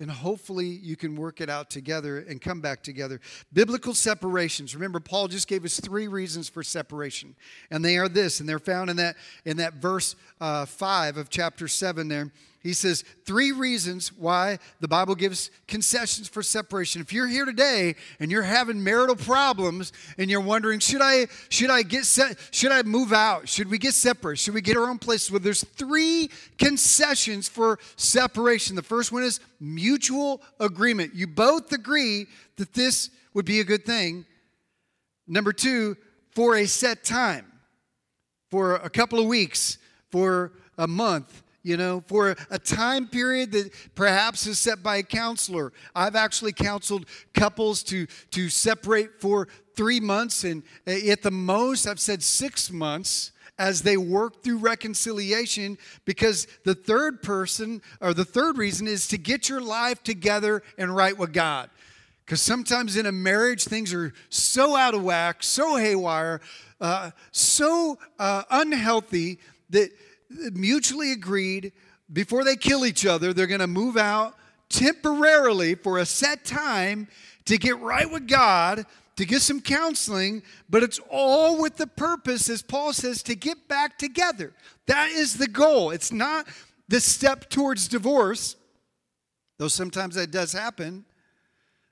and 0.00 0.10
hopefully 0.10 0.66
you 0.66 0.96
can 0.96 1.16
work 1.16 1.40
it 1.40 1.50
out 1.50 1.70
together 1.70 2.18
and 2.18 2.40
come 2.40 2.60
back 2.60 2.82
together. 2.82 3.20
Biblical 3.52 3.94
separations. 3.94 4.74
Remember, 4.74 5.00
Paul 5.00 5.28
just 5.28 5.48
gave 5.48 5.64
us 5.64 5.80
three 5.80 6.06
reasons 6.06 6.48
for 6.48 6.62
separation, 6.62 7.34
and 7.70 7.84
they 7.84 7.98
are 7.98 8.08
this, 8.08 8.40
and 8.40 8.48
they're 8.48 8.58
found 8.58 8.90
in 8.90 8.96
that 8.96 9.16
in 9.44 9.56
that 9.56 9.74
verse 9.74 10.14
uh, 10.40 10.66
five 10.66 11.16
of 11.16 11.30
chapter 11.30 11.66
seven 11.66 12.08
there. 12.08 12.32
He 12.60 12.72
says 12.72 13.04
three 13.24 13.52
reasons 13.52 14.12
why 14.12 14.58
the 14.80 14.88
Bible 14.88 15.14
gives 15.14 15.50
concessions 15.68 16.28
for 16.28 16.42
separation. 16.42 17.00
If 17.00 17.12
you're 17.12 17.28
here 17.28 17.44
today 17.44 17.94
and 18.18 18.32
you're 18.32 18.42
having 18.42 18.82
marital 18.82 19.14
problems 19.14 19.92
and 20.18 20.28
you're 20.28 20.40
wondering, 20.40 20.80
should 20.80 21.00
I 21.00 21.28
should 21.50 21.70
I 21.70 21.82
get 21.82 22.04
set, 22.04 22.36
should 22.50 22.72
I 22.72 22.82
move 22.82 23.12
out? 23.12 23.48
Should 23.48 23.70
we 23.70 23.78
get 23.78 23.94
separate? 23.94 24.38
Should 24.38 24.54
we 24.54 24.60
get 24.60 24.76
our 24.76 24.88
own 24.88 24.98
place? 24.98 25.30
Well, 25.30 25.38
there's 25.38 25.62
three 25.62 26.30
concessions 26.58 27.48
for 27.48 27.78
separation. 27.94 28.74
The 28.74 28.82
first 28.82 29.12
one 29.12 29.22
is 29.22 29.38
mutual 29.60 30.42
agreement. 30.58 31.14
You 31.14 31.28
both 31.28 31.72
agree 31.72 32.26
that 32.56 32.74
this 32.74 33.10
would 33.34 33.44
be 33.44 33.60
a 33.60 33.64
good 33.64 33.84
thing. 33.84 34.26
Number 35.28 35.52
two, 35.52 35.96
for 36.32 36.56
a 36.56 36.66
set 36.66 37.04
time, 37.04 37.46
for 38.50 38.76
a 38.76 38.90
couple 38.90 39.20
of 39.20 39.26
weeks, 39.26 39.78
for 40.10 40.52
a 40.76 40.88
month 40.88 41.44
you 41.62 41.76
know, 41.76 42.02
for 42.06 42.36
a 42.50 42.58
time 42.58 43.06
period 43.06 43.52
that 43.52 43.72
perhaps 43.94 44.46
is 44.46 44.58
set 44.58 44.82
by 44.82 44.96
a 44.96 45.02
counselor. 45.02 45.72
I've 45.94 46.16
actually 46.16 46.52
counseled 46.52 47.06
couples 47.34 47.82
to, 47.84 48.06
to 48.30 48.48
separate 48.48 49.20
for 49.20 49.48
three 49.74 50.00
months, 50.00 50.44
and 50.44 50.62
at 50.86 51.22
the 51.22 51.30
most, 51.30 51.86
I've 51.86 52.00
said 52.00 52.22
six 52.22 52.70
months 52.70 53.32
as 53.58 53.82
they 53.82 53.96
work 53.96 54.42
through 54.42 54.58
reconciliation 54.58 55.76
because 56.04 56.46
the 56.64 56.74
third 56.74 57.22
person 57.22 57.82
or 58.00 58.14
the 58.14 58.24
third 58.24 58.56
reason 58.56 58.86
is 58.86 59.08
to 59.08 59.18
get 59.18 59.48
your 59.48 59.60
life 59.60 60.02
together 60.02 60.62
and 60.78 60.94
right 60.94 61.16
with 61.16 61.32
God. 61.32 61.68
Because 62.24 62.40
sometimes 62.40 62.96
in 62.96 63.06
a 63.06 63.12
marriage, 63.12 63.64
things 63.64 63.92
are 63.92 64.12
so 64.28 64.76
out 64.76 64.94
of 64.94 65.02
whack, 65.02 65.42
so 65.42 65.76
haywire, 65.76 66.40
uh, 66.80 67.10
so 67.32 67.98
uh, 68.18 68.42
unhealthy 68.50 69.38
that 69.70 69.90
mutually 70.30 71.12
agreed 71.12 71.72
before 72.12 72.44
they 72.44 72.56
kill 72.56 72.86
each 72.86 73.04
other, 73.04 73.32
they're 73.32 73.46
going 73.46 73.60
to 73.60 73.66
move 73.66 73.96
out 73.96 74.34
temporarily 74.68 75.74
for 75.74 75.98
a 75.98 76.06
set 76.06 76.44
time 76.44 77.08
to 77.46 77.58
get 77.58 77.78
right 77.80 78.10
with 78.10 78.28
God, 78.28 78.84
to 79.16 79.24
get 79.24 79.42
some 79.42 79.60
counseling, 79.60 80.42
but 80.68 80.82
it's 80.82 81.00
all 81.10 81.60
with 81.60 81.76
the 81.76 81.86
purpose, 81.86 82.48
as 82.48 82.62
Paul 82.62 82.92
says, 82.92 83.22
to 83.24 83.34
get 83.34 83.68
back 83.68 83.98
together. 83.98 84.52
That 84.86 85.10
is 85.10 85.34
the 85.34 85.48
goal. 85.48 85.90
It's 85.90 86.12
not 86.12 86.46
the 86.88 87.00
step 87.00 87.50
towards 87.50 87.88
divorce, 87.88 88.56
though 89.58 89.68
sometimes 89.68 90.14
that 90.14 90.30
does 90.30 90.52
happen. 90.52 91.04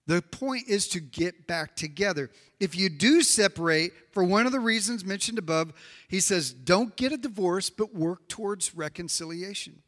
The 0.06 0.22
point 0.22 0.68
is 0.68 0.88
to 0.88 1.00
get 1.00 1.46
back 1.46 1.74
together. 1.74 2.30
If 2.60 2.76
you 2.76 2.88
do 2.88 3.22
separate 3.22 3.92
for 4.12 4.22
one 4.22 4.46
of 4.46 4.52
the 4.52 4.60
reasons 4.60 5.04
mentioned 5.04 5.38
above, 5.38 5.72
he 6.08 6.20
says, 6.20 6.52
don't 6.52 6.94
get 6.96 7.12
a 7.12 7.16
divorce, 7.16 7.70
but 7.70 7.94
work 7.94 8.28
towards 8.28 8.74
reconciliation. 8.74 9.82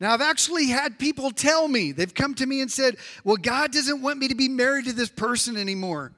Now, 0.00 0.12
I've 0.12 0.22
actually 0.22 0.66
had 0.66 0.98
people 0.98 1.30
tell 1.30 1.68
me, 1.68 1.92
they've 1.92 2.14
come 2.14 2.34
to 2.36 2.46
me 2.46 2.62
and 2.62 2.72
said, 2.72 2.96
Well, 3.22 3.36
God 3.36 3.70
doesn't 3.70 4.00
want 4.00 4.18
me 4.18 4.28
to 4.28 4.34
be 4.34 4.48
married 4.48 4.86
to 4.86 4.94
this 4.94 5.10
person 5.10 5.58
anymore. 5.58 6.12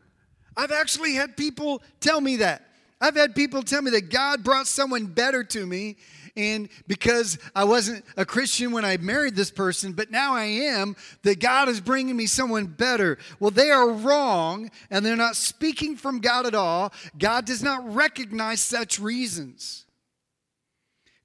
I've 0.56 0.70
actually 0.70 1.14
had 1.14 1.36
people 1.36 1.82
tell 1.98 2.20
me 2.20 2.36
that. 2.36 2.64
I've 3.03 3.16
had 3.16 3.34
people 3.34 3.64
tell 3.64 3.82
me 3.82 3.90
that 3.90 4.11
God 4.11 4.44
brought 4.44 4.68
someone 4.68 5.07
better 5.07 5.42
to 5.42 5.66
me 5.66 5.96
and 6.36 6.68
because 6.86 7.38
I 7.55 7.64
wasn't 7.64 8.05
a 8.16 8.24
Christian 8.24 8.72
when 8.72 8.84
I 8.84 8.96
married 8.96 9.36
this 9.36 9.50
person, 9.50 9.92
but 9.92 10.11
now 10.11 10.34
I 10.34 10.44
am, 10.44 10.96
that 11.24 11.40
God 11.40 11.68
is 11.68 11.80
bringing 11.80 12.16
me 12.16 12.26
someone 12.26 12.66
better. 12.66 13.18
Well, 13.38 13.50
they 13.50 13.70
are 13.70 13.90
wrong, 13.90 14.70
and 14.90 15.05
they're 15.05 15.16
not 15.16 15.36
speaking 15.36 15.96
from 15.96 16.20
God 16.20 16.46
at 16.46 16.55
all. 16.55 16.92
God 17.18 17.44
does 17.44 17.62
not 17.62 17.94
recognize 17.94 18.61
such 18.62 18.98
reasons. 18.98 19.84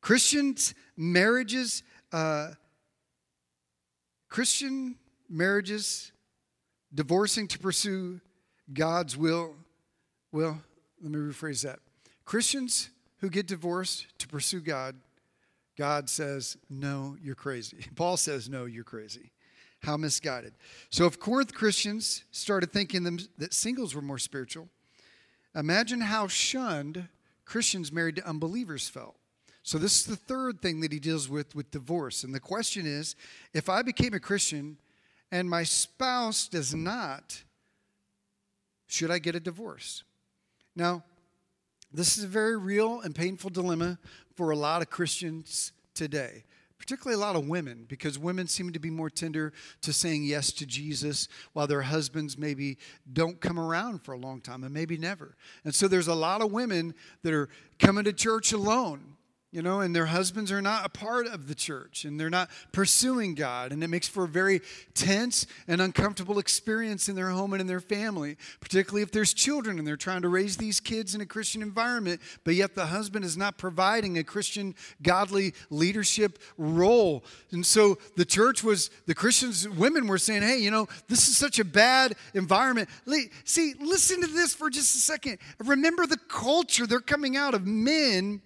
Christians' 0.01 0.73
marriages, 0.97 1.83
uh, 2.11 2.49
Christian 4.29 4.95
marriages, 5.29 6.11
divorcing 6.93 7.47
to 7.47 7.59
pursue 7.59 8.19
God's 8.73 9.15
will. 9.15 9.55
Well, 10.33 10.61
let 11.01 11.11
me 11.11 11.19
rephrase 11.19 11.63
that. 11.63 11.79
Christians 12.25 12.89
who 13.19 13.29
get 13.29 13.47
divorced 13.47 14.07
to 14.19 14.27
pursue 14.27 14.59
God, 14.59 14.95
God 15.77 16.09
says, 16.09 16.57
No, 16.69 17.15
you're 17.21 17.35
crazy. 17.35 17.85
Paul 17.95 18.17
says, 18.17 18.49
No, 18.49 18.65
you're 18.65 18.83
crazy. 18.83 19.31
How 19.83 19.95
misguided. 19.95 20.53
So, 20.89 21.05
if 21.05 21.19
Corinth 21.19 21.53
Christians 21.53 22.23
started 22.31 22.71
thinking 22.73 23.03
them, 23.03 23.19
that 23.37 23.53
singles 23.53 23.93
were 23.93 24.01
more 24.01 24.17
spiritual, 24.17 24.69
imagine 25.55 26.01
how 26.01 26.27
shunned 26.27 27.07
Christians 27.45 27.91
married 27.91 28.15
to 28.17 28.27
unbelievers 28.27 28.89
felt. 28.89 29.15
So, 29.61 29.77
this 29.77 29.99
is 29.99 30.05
the 30.05 30.15
third 30.15 30.61
thing 30.61 30.81
that 30.81 30.91
he 30.91 30.99
deals 30.99 31.29
with 31.29 31.53
with 31.55 31.69
divorce. 31.69 32.23
And 32.23 32.33
the 32.33 32.39
question 32.39 32.87
is 32.87 33.15
if 33.53 33.69
I 33.69 33.83
became 33.83 34.13
a 34.13 34.19
Christian 34.19 34.77
and 35.31 35.49
my 35.49 35.63
spouse 35.63 36.47
does 36.47 36.73
not, 36.73 37.43
should 38.87 39.11
I 39.11 39.19
get 39.19 39.35
a 39.35 39.39
divorce? 39.39 40.03
Now, 40.77 41.03
this 41.91 42.19
is 42.19 42.23
a 42.23 42.27
very 42.27 42.55
real 42.55 43.01
and 43.01 43.15
painful 43.15 43.49
dilemma 43.49 43.97
for 44.35 44.51
a 44.51 44.55
lot 44.55 44.83
of 44.83 44.91
Christians 44.91 45.71
today, 45.95 46.43
particularly 46.77 47.15
a 47.15 47.25
lot 47.25 47.35
of 47.35 47.47
women, 47.47 47.85
because 47.89 48.19
women 48.19 48.45
seem 48.45 48.71
to 48.73 48.79
be 48.79 48.91
more 48.91 49.09
tender 49.09 49.53
to 49.81 49.91
saying 49.91 50.23
yes 50.23 50.51
to 50.51 50.67
Jesus 50.67 51.29
while 51.53 51.65
their 51.65 51.81
husbands 51.81 52.37
maybe 52.37 52.77
don't 53.11 53.41
come 53.41 53.59
around 53.59 54.03
for 54.03 54.13
a 54.13 54.19
long 54.19 54.39
time 54.39 54.63
and 54.63 54.71
maybe 54.71 54.99
never. 54.99 55.35
And 55.63 55.73
so 55.73 55.87
there's 55.87 56.07
a 56.07 56.13
lot 56.13 56.43
of 56.43 56.51
women 56.51 56.93
that 57.23 57.33
are 57.33 57.49
coming 57.79 58.03
to 58.03 58.13
church 58.13 58.53
alone 58.53 59.16
you 59.49 59.61
know, 59.61 59.79
and 59.79 59.95
their 59.95 60.07
husbands 60.07 60.51
are 60.51 60.61
not 60.61 60.85
a 60.85 60.89
part 60.89 61.25
of 61.25 61.47
the 61.47 61.55
church 61.55 62.03
and 62.03 62.19
they're 62.19 62.29
not 62.29 62.49
pursuing 62.73 63.33
God. 63.33 63.71
And 63.71 63.81
it 63.81 63.87
makes 63.87 64.07
for 64.07 64.25
a 64.25 64.27
very 64.27 64.59
tense 64.93 65.47
and 65.69 65.79
uncomfortable 65.79 66.37
experience 66.37 67.07
in 67.07 67.15
their 67.15 67.29
home 67.29 67.53
and 67.53 67.61
in 67.61 67.67
their 67.67 67.79
family, 67.79 68.35
particularly 68.59 69.03
if 69.03 69.11
there's 69.11 69.33
children 69.33 69.79
and 69.79 69.87
they're 69.87 69.95
trying 69.95 70.21
to 70.23 70.27
raise 70.27 70.57
these 70.57 70.81
kids 70.81 71.15
in 71.15 71.21
a 71.21 71.25
Christian 71.25 71.61
environment, 71.61 72.19
but 72.43 72.55
yet 72.55 72.75
the 72.75 72.87
husband 72.87 73.23
is 73.23 73.37
not 73.37 73.57
providing 73.57 74.17
a 74.17 74.23
Christian, 74.23 74.75
godly 75.01 75.53
leadership 75.69 76.39
role. 76.57 77.23
And 77.51 77.65
so 77.65 77.97
the 78.17 78.25
church 78.25 78.65
was, 78.65 78.89
the 79.05 79.15
Christians, 79.15 79.67
women 79.67 80.07
were 80.07 80.17
saying, 80.17 80.41
hey, 80.41 80.57
you 80.57 80.71
know, 80.71 80.87
this 81.07 81.29
is 81.29 81.37
such 81.37 81.57
a 81.57 81.65
bad 81.65 82.15
environment. 82.33 82.89
See, 83.45 83.75
listen 83.79 84.19
to 84.21 84.27
this 84.27 84.53
for 84.53 84.69
just 84.69 84.93
a 84.95 84.99
second. 84.99 85.37
Remember 85.59 86.05
the 86.05 86.17
culture 86.17 86.85
they're 86.85 86.99
coming 86.99 87.37
out 87.37 87.53
of 87.53 87.65
men 87.65 88.41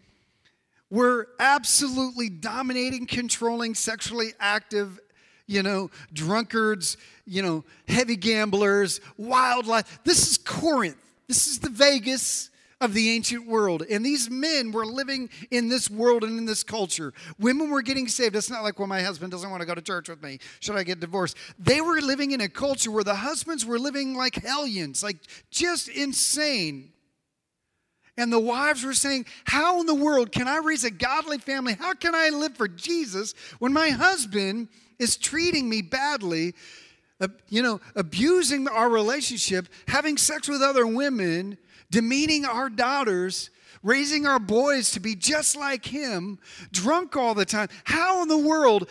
were 0.91 1.29
absolutely 1.39 2.29
dominating, 2.29 3.07
controlling, 3.07 3.73
sexually 3.73 4.33
active, 4.39 4.99
you 5.47 5.63
know, 5.63 5.89
drunkards, 6.13 6.97
you 7.25 7.41
know, 7.41 7.63
heavy 7.87 8.17
gamblers, 8.17 8.99
wildlife. 9.17 9.99
This 10.03 10.29
is 10.29 10.37
Corinth. 10.37 10.97
This 11.27 11.47
is 11.47 11.59
the 11.59 11.69
Vegas 11.69 12.49
of 12.81 12.93
the 12.93 13.11
ancient 13.11 13.47
world. 13.47 13.83
And 13.89 14.03
these 14.05 14.29
men 14.29 14.71
were 14.71 14.85
living 14.85 15.29
in 15.51 15.69
this 15.69 15.89
world 15.89 16.23
and 16.23 16.37
in 16.37 16.45
this 16.45 16.63
culture. 16.63 17.13
Women 17.39 17.69
were 17.69 17.83
getting 17.83 18.07
saved. 18.07 18.35
It's 18.35 18.49
not 18.49 18.63
like, 18.63 18.79
well, 18.79 18.87
my 18.87 19.01
husband 19.01 19.31
doesn't 19.31 19.49
want 19.49 19.61
to 19.61 19.67
go 19.67 19.75
to 19.75 19.81
church 19.81 20.09
with 20.09 20.21
me. 20.21 20.39
Should 20.59 20.75
I 20.75 20.83
get 20.83 20.99
divorced? 20.99 21.37
They 21.59 21.79
were 21.79 22.01
living 22.01 22.31
in 22.31 22.41
a 22.41 22.49
culture 22.49 22.91
where 22.91 23.03
the 23.03 23.15
husbands 23.15 23.65
were 23.65 23.79
living 23.79 24.15
like 24.15 24.35
hellions, 24.35 25.03
like 25.03 25.17
just 25.51 25.87
insane. 25.89 26.91
And 28.21 28.31
the 28.31 28.39
wives 28.39 28.83
were 28.83 28.93
saying, 28.93 29.25
How 29.45 29.79
in 29.79 29.87
the 29.87 29.95
world 29.95 30.31
can 30.31 30.47
I 30.47 30.57
raise 30.57 30.83
a 30.83 30.91
godly 30.91 31.39
family? 31.39 31.73
How 31.73 31.95
can 31.95 32.13
I 32.13 32.29
live 32.29 32.55
for 32.55 32.67
Jesus 32.67 33.33
when 33.57 33.73
my 33.73 33.89
husband 33.89 34.67
is 34.99 35.17
treating 35.17 35.67
me 35.67 35.81
badly, 35.81 36.53
uh, 37.19 37.29
you 37.49 37.63
know, 37.63 37.81
abusing 37.95 38.67
our 38.67 38.89
relationship, 38.89 39.67
having 39.87 40.17
sex 40.17 40.47
with 40.47 40.61
other 40.61 40.85
women, 40.85 41.57
demeaning 41.89 42.45
our 42.45 42.69
daughters? 42.69 43.49
Raising 43.81 44.27
our 44.27 44.37
boys 44.37 44.91
to 44.91 44.99
be 44.99 45.15
just 45.15 45.55
like 45.55 45.83
him, 45.87 46.37
drunk 46.71 47.17
all 47.17 47.33
the 47.33 47.45
time. 47.45 47.67
How 47.83 48.21
in 48.21 48.27
the 48.27 48.37
world? 48.37 48.87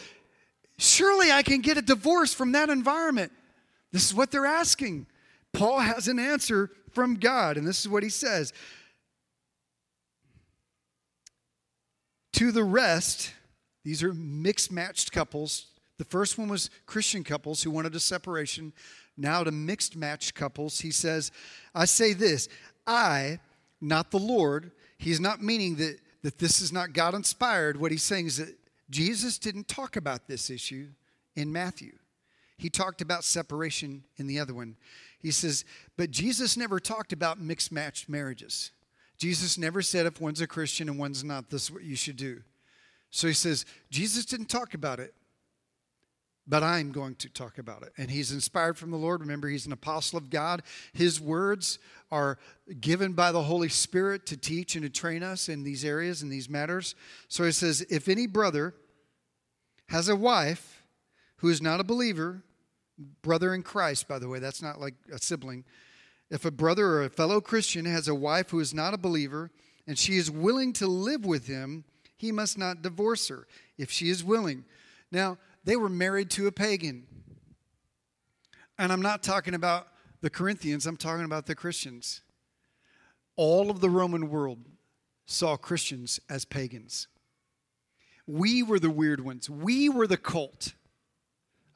Surely 0.78 1.31
I 1.31 1.45
can 1.45 1.61
get 1.61 1.78
a 1.78 1.83
divorce 1.83 2.35
from 2.35 2.51
that 2.53 2.70
environment. 2.70 3.31
This 3.93 4.05
is 4.05 4.12
what 4.12 4.33
they're 4.33 4.47
asking. 4.47 5.07
Paul 5.53 5.78
has 5.78 6.09
an 6.09 6.18
answer 6.18 6.72
from 6.91 7.14
God, 7.14 7.57
and 7.57 7.64
this 7.64 7.78
is 7.78 7.89
what 7.89 8.03
he 8.03 8.09
says 8.09 8.53
To 12.35 12.53
the 12.53 12.64
rest, 12.64 13.33
these 13.85 14.03
are 14.03 14.14
mixed 14.14 14.70
matched 14.70 15.12
couples. 15.12 15.66
The 15.99 16.05
first 16.05 16.39
one 16.39 16.49
was 16.49 16.70
Christian 16.87 17.24
couples 17.24 17.62
who 17.62 17.70
wanted 17.70 17.95
a 17.95 18.01
separation. 18.01 18.72
Now 19.16 19.45
to 19.45 19.51
mixed 19.51 19.97
matched 19.97 20.35
couples, 20.35 20.81
he 20.81 20.91
says, 20.91 21.31
I 21.74 21.85
say 21.85 22.12
this 22.12 22.49
I, 22.87 23.41
not 23.81 24.11
the 24.11 24.18
Lord, 24.18 24.72
he's 24.97 25.20
not 25.20 25.43
meaning 25.43 25.76
that, 25.76 25.99
that 26.22 26.39
this 26.39 26.61
is 26.61 26.72
not 26.72 26.93
God 26.93 27.14
inspired. 27.14 27.78
What 27.78 27.91
he's 27.91 28.03
saying 28.03 28.26
is 28.26 28.37
that 28.39 28.57
Jesus 28.89 29.39
didn't 29.39 29.68
talk 29.68 29.97
about 29.97 30.26
this 30.26 30.51
issue 30.51 30.89
in 31.37 31.53
Matthew. 31.53 31.93
he 32.61 32.68
talked 32.68 33.01
about 33.01 33.24
separation 33.24 34.05
in 34.18 34.26
the 34.26 34.39
other 34.39 34.53
one. 34.53 34.76
He 35.18 35.31
says, 35.31 35.64
but 35.97 36.11
Jesus 36.11 36.59
never 36.59 36.78
talked 36.78 37.12
about 37.12 37.41
mixed 37.41 37.72
matched 37.72 38.09
marriages. 38.09 38.70
Jesus 39.20 39.58
never 39.58 39.82
said 39.82 40.06
if 40.06 40.18
one's 40.18 40.40
a 40.40 40.46
Christian 40.46 40.88
and 40.88 40.98
one's 40.98 41.22
not, 41.22 41.50
this 41.50 41.64
is 41.64 41.70
what 41.70 41.84
you 41.84 41.94
should 41.94 42.16
do. 42.16 42.40
So 43.10 43.28
he 43.28 43.34
says, 43.34 43.66
Jesus 43.90 44.24
didn't 44.24 44.48
talk 44.48 44.72
about 44.72 44.98
it, 44.98 45.12
but 46.46 46.62
I'm 46.62 46.90
going 46.90 47.16
to 47.16 47.28
talk 47.28 47.58
about 47.58 47.82
it. 47.82 47.92
And 47.98 48.10
he's 48.10 48.32
inspired 48.32 48.78
from 48.78 48.90
the 48.90 48.96
Lord. 48.96 49.20
Remember, 49.20 49.46
he's 49.46 49.66
an 49.66 49.74
apostle 49.74 50.16
of 50.16 50.30
God. 50.30 50.62
His 50.94 51.20
words 51.20 51.78
are 52.10 52.38
given 52.80 53.12
by 53.12 53.30
the 53.30 53.42
Holy 53.42 53.68
Spirit 53.68 54.24
to 54.26 54.38
teach 54.38 54.74
and 54.74 54.84
to 54.84 54.90
train 54.90 55.22
us 55.22 55.50
in 55.50 55.64
these 55.64 55.84
areas 55.84 56.22
and 56.22 56.32
these 56.32 56.48
matters. 56.48 56.94
So 57.28 57.44
he 57.44 57.52
says, 57.52 57.82
if 57.90 58.08
any 58.08 58.26
brother 58.26 58.74
has 59.90 60.08
a 60.08 60.16
wife 60.16 60.82
who 61.36 61.50
is 61.50 61.60
not 61.60 61.78
a 61.78 61.84
believer, 61.84 62.42
brother 63.20 63.52
in 63.52 63.62
Christ, 63.62 64.08
by 64.08 64.18
the 64.18 64.28
way, 64.28 64.38
that's 64.38 64.62
not 64.62 64.80
like 64.80 64.94
a 65.12 65.18
sibling 65.18 65.64
if 66.31 66.45
a 66.45 66.51
brother 66.51 66.87
or 66.87 67.03
a 67.03 67.11
fellow 67.11 67.41
Christian 67.41 67.85
has 67.85 68.07
a 68.07 68.14
wife 68.14 68.51
who 68.51 68.61
is 68.61 68.72
not 68.72 68.95
a 68.95 68.99
believer 68.99 69.51
and 69.87 69.99
she 69.99 70.16
is 70.16 70.31
willing 70.31 70.72
to 70.74 70.87
live 70.87 71.24
with 71.24 71.47
him, 71.47 71.85
he 72.16 72.31
must 72.31 72.57
not 72.57 72.83
divorce 72.83 73.28
her 73.28 73.47
if 73.76 73.91
she 73.91 74.09
is 74.09 74.22
willing. 74.22 74.64
Now, 75.11 75.39
they 75.64 75.76
were 75.76 75.89
married 75.89 76.31
to 76.31 76.47
a 76.47 76.53
pagan. 76.53 77.07
And 78.78 78.93
I'm 78.93 79.03
not 79.03 79.22
talking 79.22 79.55
about 79.55 79.89
the 80.20 80.31
Corinthians, 80.31 80.87
I'm 80.87 80.97
talking 80.97 81.24
about 81.24 81.47
the 81.47 81.55
Christians. 81.55 82.22
All 83.37 83.70
of 83.70 83.81
the 83.81 83.91
Roman 83.91 84.31
world 84.31 84.59
saw 85.26 85.57
Christians 85.57 86.20
as 86.28 86.45
pagans. 86.45 87.09
We 88.26 88.62
were 88.62 88.78
the 88.78 88.91
weird 88.91 89.24
ones, 89.24 89.51
we 89.51 89.89
were 89.89 90.07
the 90.07 90.16
cult. 90.16 90.74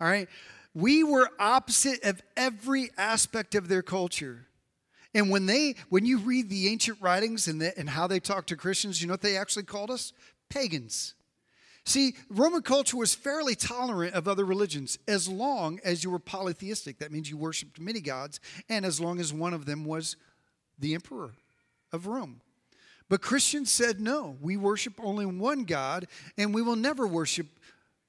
All 0.00 0.06
right? 0.06 0.28
We 0.74 1.04
were 1.04 1.30
opposite 1.38 2.02
of 2.04 2.20
every 2.36 2.90
aspect 2.98 3.54
of 3.54 3.68
their 3.68 3.82
culture. 3.82 4.46
And 5.14 5.30
when 5.30 5.46
they, 5.46 5.76
when 5.88 6.04
you 6.04 6.18
read 6.18 6.50
the 6.50 6.68
ancient 6.68 7.00
writings 7.00 7.46
and, 7.46 7.60
the, 7.60 7.76
and 7.78 7.88
how 7.88 8.08
they 8.08 8.18
talked 8.18 8.48
to 8.48 8.56
Christians, 8.56 9.00
you 9.00 9.06
know 9.06 9.12
what 9.12 9.22
they 9.22 9.36
actually 9.36 9.62
called 9.62 9.90
us? 9.90 10.12
Pagans. 10.50 11.14
See, 11.86 12.16
Roman 12.30 12.62
culture 12.62 12.96
was 12.96 13.14
fairly 13.14 13.54
tolerant 13.54 14.14
of 14.14 14.26
other 14.26 14.44
religions 14.44 14.98
as 15.06 15.28
long 15.28 15.80
as 15.84 16.02
you 16.02 16.10
were 16.10 16.18
polytheistic. 16.18 16.98
That 16.98 17.12
means 17.12 17.30
you 17.30 17.36
worshiped 17.36 17.78
many 17.78 18.00
gods, 18.00 18.40
and 18.68 18.84
as 18.84 19.00
long 19.00 19.20
as 19.20 19.32
one 19.32 19.54
of 19.54 19.66
them 19.66 19.84
was 19.84 20.16
the 20.78 20.94
emperor 20.94 21.32
of 21.92 22.06
Rome. 22.06 22.40
But 23.10 23.20
Christians 23.20 23.70
said, 23.70 24.00
no, 24.00 24.36
we 24.40 24.56
worship 24.56 24.94
only 24.98 25.26
one 25.26 25.64
God, 25.64 26.06
and 26.38 26.54
we 26.54 26.62
will 26.62 26.74
never 26.74 27.06
worship 27.06 27.46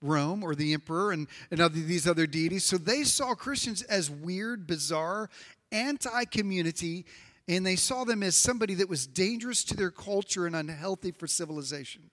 Rome 0.05 0.43
or 0.43 0.55
the 0.55 0.73
emperor 0.73 1.11
and, 1.11 1.27
and 1.51 1.59
other, 1.59 1.79
these 1.79 2.07
other 2.07 2.27
deities. 2.27 2.63
So 2.63 2.77
they 2.77 3.03
saw 3.03 3.33
Christians 3.33 3.81
as 3.83 4.09
weird, 4.09 4.67
bizarre, 4.67 5.29
anti 5.71 6.25
community, 6.25 7.05
and 7.47 7.65
they 7.65 7.75
saw 7.75 8.03
them 8.03 8.23
as 8.23 8.35
somebody 8.35 8.73
that 8.75 8.89
was 8.89 9.05
dangerous 9.05 9.63
to 9.65 9.75
their 9.75 9.91
culture 9.91 10.45
and 10.45 10.55
unhealthy 10.55 11.11
for 11.11 11.27
civilization. 11.27 12.09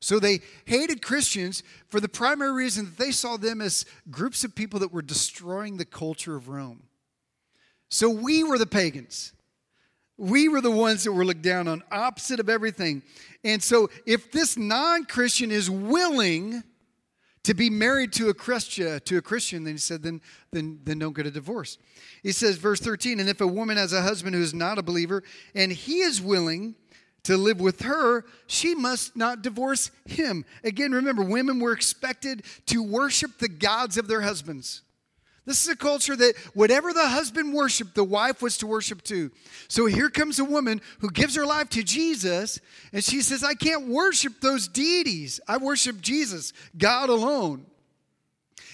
So 0.00 0.18
they 0.18 0.40
hated 0.66 1.00
Christians 1.00 1.62
for 1.88 1.98
the 1.98 2.10
primary 2.10 2.52
reason 2.52 2.84
that 2.84 2.98
they 2.98 3.10
saw 3.10 3.38
them 3.38 3.62
as 3.62 3.86
groups 4.10 4.44
of 4.44 4.54
people 4.54 4.80
that 4.80 4.92
were 4.92 5.02
destroying 5.02 5.78
the 5.78 5.86
culture 5.86 6.36
of 6.36 6.48
Rome. 6.48 6.82
So 7.88 8.10
we 8.10 8.44
were 8.44 8.58
the 8.58 8.66
pagans. 8.66 9.32
We 10.18 10.48
were 10.48 10.60
the 10.60 10.70
ones 10.70 11.04
that 11.04 11.12
were 11.12 11.24
looked 11.24 11.42
down 11.42 11.68
on, 11.68 11.82
opposite 11.90 12.38
of 12.38 12.48
everything. 12.48 13.02
And 13.42 13.62
so 13.62 13.88
if 14.06 14.30
this 14.30 14.56
non 14.56 15.06
Christian 15.06 15.50
is 15.50 15.70
willing 15.70 16.62
to 17.44 17.54
be 17.54 17.70
married 17.70 18.12
to 18.14 18.28
a 18.30 18.34
Christian, 18.34 19.00
to 19.00 19.18
a 19.18 19.22
Christian, 19.22 19.64
then 19.64 19.74
he 19.74 19.78
said, 19.78 20.02
then, 20.02 20.20
then, 20.50 20.80
then 20.84 20.98
don't 20.98 21.14
get 21.14 21.26
a 21.26 21.30
divorce. 21.30 21.78
He 22.22 22.32
says, 22.32 22.56
verse 22.56 22.80
13, 22.80 23.20
and 23.20 23.28
if 23.28 23.40
a 23.40 23.46
woman 23.46 23.76
has 23.76 23.92
a 23.92 24.02
husband 24.02 24.34
who 24.34 24.42
is 24.42 24.54
not 24.54 24.78
a 24.78 24.82
believer 24.82 25.22
and 25.54 25.70
he 25.70 26.00
is 26.00 26.20
willing 26.20 26.74
to 27.24 27.36
live 27.36 27.60
with 27.60 27.82
her, 27.82 28.24
she 28.46 28.74
must 28.74 29.16
not 29.16 29.42
divorce 29.42 29.90
him. 30.06 30.44
Again, 30.62 30.92
remember, 30.92 31.22
women 31.22 31.58
were 31.58 31.72
expected 31.72 32.44
to 32.66 32.82
worship 32.82 33.38
the 33.38 33.48
gods 33.48 33.98
of 33.98 34.08
their 34.08 34.22
husbands. 34.22 34.82
This 35.46 35.62
is 35.62 35.68
a 35.68 35.76
culture 35.76 36.16
that 36.16 36.36
whatever 36.54 36.92
the 36.92 37.06
husband 37.06 37.52
worshiped, 37.52 37.94
the 37.94 38.04
wife 38.04 38.40
was 38.40 38.56
to 38.58 38.66
worship 38.66 39.02
too. 39.02 39.30
So 39.68 39.84
here 39.84 40.08
comes 40.08 40.38
a 40.38 40.44
woman 40.44 40.80
who 41.00 41.10
gives 41.10 41.34
her 41.36 41.44
life 41.44 41.68
to 41.70 41.82
Jesus, 41.82 42.60
and 42.92 43.04
she 43.04 43.20
says, 43.20 43.44
I 43.44 43.54
can't 43.54 43.88
worship 43.88 44.40
those 44.40 44.68
deities. 44.68 45.40
I 45.46 45.58
worship 45.58 46.00
Jesus, 46.00 46.54
God 46.78 47.10
alone. 47.10 47.66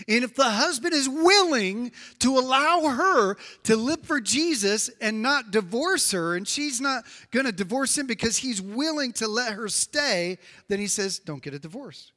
And 0.08 0.24
if 0.24 0.34
the 0.34 0.48
husband 0.48 0.94
is 0.94 1.08
willing 1.08 1.92
to 2.20 2.38
allow 2.38 2.88
her 2.88 3.36
to 3.64 3.76
live 3.76 4.02
for 4.02 4.20
Jesus 4.20 4.90
and 5.00 5.22
not 5.22 5.50
divorce 5.50 6.12
her, 6.12 6.36
and 6.36 6.46
she's 6.46 6.80
not 6.80 7.04
going 7.30 7.46
to 7.46 7.52
divorce 7.52 7.98
him 7.98 8.06
because 8.06 8.38
he's 8.38 8.62
willing 8.62 9.12
to 9.14 9.28
let 9.28 9.54
her 9.54 9.68
stay, 9.68 10.38
then 10.68 10.78
he 10.78 10.86
says, 10.86 11.18
Don't 11.18 11.42
get 11.42 11.52
a 11.52 11.58
divorce. 11.58 12.12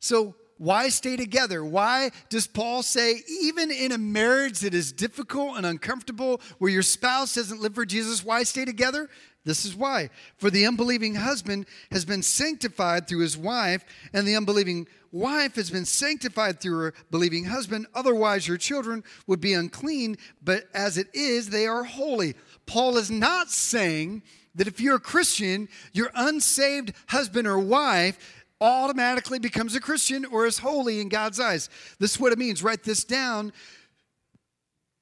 So 0.00 0.34
why 0.58 0.88
stay 0.88 1.16
together? 1.16 1.64
Why 1.64 2.10
does 2.28 2.46
Paul 2.46 2.82
say, 2.82 3.22
even 3.42 3.70
in 3.70 3.92
a 3.92 3.98
marriage 3.98 4.60
that 4.60 4.74
is 4.74 4.92
difficult 4.92 5.56
and 5.56 5.66
uncomfortable, 5.66 6.40
where 6.58 6.70
your 6.70 6.82
spouse 6.82 7.34
doesn't 7.34 7.60
live 7.60 7.74
for 7.74 7.84
Jesus, 7.84 8.24
why 8.24 8.42
stay 8.44 8.64
together? 8.64 9.08
This 9.44 9.64
is 9.64 9.74
why. 9.74 10.10
For 10.38 10.50
the 10.50 10.66
unbelieving 10.66 11.16
husband 11.16 11.66
has 11.90 12.04
been 12.04 12.22
sanctified 12.22 13.06
through 13.06 13.20
his 13.20 13.36
wife, 13.36 13.84
and 14.12 14.26
the 14.26 14.36
unbelieving 14.36 14.86
wife 15.12 15.56
has 15.56 15.70
been 15.70 15.84
sanctified 15.84 16.60
through 16.60 16.78
her 16.78 16.94
believing 17.10 17.44
husband. 17.44 17.86
Otherwise, 17.94 18.48
your 18.48 18.56
children 18.56 19.04
would 19.26 19.40
be 19.40 19.52
unclean, 19.52 20.16
but 20.42 20.64
as 20.72 20.96
it 20.96 21.08
is, 21.12 21.50
they 21.50 21.66
are 21.66 21.84
holy. 21.84 22.34
Paul 22.66 22.96
is 22.96 23.10
not 23.10 23.50
saying 23.50 24.22
that 24.54 24.66
if 24.66 24.80
you're 24.80 24.96
a 24.96 25.00
Christian, 25.00 25.68
your 25.92 26.10
unsaved 26.14 26.92
husband 27.08 27.46
or 27.46 27.58
wife 27.58 28.43
automatically 28.64 29.38
becomes 29.38 29.74
a 29.74 29.80
Christian 29.80 30.24
or 30.24 30.46
is 30.46 30.58
holy 30.58 31.00
in 31.00 31.10
God's 31.10 31.38
eyes. 31.38 31.68
This 31.98 32.12
is 32.12 32.20
what 32.20 32.32
it 32.32 32.38
means. 32.38 32.62
Write 32.62 32.82
this 32.82 33.04
down. 33.04 33.52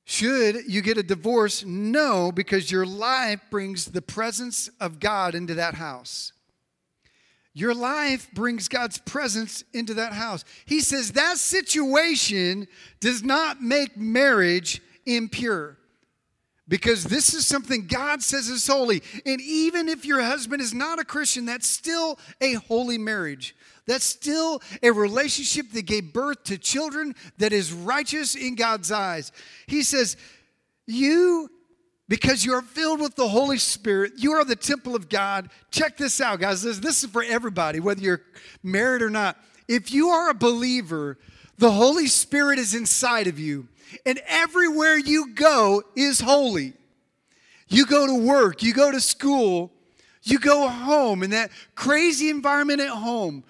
Should 0.04 0.64
you 0.66 0.82
get 0.82 0.98
a 0.98 1.02
divorce? 1.04 1.64
No, 1.64 2.32
because 2.32 2.72
your 2.72 2.84
life 2.84 3.40
brings 3.50 3.84
the 3.86 4.02
presence 4.02 4.68
of 4.80 4.98
God 4.98 5.36
into 5.36 5.54
that 5.54 5.74
house. 5.74 6.32
Your 7.54 7.72
life 7.72 8.28
brings 8.32 8.66
God's 8.66 8.98
presence 8.98 9.62
into 9.72 9.94
that 9.94 10.12
house. 10.12 10.44
He 10.64 10.80
says 10.80 11.12
that 11.12 11.38
situation 11.38 12.66
does 12.98 13.22
not 13.22 13.62
make 13.62 13.96
marriage 13.96 14.82
impure 15.06 15.78
because 16.72 17.04
this 17.04 17.34
is 17.34 17.46
something 17.46 17.86
God 17.86 18.22
says 18.22 18.48
is 18.48 18.66
holy. 18.66 19.02
And 19.26 19.42
even 19.42 19.90
if 19.90 20.06
your 20.06 20.22
husband 20.22 20.62
is 20.62 20.72
not 20.72 20.98
a 20.98 21.04
Christian, 21.04 21.44
that's 21.44 21.66
still 21.66 22.18
a 22.40 22.54
holy 22.54 22.96
marriage. 22.96 23.54
That's 23.86 24.06
still 24.06 24.62
a 24.82 24.90
relationship 24.90 25.70
that 25.72 25.84
gave 25.84 26.14
birth 26.14 26.44
to 26.44 26.56
children 26.56 27.14
that 27.36 27.52
is 27.52 27.74
righteous 27.74 28.34
in 28.34 28.54
God's 28.54 28.90
eyes. 28.90 29.32
He 29.66 29.82
says, 29.82 30.16
You, 30.86 31.50
because 32.08 32.42
you 32.42 32.54
are 32.54 32.62
filled 32.62 33.02
with 33.02 33.16
the 33.16 33.28
Holy 33.28 33.58
Spirit, 33.58 34.12
you 34.16 34.32
are 34.32 34.42
the 34.42 34.56
temple 34.56 34.96
of 34.96 35.10
God. 35.10 35.50
Check 35.70 35.98
this 35.98 36.22
out, 36.22 36.40
guys. 36.40 36.62
This, 36.62 36.78
this 36.78 37.04
is 37.04 37.10
for 37.10 37.22
everybody, 37.22 37.80
whether 37.80 38.00
you're 38.00 38.22
married 38.62 39.02
or 39.02 39.10
not. 39.10 39.36
If 39.68 39.92
you 39.92 40.08
are 40.08 40.30
a 40.30 40.34
believer, 40.34 41.18
the 41.58 41.72
Holy 41.72 42.06
Spirit 42.06 42.58
is 42.58 42.74
inside 42.74 43.26
of 43.26 43.38
you 43.38 43.68
and 44.04 44.20
everywhere 44.26 44.96
you 44.96 45.34
go 45.34 45.82
is 45.94 46.20
holy. 46.20 46.74
You 47.68 47.86
go 47.86 48.06
to 48.06 48.14
work, 48.14 48.62
you 48.62 48.74
go 48.74 48.90
to 48.90 49.00
school, 49.00 49.70
you 50.22 50.38
go 50.38 50.68
home 50.68 51.22
in 51.22 51.30
that 51.30 51.50
crazy 51.74 52.28
environment 52.28 52.80
at 52.80 52.90
home. 52.90 53.44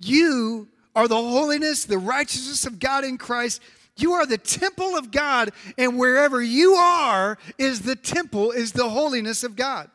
You 0.00 0.68
are 0.94 1.08
the 1.08 1.16
holiness, 1.16 1.84
the 1.84 1.98
righteousness 1.98 2.66
of 2.66 2.78
God 2.78 3.04
in 3.04 3.18
Christ. 3.18 3.62
You 3.96 4.12
are 4.12 4.26
the 4.26 4.38
temple 4.38 4.96
of 4.96 5.10
God, 5.10 5.50
and 5.76 5.98
wherever 5.98 6.40
you 6.40 6.74
are 6.74 7.36
is 7.58 7.80
the 7.80 7.96
temple, 7.96 8.52
is 8.52 8.72
the 8.72 8.88
holiness 8.88 9.42
of 9.42 9.56
God. 9.56 9.90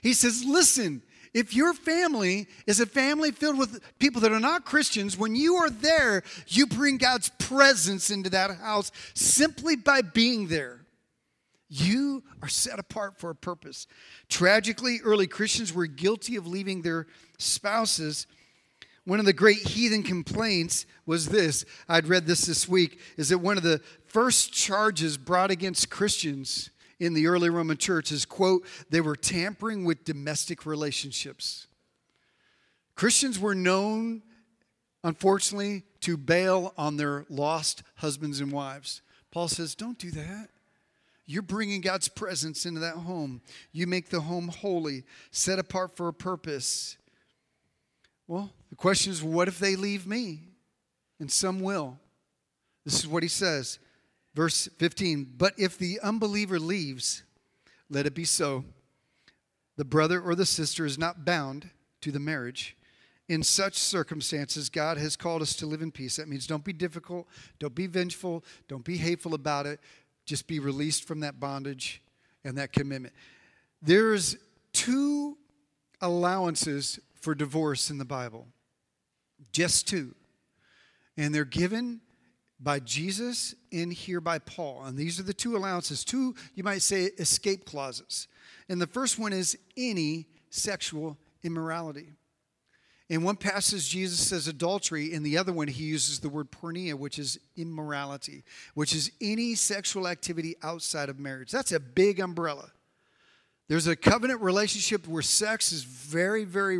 He 0.00 0.12
says, 0.12 0.44
Listen, 0.44 1.02
if 1.32 1.54
your 1.54 1.74
family 1.74 2.48
is 2.66 2.80
a 2.80 2.86
family 2.86 3.30
filled 3.30 3.58
with 3.58 3.80
people 3.98 4.20
that 4.22 4.32
are 4.32 4.40
not 4.40 4.64
Christians, 4.64 5.16
when 5.16 5.36
you 5.36 5.56
are 5.56 5.70
there, 5.70 6.22
you 6.48 6.66
bring 6.66 6.98
God's 6.98 7.30
presence 7.38 8.10
into 8.10 8.30
that 8.30 8.56
house 8.58 8.90
simply 9.14 9.76
by 9.76 10.02
being 10.02 10.48
there. 10.48 10.80
You 11.68 12.24
are 12.42 12.48
set 12.48 12.80
apart 12.80 13.16
for 13.16 13.30
a 13.30 13.34
purpose. 13.34 13.86
Tragically, 14.28 14.98
early 15.04 15.28
Christians 15.28 15.72
were 15.72 15.86
guilty 15.86 16.34
of 16.34 16.48
leaving 16.48 16.82
their 16.82 17.06
spouses. 17.38 18.26
One 19.04 19.20
of 19.20 19.26
the 19.26 19.32
great 19.32 19.58
heathen 19.58 20.02
complaints 20.02 20.84
was 21.06 21.28
this 21.28 21.64
I'd 21.88 22.08
read 22.08 22.26
this 22.26 22.46
this 22.46 22.68
week 22.68 22.98
is 23.16 23.28
that 23.28 23.38
one 23.38 23.56
of 23.56 23.62
the 23.62 23.80
first 24.06 24.52
charges 24.52 25.16
brought 25.16 25.52
against 25.52 25.90
Christians 25.90 26.70
in 27.00 27.14
the 27.14 27.26
early 27.26 27.50
Roman 27.50 27.78
church 27.78 28.12
is, 28.12 28.24
quote, 28.24 28.64
they 28.90 29.00
were 29.00 29.16
tampering 29.16 29.84
with 29.84 30.04
domestic 30.04 30.66
relationships. 30.66 31.66
Christians 32.94 33.38
were 33.38 33.54
known, 33.54 34.22
unfortunately, 35.02 35.84
to 36.00 36.18
bail 36.18 36.74
on 36.76 36.98
their 36.98 37.24
lost 37.30 37.82
husbands 37.96 38.40
and 38.40 38.52
wives. 38.52 39.00
Paul 39.30 39.48
says, 39.48 39.74
Don't 39.74 39.98
do 39.98 40.10
that. 40.10 40.50
You're 41.24 41.42
bringing 41.42 41.80
God's 41.80 42.08
presence 42.08 42.66
into 42.66 42.80
that 42.80 42.96
home. 42.96 43.40
You 43.72 43.86
make 43.86 44.10
the 44.10 44.20
home 44.20 44.48
holy, 44.48 45.04
set 45.30 45.58
apart 45.58 45.96
for 45.96 46.08
a 46.08 46.12
purpose. 46.12 46.98
Well, 48.26 48.50
the 48.68 48.76
question 48.76 49.12
is, 49.12 49.22
what 49.22 49.48
if 49.48 49.58
they 49.58 49.76
leave 49.76 50.06
me? 50.06 50.40
And 51.20 51.30
some 51.30 51.60
will. 51.60 51.98
This 52.84 52.98
is 52.98 53.06
what 53.06 53.22
he 53.22 53.28
says. 53.28 53.78
Verse 54.34 54.68
15 54.78 55.34
But 55.36 55.54
if 55.58 55.78
the 55.78 56.00
unbeliever 56.00 56.58
leaves, 56.58 57.22
let 57.88 58.06
it 58.06 58.14
be 58.14 58.24
so. 58.24 58.64
The 59.76 59.84
brother 59.84 60.20
or 60.20 60.34
the 60.34 60.46
sister 60.46 60.84
is 60.84 60.98
not 60.98 61.24
bound 61.24 61.70
to 62.02 62.12
the 62.12 62.20
marriage. 62.20 62.76
In 63.28 63.42
such 63.42 63.76
circumstances, 63.76 64.68
God 64.68 64.98
has 64.98 65.16
called 65.16 65.40
us 65.40 65.54
to 65.56 65.66
live 65.66 65.82
in 65.82 65.92
peace. 65.92 66.16
That 66.16 66.28
means 66.28 66.46
don't 66.46 66.64
be 66.64 66.72
difficult, 66.72 67.28
don't 67.58 67.74
be 67.74 67.86
vengeful, 67.86 68.44
don't 68.68 68.84
be 68.84 68.96
hateful 68.96 69.34
about 69.34 69.66
it. 69.66 69.80
Just 70.26 70.46
be 70.46 70.58
released 70.58 71.06
from 71.06 71.20
that 71.20 71.40
bondage 71.40 72.02
and 72.44 72.58
that 72.58 72.72
commitment. 72.72 73.14
There's 73.82 74.36
two 74.72 75.36
allowances 76.00 77.00
for 77.20 77.34
divorce 77.34 77.90
in 77.90 77.98
the 77.98 78.04
Bible, 78.04 78.46
just 79.52 79.88
two. 79.88 80.14
And 81.16 81.34
they're 81.34 81.44
given 81.44 82.00
by 82.62 82.78
Jesus 82.80 83.54
and 83.72 83.92
here 83.92 84.20
by 84.20 84.38
Paul. 84.38 84.84
And 84.84 84.96
these 84.96 85.18
are 85.18 85.24
the 85.24 85.32
two 85.32 85.56
allowances, 85.56 86.04
two, 86.04 86.34
you 86.54 86.62
might 86.62 86.82
say, 86.82 87.04
escape 87.18 87.64
clauses. 87.64 88.28
And 88.68 88.80
the 88.80 88.86
first 88.86 89.18
one 89.18 89.32
is 89.32 89.58
any 89.76 90.26
sexual 90.50 91.18
immorality. 91.42 92.12
In 93.08 93.24
one 93.24 93.34
passage, 93.36 93.88
Jesus 93.88 94.20
says 94.20 94.46
adultery. 94.46 95.12
In 95.12 95.24
the 95.24 95.36
other 95.36 95.52
one, 95.52 95.66
he 95.66 95.82
uses 95.82 96.20
the 96.20 96.28
word 96.28 96.52
porneia, 96.52 96.94
which 96.94 97.18
is 97.18 97.40
immorality, 97.56 98.44
which 98.74 98.94
is 98.94 99.10
any 99.20 99.56
sexual 99.56 100.06
activity 100.06 100.54
outside 100.62 101.08
of 101.08 101.18
marriage. 101.18 101.50
That's 101.50 101.72
a 101.72 101.80
big 101.80 102.20
umbrella. 102.20 102.70
There's 103.70 103.86
a 103.86 103.94
covenant 103.94 104.40
relationship 104.40 105.06
where 105.06 105.22
sex 105.22 105.70
is 105.70 105.84
very, 105.84 106.42
very, 106.42 106.76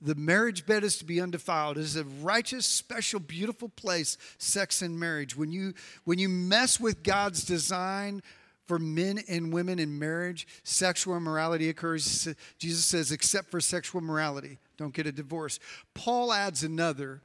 the 0.00 0.16
marriage 0.16 0.66
bed 0.66 0.82
is 0.82 0.98
to 0.98 1.04
be 1.04 1.20
undefiled. 1.20 1.78
It 1.78 1.82
is 1.82 1.94
a 1.94 2.02
righteous, 2.02 2.66
special, 2.66 3.20
beautiful 3.20 3.68
place, 3.68 4.18
sex 4.36 4.82
and 4.82 4.98
marriage. 4.98 5.36
When 5.36 5.52
you, 5.52 5.74
when 6.02 6.18
you 6.18 6.28
mess 6.28 6.80
with 6.80 7.04
God's 7.04 7.44
design 7.44 8.20
for 8.66 8.80
men 8.80 9.20
and 9.28 9.52
women 9.52 9.78
in 9.78 9.96
marriage, 9.96 10.48
sexual 10.64 11.16
immorality 11.16 11.68
occurs. 11.68 12.26
Jesus 12.58 12.84
says, 12.84 13.12
except 13.12 13.52
for 13.52 13.60
sexual 13.60 14.00
morality, 14.00 14.58
don't 14.76 14.92
get 14.92 15.06
a 15.06 15.12
divorce. 15.12 15.60
Paul 15.94 16.32
adds 16.32 16.64
another 16.64 17.22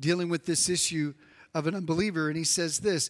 dealing 0.00 0.28
with 0.28 0.46
this 0.46 0.68
issue 0.68 1.14
of 1.54 1.68
an 1.68 1.76
unbeliever, 1.76 2.26
and 2.26 2.36
he 2.36 2.42
says 2.42 2.80
this 2.80 3.08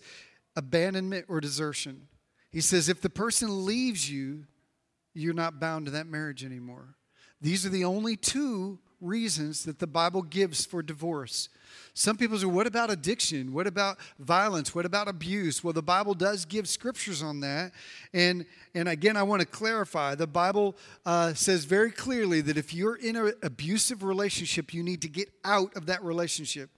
abandonment 0.56 1.24
or 1.26 1.40
desertion. 1.40 2.08
He 2.50 2.60
says, 2.60 2.90
if 2.90 3.00
the 3.00 3.08
person 3.08 3.64
leaves 3.64 4.10
you, 4.10 4.44
you're 5.16 5.34
not 5.34 5.58
bound 5.58 5.86
to 5.86 5.92
that 5.92 6.06
marriage 6.06 6.44
anymore. 6.44 6.96
These 7.40 7.66
are 7.66 7.70
the 7.70 7.84
only 7.84 8.16
two 8.16 8.78
reasons 9.00 9.64
that 9.64 9.78
the 9.78 9.86
Bible 9.86 10.22
gives 10.22 10.64
for 10.64 10.82
divorce. 10.82 11.48
Some 11.92 12.16
people 12.16 12.38
say, 12.38 12.46
what 12.46 12.66
about 12.66 12.90
addiction? 12.90 13.52
What 13.52 13.66
about 13.66 13.98
violence? 14.18 14.74
What 14.74 14.86
about 14.86 15.08
abuse? 15.08 15.62
Well, 15.62 15.72
the 15.72 15.82
Bible 15.82 16.14
does 16.14 16.44
give 16.44 16.68
scriptures 16.68 17.22
on 17.22 17.40
that. 17.40 17.72
And, 18.14 18.46
and 18.74 18.88
again, 18.88 19.16
I 19.16 19.22
want 19.22 19.40
to 19.40 19.46
clarify 19.46 20.14
the 20.14 20.26
Bible 20.26 20.76
uh, 21.04 21.34
says 21.34 21.64
very 21.64 21.90
clearly 21.90 22.40
that 22.42 22.56
if 22.56 22.72
you're 22.72 22.96
in 22.96 23.16
an 23.16 23.34
abusive 23.42 24.02
relationship, 24.02 24.72
you 24.72 24.82
need 24.82 25.02
to 25.02 25.08
get 25.08 25.30
out 25.44 25.74
of 25.76 25.86
that 25.86 26.02
relationship. 26.02 26.70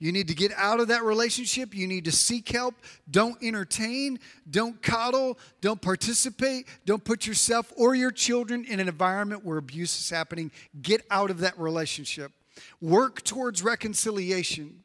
You 0.00 0.12
need 0.12 0.28
to 0.28 0.34
get 0.34 0.50
out 0.56 0.80
of 0.80 0.88
that 0.88 1.04
relationship. 1.04 1.74
You 1.74 1.86
need 1.86 2.06
to 2.06 2.12
seek 2.12 2.48
help. 2.48 2.74
Don't 3.10 3.36
entertain. 3.42 4.18
Don't 4.50 4.82
coddle. 4.82 5.38
Don't 5.60 5.80
participate. 5.80 6.66
Don't 6.86 7.04
put 7.04 7.26
yourself 7.26 7.70
or 7.76 7.94
your 7.94 8.10
children 8.10 8.64
in 8.64 8.80
an 8.80 8.88
environment 8.88 9.44
where 9.44 9.58
abuse 9.58 10.00
is 10.00 10.08
happening. 10.08 10.50
Get 10.80 11.04
out 11.10 11.30
of 11.30 11.40
that 11.40 11.58
relationship. 11.58 12.32
Work 12.80 13.22
towards 13.22 13.62
reconciliation. 13.62 14.82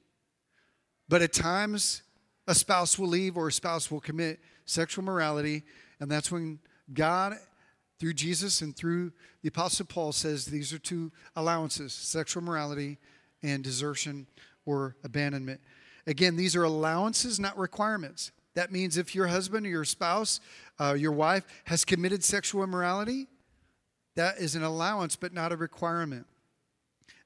But 1.07 1.21
at 1.21 1.31
times, 1.31 2.01
a 2.45 2.53
spouse 2.53 2.99
will 2.99 3.07
leave 3.07 3.37
or 3.37 3.47
a 3.47 3.53
spouse 3.53 3.89
will 3.89 4.01
commit 4.01 4.39
sexual 4.65 5.05
morality. 5.05 5.63
And 6.01 6.11
that's 6.11 6.29
when 6.29 6.59
God, 6.93 7.37
through 7.99 8.13
Jesus 8.15 8.59
and 8.59 8.75
through 8.75 9.13
the 9.41 9.47
Apostle 9.47 9.85
Paul, 9.85 10.11
says 10.11 10.45
these 10.45 10.73
are 10.73 10.79
two 10.79 11.13
allowances 11.37 11.93
sexual 11.93 12.43
morality 12.43 12.97
and 13.41 13.63
desertion 13.63 14.27
or 14.65 14.95
abandonment. 15.03 15.61
Again, 16.07 16.35
these 16.35 16.55
are 16.55 16.63
allowances, 16.63 17.39
not 17.39 17.57
requirements. 17.57 18.31
That 18.53 18.71
means 18.71 18.97
if 18.97 19.13
your 19.13 19.27
husband 19.27 19.65
or 19.65 19.69
your 19.69 19.85
spouse, 19.85 20.39
uh, 20.79 20.93
your 20.93 21.11
wife, 21.11 21.45
has 21.65 21.83
committed 21.83 22.23
sexual 22.23 22.63
immorality, 22.63 23.27
that 24.15 24.37
is 24.37 24.55
an 24.55 24.63
allowance 24.63 25.15
but 25.15 25.33
not 25.33 25.51
a 25.51 25.57
requirement. 25.57 26.25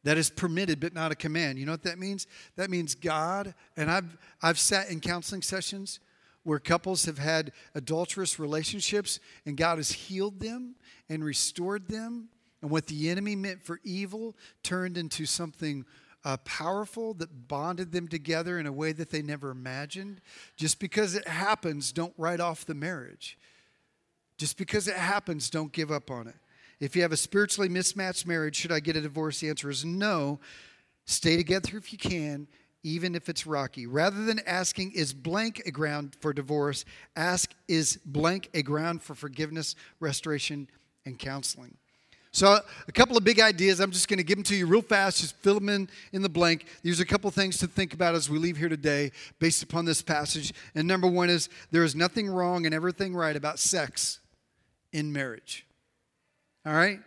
That 0.03 0.17
is 0.17 0.29
permitted 0.29 0.79
but 0.79 0.93
not 0.93 1.11
a 1.11 1.15
command. 1.15 1.59
You 1.59 1.65
know 1.65 1.73
what 1.73 1.83
that 1.83 1.99
means? 1.99 2.25
That 2.55 2.69
means 2.69 2.95
God, 2.95 3.53
and 3.77 3.91
I've, 3.91 4.17
I've 4.41 4.59
sat 4.59 4.89
in 4.89 5.01
counseling 5.01 5.41
sessions 5.41 5.99
where 6.43 6.59
couples 6.59 7.05
have 7.05 7.19
had 7.19 7.51
adulterous 7.75 8.39
relationships 8.39 9.19
and 9.45 9.57
God 9.57 9.77
has 9.77 9.91
healed 9.91 10.39
them 10.39 10.75
and 11.09 11.23
restored 11.23 11.87
them. 11.87 12.29
And 12.61 12.71
what 12.71 12.87
the 12.87 13.09
enemy 13.09 13.35
meant 13.35 13.61
for 13.61 13.79
evil 13.83 14.35
turned 14.63 14.97
into 14.97 15.25
something 15.25 15.85
uh, 16.29 16.37
powerful 16.45 17.15
that 17.15 17.47
bonded 17.47 17.91
them 17.91 18.07
together 18.07 18.59
in 18.59 18.67
a 18.67 18.71
way 18.71 18.91
that 18.91 19.09
they 19.09 19.21
never 19.21 19.49
imagined. 19.49 20.21
Just 20.55 20.79
because 20.79 21.15
it 21.15 21.27
happens, 21.27 21.91
don't 21.91 22.13
write 22.17 22.39
off 22.39 22.65
the 22.65 22.75
marriage. 22.75 23.37
Just 24.37 24.55
because 24.55 24.87
it 24.87 24.95
happens, 24.95 25.49
don't 25.49 25.71
give 25.71 25.91
up 25.91 26.11
on 26.11 26.27
it. 26.27 26.35
If 26.79 26.95
you 26.95 27.01
have 27.01 27.11
a 27.11 27.17
spiritually 27.17 27.67
mismatched 27.67 28.27
marriage, 28.27 28.55
should 28.55 28.71
I 28.71 28.79
get 28.79 28.95
a 28.95 29.01
divorce? 29.01 29.39
The 29.39 29.49
answer 29.49 29.71
is 29.71 29.83
no. 29.83 30.39
Stay 31.05 31.35
together 31.35 31.77
if 31.77 31.91
you 31.91 31.97
can, 31.97 32.47
even 32.83 33.15
if 33.15 33.27
it's 33.27 33.47
rocky. 33.47 33.87
Rather 33.87 34.23
than 34.23 34.39
asking, 34.45 34.91
is 34.91 35.11
blank 35.11 35.63
a 35.65 35.71
ground 35.71 36.15
for 36.19 36.31
divorce, 36.31 36.85
ask, 37.15 37.51
is 37.67 37.97
blank 38.05 38.51
a 38.53 38.61
ground 38.61 39.01
for 39.01 39.15
forgiveness, 39.15 39.75
restoration, 39.99 40.69
and 41.05 41.17
counseling? 41.17 41.75
So, 42.31 42.59
a 42.87 42.91
couple 42.91 43.17
of 43.17 43.23
big 43.23 43.39
ideas. 43.39 43.79
I'm 43.79 43.89
just 43.89 44.07
going 44.07 44.19
to 44.19 44.23
give 44.23 44.37
them 44.37 44.43
to 44.45 44.55
you 44.55 44.67
real 44.67 44.83
fast. 44.83 45.21
Just 45.21 45.35
fill 45.37 45.55
them 45.55 45.67
in 45.67 45.89
in 46.13 46.21
the 46.21 46.29
blank. 46.29 46.65
There's 46.83 46.99
a 46.99 47.05
couple 47.05 47.29
things 47.31 47.57
to 47.57 47.67
think 47.67 47.93
about 47.93 48.13
as 48.13 48.29
we 48.29 48.37
leave 48.37 48.57
here 48.57 48.69
today 48.69 49.11
based 49.39 49.63
upon 49.63 49.85
this 49.85 50.03
passage. 50.03 50.53
And 50.75 50.87
number 50.87 51.07
one 51.07 51.29
is 51.29 51.49
there 51.71 51.83
is 51.83 51.95
nothing 51.95 52.29
wrong 52.29 52.67
and 52.67 52.75
everything 52.75 53.15
right 53.15 53.35
about 53.35 53.57
sex 53.57 54.19
in 54.93 55.11
marriage. 55.11 55.65
All 56.65 56.73
right? 56.73 56.99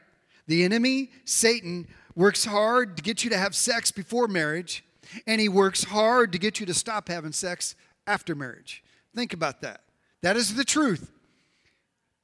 The 0.48 0.64
enemy, 0.64 1.10
Satan, 1.24 1.86
works 2.16 2.44
hard 2.44 2.96
to 2.96 3.02
get 3.02 3.22
you 3.22 3.30
to 3.30 3.38
have 3.38 3.54
sex 3.54 3.92
before 3.92 4.26
marriage, 4.26 4.84
and 5.26 5.40
he 5.40 5.48
works 5.48 5.84
hard 5.84 6.32
to 6.32 6.38
get 6.38 6.58
you 6.58 6.66
to 6.66 6.74
stop 6.74 7.08
having 7.08 7.32
sex 7.32 7.76
after 8.06 8.34
marriage. 8.34 8.82
Think 9.14 9.32
about 9.32 9.60
that. 9.62 9.82
That 10.22 10.36
is 10.36 10.54
the 10.54 10.64
truth. 10.64 11.12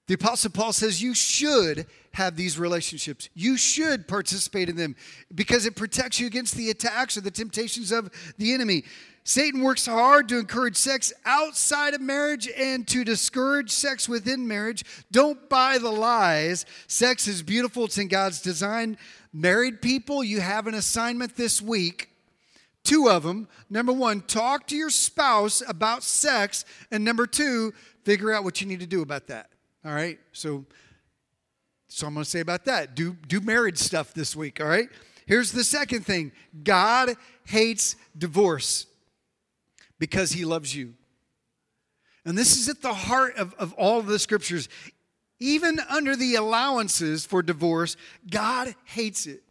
The 0.09 0.15
Apostle 0.15 0.51
Paul 0.51 0.73
says 0.73 1.03
you 1.03 1.15
should 1.15 1.87
have 2.13 2.35
these 2.35 2.59
relationships. 2.59 3.29
You 3.35 3.59
should 3.59 4.09
participate 4.09 4.71
in 4.71 4.77
them 4.77 4.97
because 5.35 5.67
it 5.67 5.77
protects 5.77 6.19
you 6.19 6.27
against 6.27 6.57
the 6.57 6.71
attacks 6.71 7.17
or 7.17 7.21
the 7.21 7.31
temptations 7.31 7.93
of 7.93 8.11
the 8.39 8.55
enemy. 8.55 8.85
Satan 9.25 9.61
works 9.61 9.85
hard 9.85 10.27
to 10.31 10.39
encourage 10.39 10.77
sex 10.77 11.13
outside 11.27 11.93
of 11.93 12.01
marriage 12.01 12.49
and 12.57 12.89
to 12.89 13.05
discourage 13.05 13.71
sex 13.71 14.09
within 14.09 14.49
marriage. 14.49 14.83
Don't 15.13 15.51
buy 15.51 15.77
the 15.77 15.91
lies. 15.91 16.65
Sex 16.87 17.29
is 17.29 17.43
beautiful, 17.43 17.85
it's 17.85 17.99
in 17.99 18.09
God's 18.09 18.41
design. 18.41 18.97
Married 19.35 19.83
people, 19.83 20.25
you 20.25 20.41
have 20.41 20.67
an 20.67 20.75
assignment 20.75 21.37
this 21.37 21.61
week. 21.61 22.09
Two 22.83 23.11
of 23.11 23.25
them. 23.25 23.47
Number 23.69 23.93
one, 23.93 24.23
talk 24.23 24.67
to 24.69 24.77
your 24.77 24.89
spouse 24.89 25.63
about 25.69 26.03
sex. 26.03 26.65
And 26.91 27.05
number 27.05 27.27
two, 27.27 27.75
figure 28.05 28.33
out 28.33 28.45
what 28.45 28.63
you 28.63 28.67
need 28.67 28.81
to 28.81 28.87
do 28.87 29.03
about 29.03 29.27
that. 29.27 29.51
All 29.89 29.95
right? 29.95 30.19
So, 30.33 30.67
so 31.89 32.07
I'm 32.07 32.13
going 32.13 32.25
to 32.25 32.29
say 32.29 32.41
about 32.41 32.67
that. 32.67 32.95
Do, 32.95 33.17
do 33.27 33.41
marriage 33.41 33.79
stuff 33.79 34.13
this 34.13 34.37
week, 34.37 34.61
all 34.61 34.67
right? 34.67 34.91
Here's 35.25 35.51
the 35.51 35.65
second 35.65 36.05
thing 36.05 36.33
God 36.63 37.15
hates 37.47 37.97
divorce 38.17 38.87
because 39.99 40.33
he 40.33 40.45
loves 40.45 40.77
you. 40.77 40.93
And 42.27 42.37
this 42.37 42.59
is 42.59 42.69
at 42.69 42.83
the 42.83 42.93
heart 42.93 43.37
of, 43.39 43.55
of 43.55 43.73
all 43.75 43.99
of 43.99 44.05
the 44.07 44.19
scriptures. 44.19 44.69
Even 45.41 45.81
under 45.89 46.17
the 46.17 46.35
allowances 46.35 47.25
for 47.25 47.43
divorce, 47.43 47.97
God 48.31 48.75
hates 48.85 49.27
it. 49.27 49.43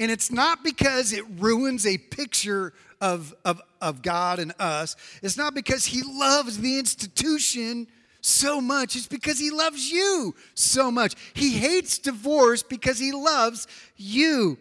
And 0.00 0.10
it's 0.10 0.32
not 0.32 0.64
because 0.64 1.12
it 1.12 1.24
ruins 1.38 1.86
a 1.86 1.96
picture 1.96 2.72
of, 3.00 3.34
of, 3.44 3.62
of 3.80 4.02
God 4.02 4.40
and 4.40 4.52
us. 4.58 4.96
It's 5.22 5.36
not 5.36 5.54
because 5.54 5.84
he 5.84 6.02
loves 6.02 6.58
the 6.58 6.80
institution 6.80 7.86
so 8.28 8.60
much 8.60 8.94
is 8.96 9.06
because 9.06 9.38
he 9.38 9.50
loves 9.50 9.90
you 9.90 10.34
so 10.54 10.90
much. 10.90 11.14
He 11.34 11.50
hates 11.50 11.98
divorce 11.98 12.62
because 12.62 12.98
he 12.98 13.12
loves 13.12 13.66
you. 13.96 14.58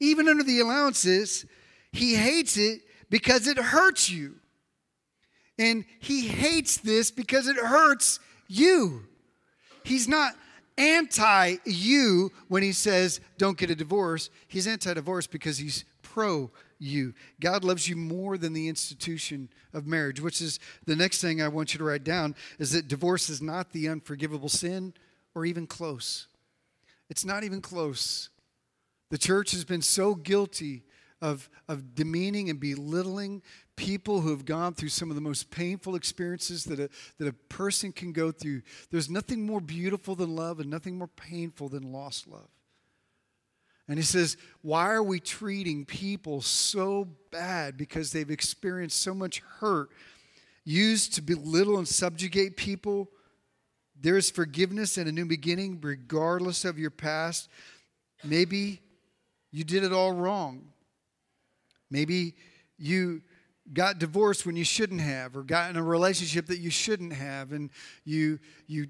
Even 0.00 0.28
under 0.28 0.44
the 0.44 0.60
allowances, 0.60 1.44
he 1.92 2.14
hates 2.14 2.56
it 2.56 2.80
because 3.10 3.46
it 3.46 3.58
hurts 3.58 4.08
you. 4.10 4.36
And 5.58 5.84
he 5.98 6.28
hates 6.28 6.78
this 6.78 7.10
because 7.10 7.48
it 7.48 7.56
hurts 7.56 8.20
you. 8.46 9.04
He's 9.82 10.06
not 10.06 10.34
anti 10.76 11.56
you 11.64 12.30
when 12.46 12.62
he 12.62 12.72
says 12.72 13.20
don't 13.36 13.58
get 13.58 13.70
a 13.70 13.74
divorce. 13.74 14.30
He's 14.46 14.66
anti 14.66 14.94
divorce 14.94 15.26
because 15.26 15.58
he's 15.58 15.84
pro 16.02 16.50
you. 16.78 17.14
God 17.40 17.64
loves 17.64 17.88
you 17.88 17.96
more 17.96 18.38
than 18.38 18.52
the 18.52 18.68
institution 18.68 19.48
of 19.72 19.86
marriage, 19.86 20.20
which 20.20 20.40
is 20.40 20.60
the 20.86 20.96
next 20.96 21.20
thing 21.20 21.42
I 21.42 21.48
want 21.48 21.74
you 21.74 21.78
to 21.78 21.84
write 21.84 22.04
down 22.04 22.34
is 22.58 22.72
that 22.72 22.88
divorce 22.88 23.28
is 23.28 23.42
not 23.42 23.72
the 23.72 23.88
unforgivable 23.88 24.48
sin 24.48 24.94
or 25.34 25.44
even 25.44 25.66
close. 25.66 26.28
It's 27.10 27.24
not 27.24 27.44
even 27.44 27.60
close. 27.60 28.30
The 29.10 29.18
church 29.18 29.52
has 29.52 29.64
been 29.64 29.82
so 29.82 30.14
guilty 30.14 30.84
of, 31.20 31.48
of 31.68 31.94
demeaning 31.94 32.50
and 32.50 32.60
belittling 32.60 33.42
people 33.76 34.20
who 34.20 34.30
have 34.30 34.44
gone 34.44 34.74
through 34.74 34.88
some 34.88 35.10
of 35.10 35.14
the 35.14 35.20
most 35.20 35.50
painful 35.50 35.94
experiences 35.94 36.64
that 36.64 36.78
a, 36.78 36.88
that 37.18 37.28
a 37.28 37.32
person 37.32 37.92
can 37.92 38.12
go 38.12 38.30
through. 38.30 38.62
There's 38.90 39.08
nothing 39.08 39.44
more 39.44 39.60
beautiful 39.60 40.14
than 40.14 40.36
love 40.36 40.60
and 40.60 40.70
nothing 40.70 40.98
more 40.98 41.08
painful 41.08 41.68
than 41.68 41.92
lost 41.92 42.26
love. 42.26 42.48
And 43.88 43.98
he 43.98 44.04
says, 44.04 44.36
Why 44.62 44.90
are 44.90 45.02
we 45.02 45.18
treating 45.18 45.84
people 45.84 46.42
so 46.42 47.08
bad 47.32 47.76
because 47.76 48.12
they've 48.12 48.30
experienced 48.30 49.00
so 49.00 49.14
much 49.14 49.40
hurt, 49.60 49.88
used 50.64 51.14
to 51.14 51.22
belittle 51.22 51.78
and 51.78 51.88
subjugate 51.88 52.56
people? 52.56 53.08
There 54.00 54.16
is 54.16 54.30
forgiveness 54.30 54.98
and 54.98 55.08
a 55.08 55.12
new 55.12 55.26
beginning, 55.26 55.80
regardless 55.80 56.64
of 56.64 56.78
your 56.78 56.90
past. 56.90 57.48
Maybe 58.22 58.80
you 59.50 59.64
did 59.64 59.82
it 59.82 59.92
all 59.92 60.12
wrong. 60.12 60.68
Maybe 61.90 62.34
you 62.76 63.22
got 63.72 63.98
divorced 63.98 64.46
when 64.46 64.56
you 64.56 64.64
shouldn't 64.64 65.00
have, 65.00 65.36
or 65.36 65.42
got 65.42 65.70
in 65.70 65.76
a 65.76 65.82
relationship 65.82 66.46
that 66.46 66.58
you 66.58 66.70
shouldn't 66.70 67.12
have, 67.12 67.52
and 67.52 67.70
you 68.04 68.38
you 68.66 68.88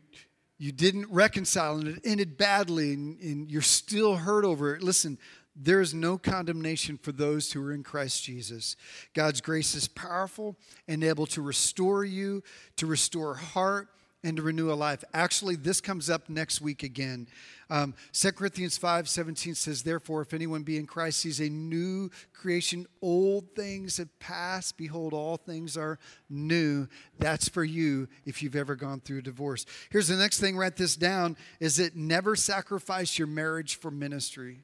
you 0.58 0.72
didn't 0.72 1.06
reconcile 1.10 1.76
and 1.78 1.88
it 1.88 2.00
ended 2.04 2.36
badly, 2.36 2.92
and, 2.92 3.20
and 3.20 3.50
you're 3.50 3.62
still 3.62 4.16
hurt 4.16 4.44
over 4.44 4.74
it. 4.74 4.82
Listen, 4.82 5.18
there 5.54 5.80
is 5.80 5.94
no 5.94 6.18
condemnation 6.18 6.98
for 6.98 7.12
those 7.12 7.52
who 7.52 7.62
are 7.64 7.72
in 7.72 7.82
Christ 7.82 8.22
Jesus. 8.22 8.76
God's 9.14 9.40
grace 9.40 9.74
is 9.74 9.88
powerful 9.88 10.56
and 10.86 11.02
able 11.02 11.26
to 11.26 11.42
restore 11.42 12.04
you, 12.04 12.42
to 12.76 12.86
restore 12.86 13.34
heart, 13.34 13.88
and 14.24 14.36
to 14.36 14.42
renew 14.42 14.72
a 14.72 14.74
life. 14.74 15.04
Actually, 15.14 15.54
this 15.54 15.80
comes 15.80 16.10
up 16.10 16.28
next 16.28 16.60
week 16.60 16.82
again. 16.82 17.28
Um, 17.70 17.94
2 18.12 18.32
Corinthians 18.32 18.76
5 18.76 19.08
17 19.08 19.54
says, 19.54 19.82
Therefore, 19.82 20.22
if 20.22 20.34
anyone 20.34 20.62
be 20.62 20.76
in 20.76 20.86
Christ, 20.86 21.22
he's 21.22 21.40
a 21.40 21.48
new 21.48 22.10
creation. 22.32 22.86
Old 23.00 23.54
things 23.54 23.98
have 23.98 24.18
passed. 24.18 24.76
Behold, 24.76 25.12
all 25.12 25.36
things 25.36 25.76
are 25.76 25.98
new. 26.28 26.88
That's 27.18 27.48
for 27.48 27.64
you 27.64 28.08
if 28.24 28.42
you've 28.42 28.56
ever 28.56 28.74
gone 28.74 29.00
through 29.00 29.18
a 29.18 29.22
divorce. 29.22 29.66
Here's 29.90 30.08
the 30.08 30.16
next 30.16 30.40
thing, 30.40 30.56
write 30.56 30.76
this 30.76 30.96
down, 30.96 31.36
is 31.60 31.76
that 31.76 31.94
never 31.94 32.34
sacrifice 32.34 33.18
your 33.18 33.28
marriage 33.28 33.76
for 33.76 33.90
ministry. 33.90 34.62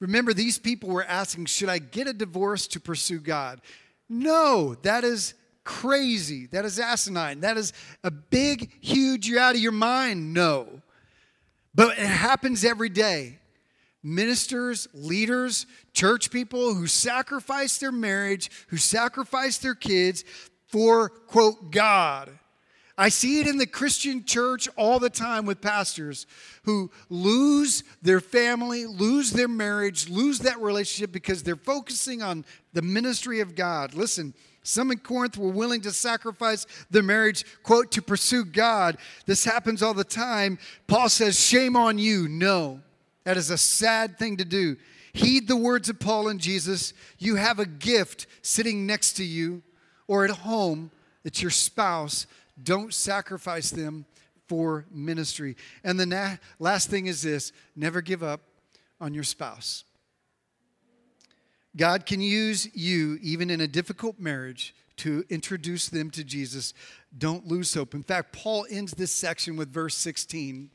Remember, 0.00 0.32
these 0.32 0.58
people 0.58 0.90
were 0.90 1.04
asking, 1.04 1.46
Should 1.46 1.68
I 1.68 1.78
get 1.78 2.06
a 2.06 2.12
divorce 2.12 2.66
to 2.68 2.80
pursue 2.80 3.18
God? 3.18 3.60
No, 4.08 4.74
that 4.82 5.04
is 5.04 5.34
crazy. 5.68 6.46
That 6.46 6.64
is 6.64 6.80
asinine. 6.80 7.40
That 7.40 7.58
is 7.58 7.74
a 8.02 8.10
big, 8.10 8.72
huge, 8.80 9.28
you're 9.28 9.38
out 9.38 9.54
of 9.54 9.60
your 9.60 9.70
mind. 9.70 10.32
No. 10.32 10.80
But 11.74 11.98
it 11.98 12.06
happens 12.06 12.64
every 12.64 12.88
day. 12.88 13.38
Ministers, 14.02 14.88
leaders, 14.94 15.66
church 15.92 16.30
people 16.30 16.74
who 16.74 16.86
sacrifice 16.86 17.76
their 17.76 17.92
marriage, 17.92 18.50
who 18.68 18.78
sacrifice 18.78 19.58
their 19.58 19.74
kids 19.74 20.24
for, 20.68 21.10
quote, 21.10 21.70
God. 21.70 22.30
I 22.96 23.10
see 23.10 23.38
it 23.38 23.46
in 23.46 23.58
the 23.58 23.66
Christian 23.66 24.24
church 24.24 24.70
all 24.74 24.98
the 24.98 25.10
time 25.10 25.44
with 25.44 25.60
pastors 25.60 26.26
who 26.62 26.90
lose 27.10 27.84
their 28.00 28.20
family, 28.20 28.86
lose 28.86 29.32
their 29.32 29.48
marriage, 29.48 30.08
lose 30.08 30.38
that 30.40 30.60
relationship 30.60 31.12
because 31.12 31.42
they're 31.42 31.56
focusing 31.56 32.22
on 32.22 32.46
the 32.72 32.82
ministry 32.82 33.40
of 33.40 33.54
God. 33.54 33.92
Listen, 33.92 34.32
some 34.68 34.90
in 34.90 34.98
Corinth 34.98 35.38
were 35.38 35.48
willing 35.48 35.80
to 35.80 35.90
sacrifice 35.90 36.66
their 36.90 37.02
marriage, 37.02 37.44
quote, 37.62 37.90
to 37.92 38.02
pursue 38.02 38.44
God. 38.44 38.98
This 39.24 39.44
happens 39.44 39.82
all 39.82 39.94
the 39.94 40.04
time. 40.04 40.58
Paul 40.86 41.08
says, 41.08 41.40
Shame 41.40 41.74
on 41.74 41.98
you. 41.98 42.28
No, 42.28 42.80
that 43.24 43.38
is 43.38 43.48
a 43.48 43.56
sad 43.56 44.18
thing 44.18 44.36
to 44.36 44.44
do. 44.44 44.76
Heed 45.14 45.48
the 45.48 45.56
words 45.56 45.88
of 45.88 45.98
Paul 45.98 46.28
and 46.28 46.38
Jesus. 46.38 46.92
You 47.18 47.36
have 47.36 47.58
a 47.58 47.64
gift 47.64 48.26
sitting 48.42 48.86
next 48.86 49.14
to 49.14 49.24
you 49.24 49.62
or 50.06 50.24
at 50.24 50.30
home. 50.30 50.90
It's 51.24 51.40
your 51.40 51.50
spouse. 51.50 52.26
Don't 52.62 52.92
sacrifice 52.92 53.70
them 53.70 54.04
for 54.48 54.84
ministry. 54.90 55.56
And 55.82 55.98
the 55.98 56.06
na- 56.06 56.36
last 56.58 56.90
thing 56.90 57.06
is 57.06 57.22
this 57.22 57.52
never 57.74 58.02
give 58.02 58.22
up 58.22 58.42
on 59.00 59.14
your 59.14 59.24
spouse. 59.24 59.84
God 61.76 62.06
can 62.06 62.20
use 62.20 62.68
you, 62.74 63.18
even 63.22 63.50
in 63.50 63.60
a 63.60 63.68
difficult 63.68 64.18
marriage, 64.18 64.74
to 64.96 65.24
introduce 65.28 65.88
them 65.88 66.10
to 66.10 66.24
Jesus. 66.24 66.74
Don't 67.16 67.46
lose 67.46 67.72
hope. 67.72 67.94
In 67.94 68.02
fact, 68.02 68.32
Paul 68.32 68.66
ends 68.70 68.92
this 68.92 69.12
section 69.12 69.56
with 69.56 69.72
verse 69.72 69.94
16. 69.94 70.70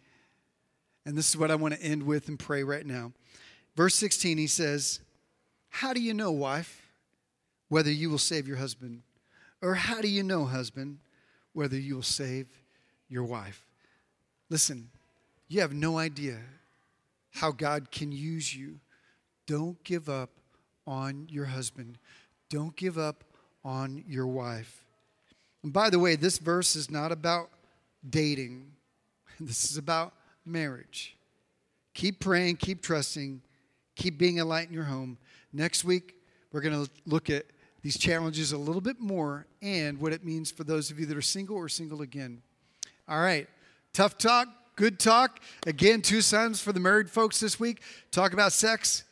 And 1.06 1.18
this 1.18 1.30
is 1.30 1.38
what 1.38 1.52
I 1.52 1.56
want 1.56 1.74
to 1.74 1.82
end 1.82 2.04
with 2.04 2.30
and 2.30 2.40
pray 2.40 2.64
right 2.64 2.86
now. 2.86 3.12
Verse 3.76 3.96
16, 3.96 4.38
he 4.38 4.48
says, 4.48 5.02
How 5.70 5.94
do 5.94 6.02
you 6.02 6.14
know, 6.14 6.32
wife, 6.32 6.90
whether 7.68 7.92
you 7.92 8.10
will 8.10 8.18
save 8.18 8.48
your 8.48 8.58
husband? 8.58 9.02
Or 9.62 9.76
how 9.76 10.02
do 10.02 10.08
you 10.08 10.24
know, 10.24 10.46
husband, 10.46 11.00
whether 11.54 11.78
you 11.78 11.96
will 11.96 12.04
save 12.04 12.48
your 13.10 13.24
wife? 13.24 13.66
Listen, 14.50 14.90
you 15.48 15.62
have 15.62 15.74
no 15.74 15.98
idea 15.98 16.38
how 17.32 17.52
God 17.52 17.92
can 17.92 18.12
use 18.12 18.56
you. 18.56 18.80
Don't 19.48 19.84
give 19.84 20.08
up 20.08 20.30
on 20.86 21.28
your 21.30 21.46
husband. 21.46 21.98
Don't 22.50 22.76
give 22.76 22.98
up 22.98 23.24
on 23.64 24.04
your 24.08 24.28
wife. 24.28 24.86
And 25.64 25.72
by 25.72 25.90
the 25.90 26.00
way, 26.00 26.16
this 26.16 26.38
verse 26.38 26.76
is 26.76 26.92
not 26.92 27.12
about 27.12 27.50
dating, 28.08 28.72
this 29.40 29.70
is 29.70 29.78
about 29.78 30.14
marriage. 30.46 31.18
Keep 31.94 32.20
praying, 32.20 32.58
keep 32.58 32.82
trusting, 32.82 33.42
keep 33.96 34.18
being 34.18 34.40
a 34.40 34.46
light 34.46 34.68
in 34.68 34.74
your 34.74 34.84
home. 34.84 35.18
Next 35.54 35.84
week, 35.84 36.16
we're 36.52 36.62
going 36.62 36.86
to 36.86 36.92
look 37.06 37.30
at 37.30 37.46
these 37.82 37.98
challenges 37.98 38.52
a 38.52 38.58
little 38.58 38.82
bit 38.82 39.00
more 39.00 39.46
and 39.62 40.00
what 40.00 40.14
it 40.14 40.26
means 40.26 40.52
for 40.52 40.64
those 40.64 40.90
of 40.90 41.00
you 41.00 41.06
that 41.06 41.18
are 41.18 41.22
single 41.22 41.56
or 41.58 41.70
single 41.70 42.02
again. 42.02 42.42
All 43.08 43.20
right, 43.20 43.48
tough 43.92 44.18
talk, 44.18 44.48
good 44.76 45.00
talk. 45.00 45.40
Again, 45.68 46.02
two 46.02 46.22
sons 46.22 46.62
for 46.62 46.72
the 46.72 46.80
married 46.80 47.10
folks 47.10 47.40
this 47.40 47.60
week. 47.60 47.82
Talk 48.12 48.34
about 48.34 48.54
sex 48.54 49.04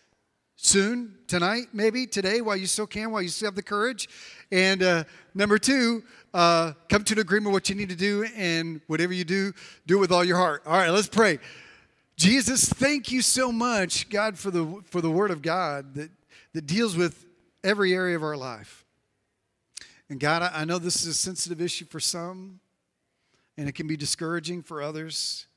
soon, 0.64 1.16
tonight, 1.28 1.70
maybe 1.74 2.06
today, 2.06 2.40
while 2.40 2.56
you 2.56 2.68
still 2.68 2.86
can, 2.86 3.12
while 3.12 3.22
you 3.22 3.30
still 3.30 3.48
have 3.48 3.56
the 3.56 3.64
courage. 3.64 4.08
And 4.52 4.84
uh, 4.84 5.04
number 5.34 5.58
two, 5.58 6.04
uh, 6.36 6.74
come 6.88 7.04
to 7.04 7.14
an 7.14 7.20
agreement 7.20 7.52
what 7.52 7.68
you 7.68 7.76
need 7.76 7.90
to 7.90 7.96
do, 7.96 8.26
and 8.36 8.80
whatever 8.86 9.12
you 9.12 9.24
do, 9.24 9.54
do 9.88 9.98
it 9.98 10.00
with 10.00 10.12
all 10.12 10.24
your 10.24 10.38
heart. 10.38 10.62
All 10.68 10.74
right, 10.74 10.92
let's 10.92 11.08
pray. 11.08 11.40
Jesus, 12.16 12.70
thank 12.70 13.12
you 13.12 13.24
so 13.24 13.52
much, 13.52 14.08
God, 14.10 14.38
for 14.38 14.52
the 14.52 14.82
for 14.86 15.02
the 15.02 15.10
Word 15.10 15.32
of 15.32 15.42
God 15.42 15.96
that 15.96 16.12
that 16.54 16.68
deals 16.68 16.96
with 16.96 17.26
every 17.64 17.94
area 17.94 18.16
of 18.16 18.24
our 18.24 18.38
life. 18.38 18.86
And 20.10 20.20
God, 20.20 20.44
I, 20.44 20.62
I 20.62 20.66
know 20.66 20.78
this 20.78 21.02
is 21.02 21.08
a 21.08 21.14
sensitive 21.14 21.60
issue 21.60 21.86
for 21.86 22.00
some, 22.00 22.60
and 23.58 23.68
it 23.68 23.72
can 23.72 23.88
be 23.88 23.98
discouraging 23.98 24.62
for 24.62 24.82
others. 24.82 25.48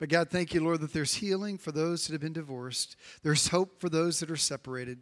But 0.00 0.08
God, 0.08 0.30
thank 0.30 0.54
you, 0.54 0.64
Lord, 0.64 0.80
that 0.80 0.94
there's 0.94 1.14
healing 1.14 1.58
for 1.58 1.72
those 1.72 2.06
that 2.06 2.14
have 2.14 2.22
been 2.22 2.32
divorced. 2.32 2.96
There's 3.22 3.48
hope 3.48 3.80
for 3.80 3.90
those 3.90 4.18
that 4.20 4.30
are 4.30 4.36
separated. 4.36 4.98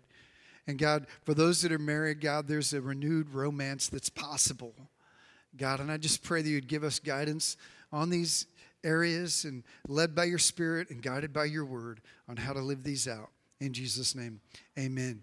And 0.67 0.77
God, 0.77 1.07
for 1.25 1.35
those 1.35 1.63
that 1.63 1.73
are 1.73 1.79
married, 1.79 2.21
God, 2.21 2.49
there's 2.49 2.75
a 2.75 2.81
renewed 2.81 3.31
romance 3.31 3.89
that's 3.89 4.11
possible. 4.11 4.75
God, 5.57 5.79
and 5.79 5.91
I 5.91 5.99
just 5.99 6.25
pray 6.25 6.43
that 6.43 6.49
you'd 6.49 6.67
give 6.67 6.83
us 6.83 6.99
guidance 6.99 7.57
on 7.93 8.11
these 8.11 8.47
areas 8.83 9.45
and 9.45 9.63
led 9.87 10.17
by 10.17 10.25
your 10.25 10.39
spirit 10.39 10.91
and 10.91 11.01
guided 11.01 11.33
by 11.33 11.45
your 11.45 11.65
word 11.65 12.01
on 12.29 12.37
how 12.37 12.53
to 12.53 12.61
live 12.61 12.83
these 12.83 13.07
out. 13.07 13.31
In 13.61 13.73
Jesus' 13.73 14.17
name, 14.17 14.41
amen. 14.77 15.23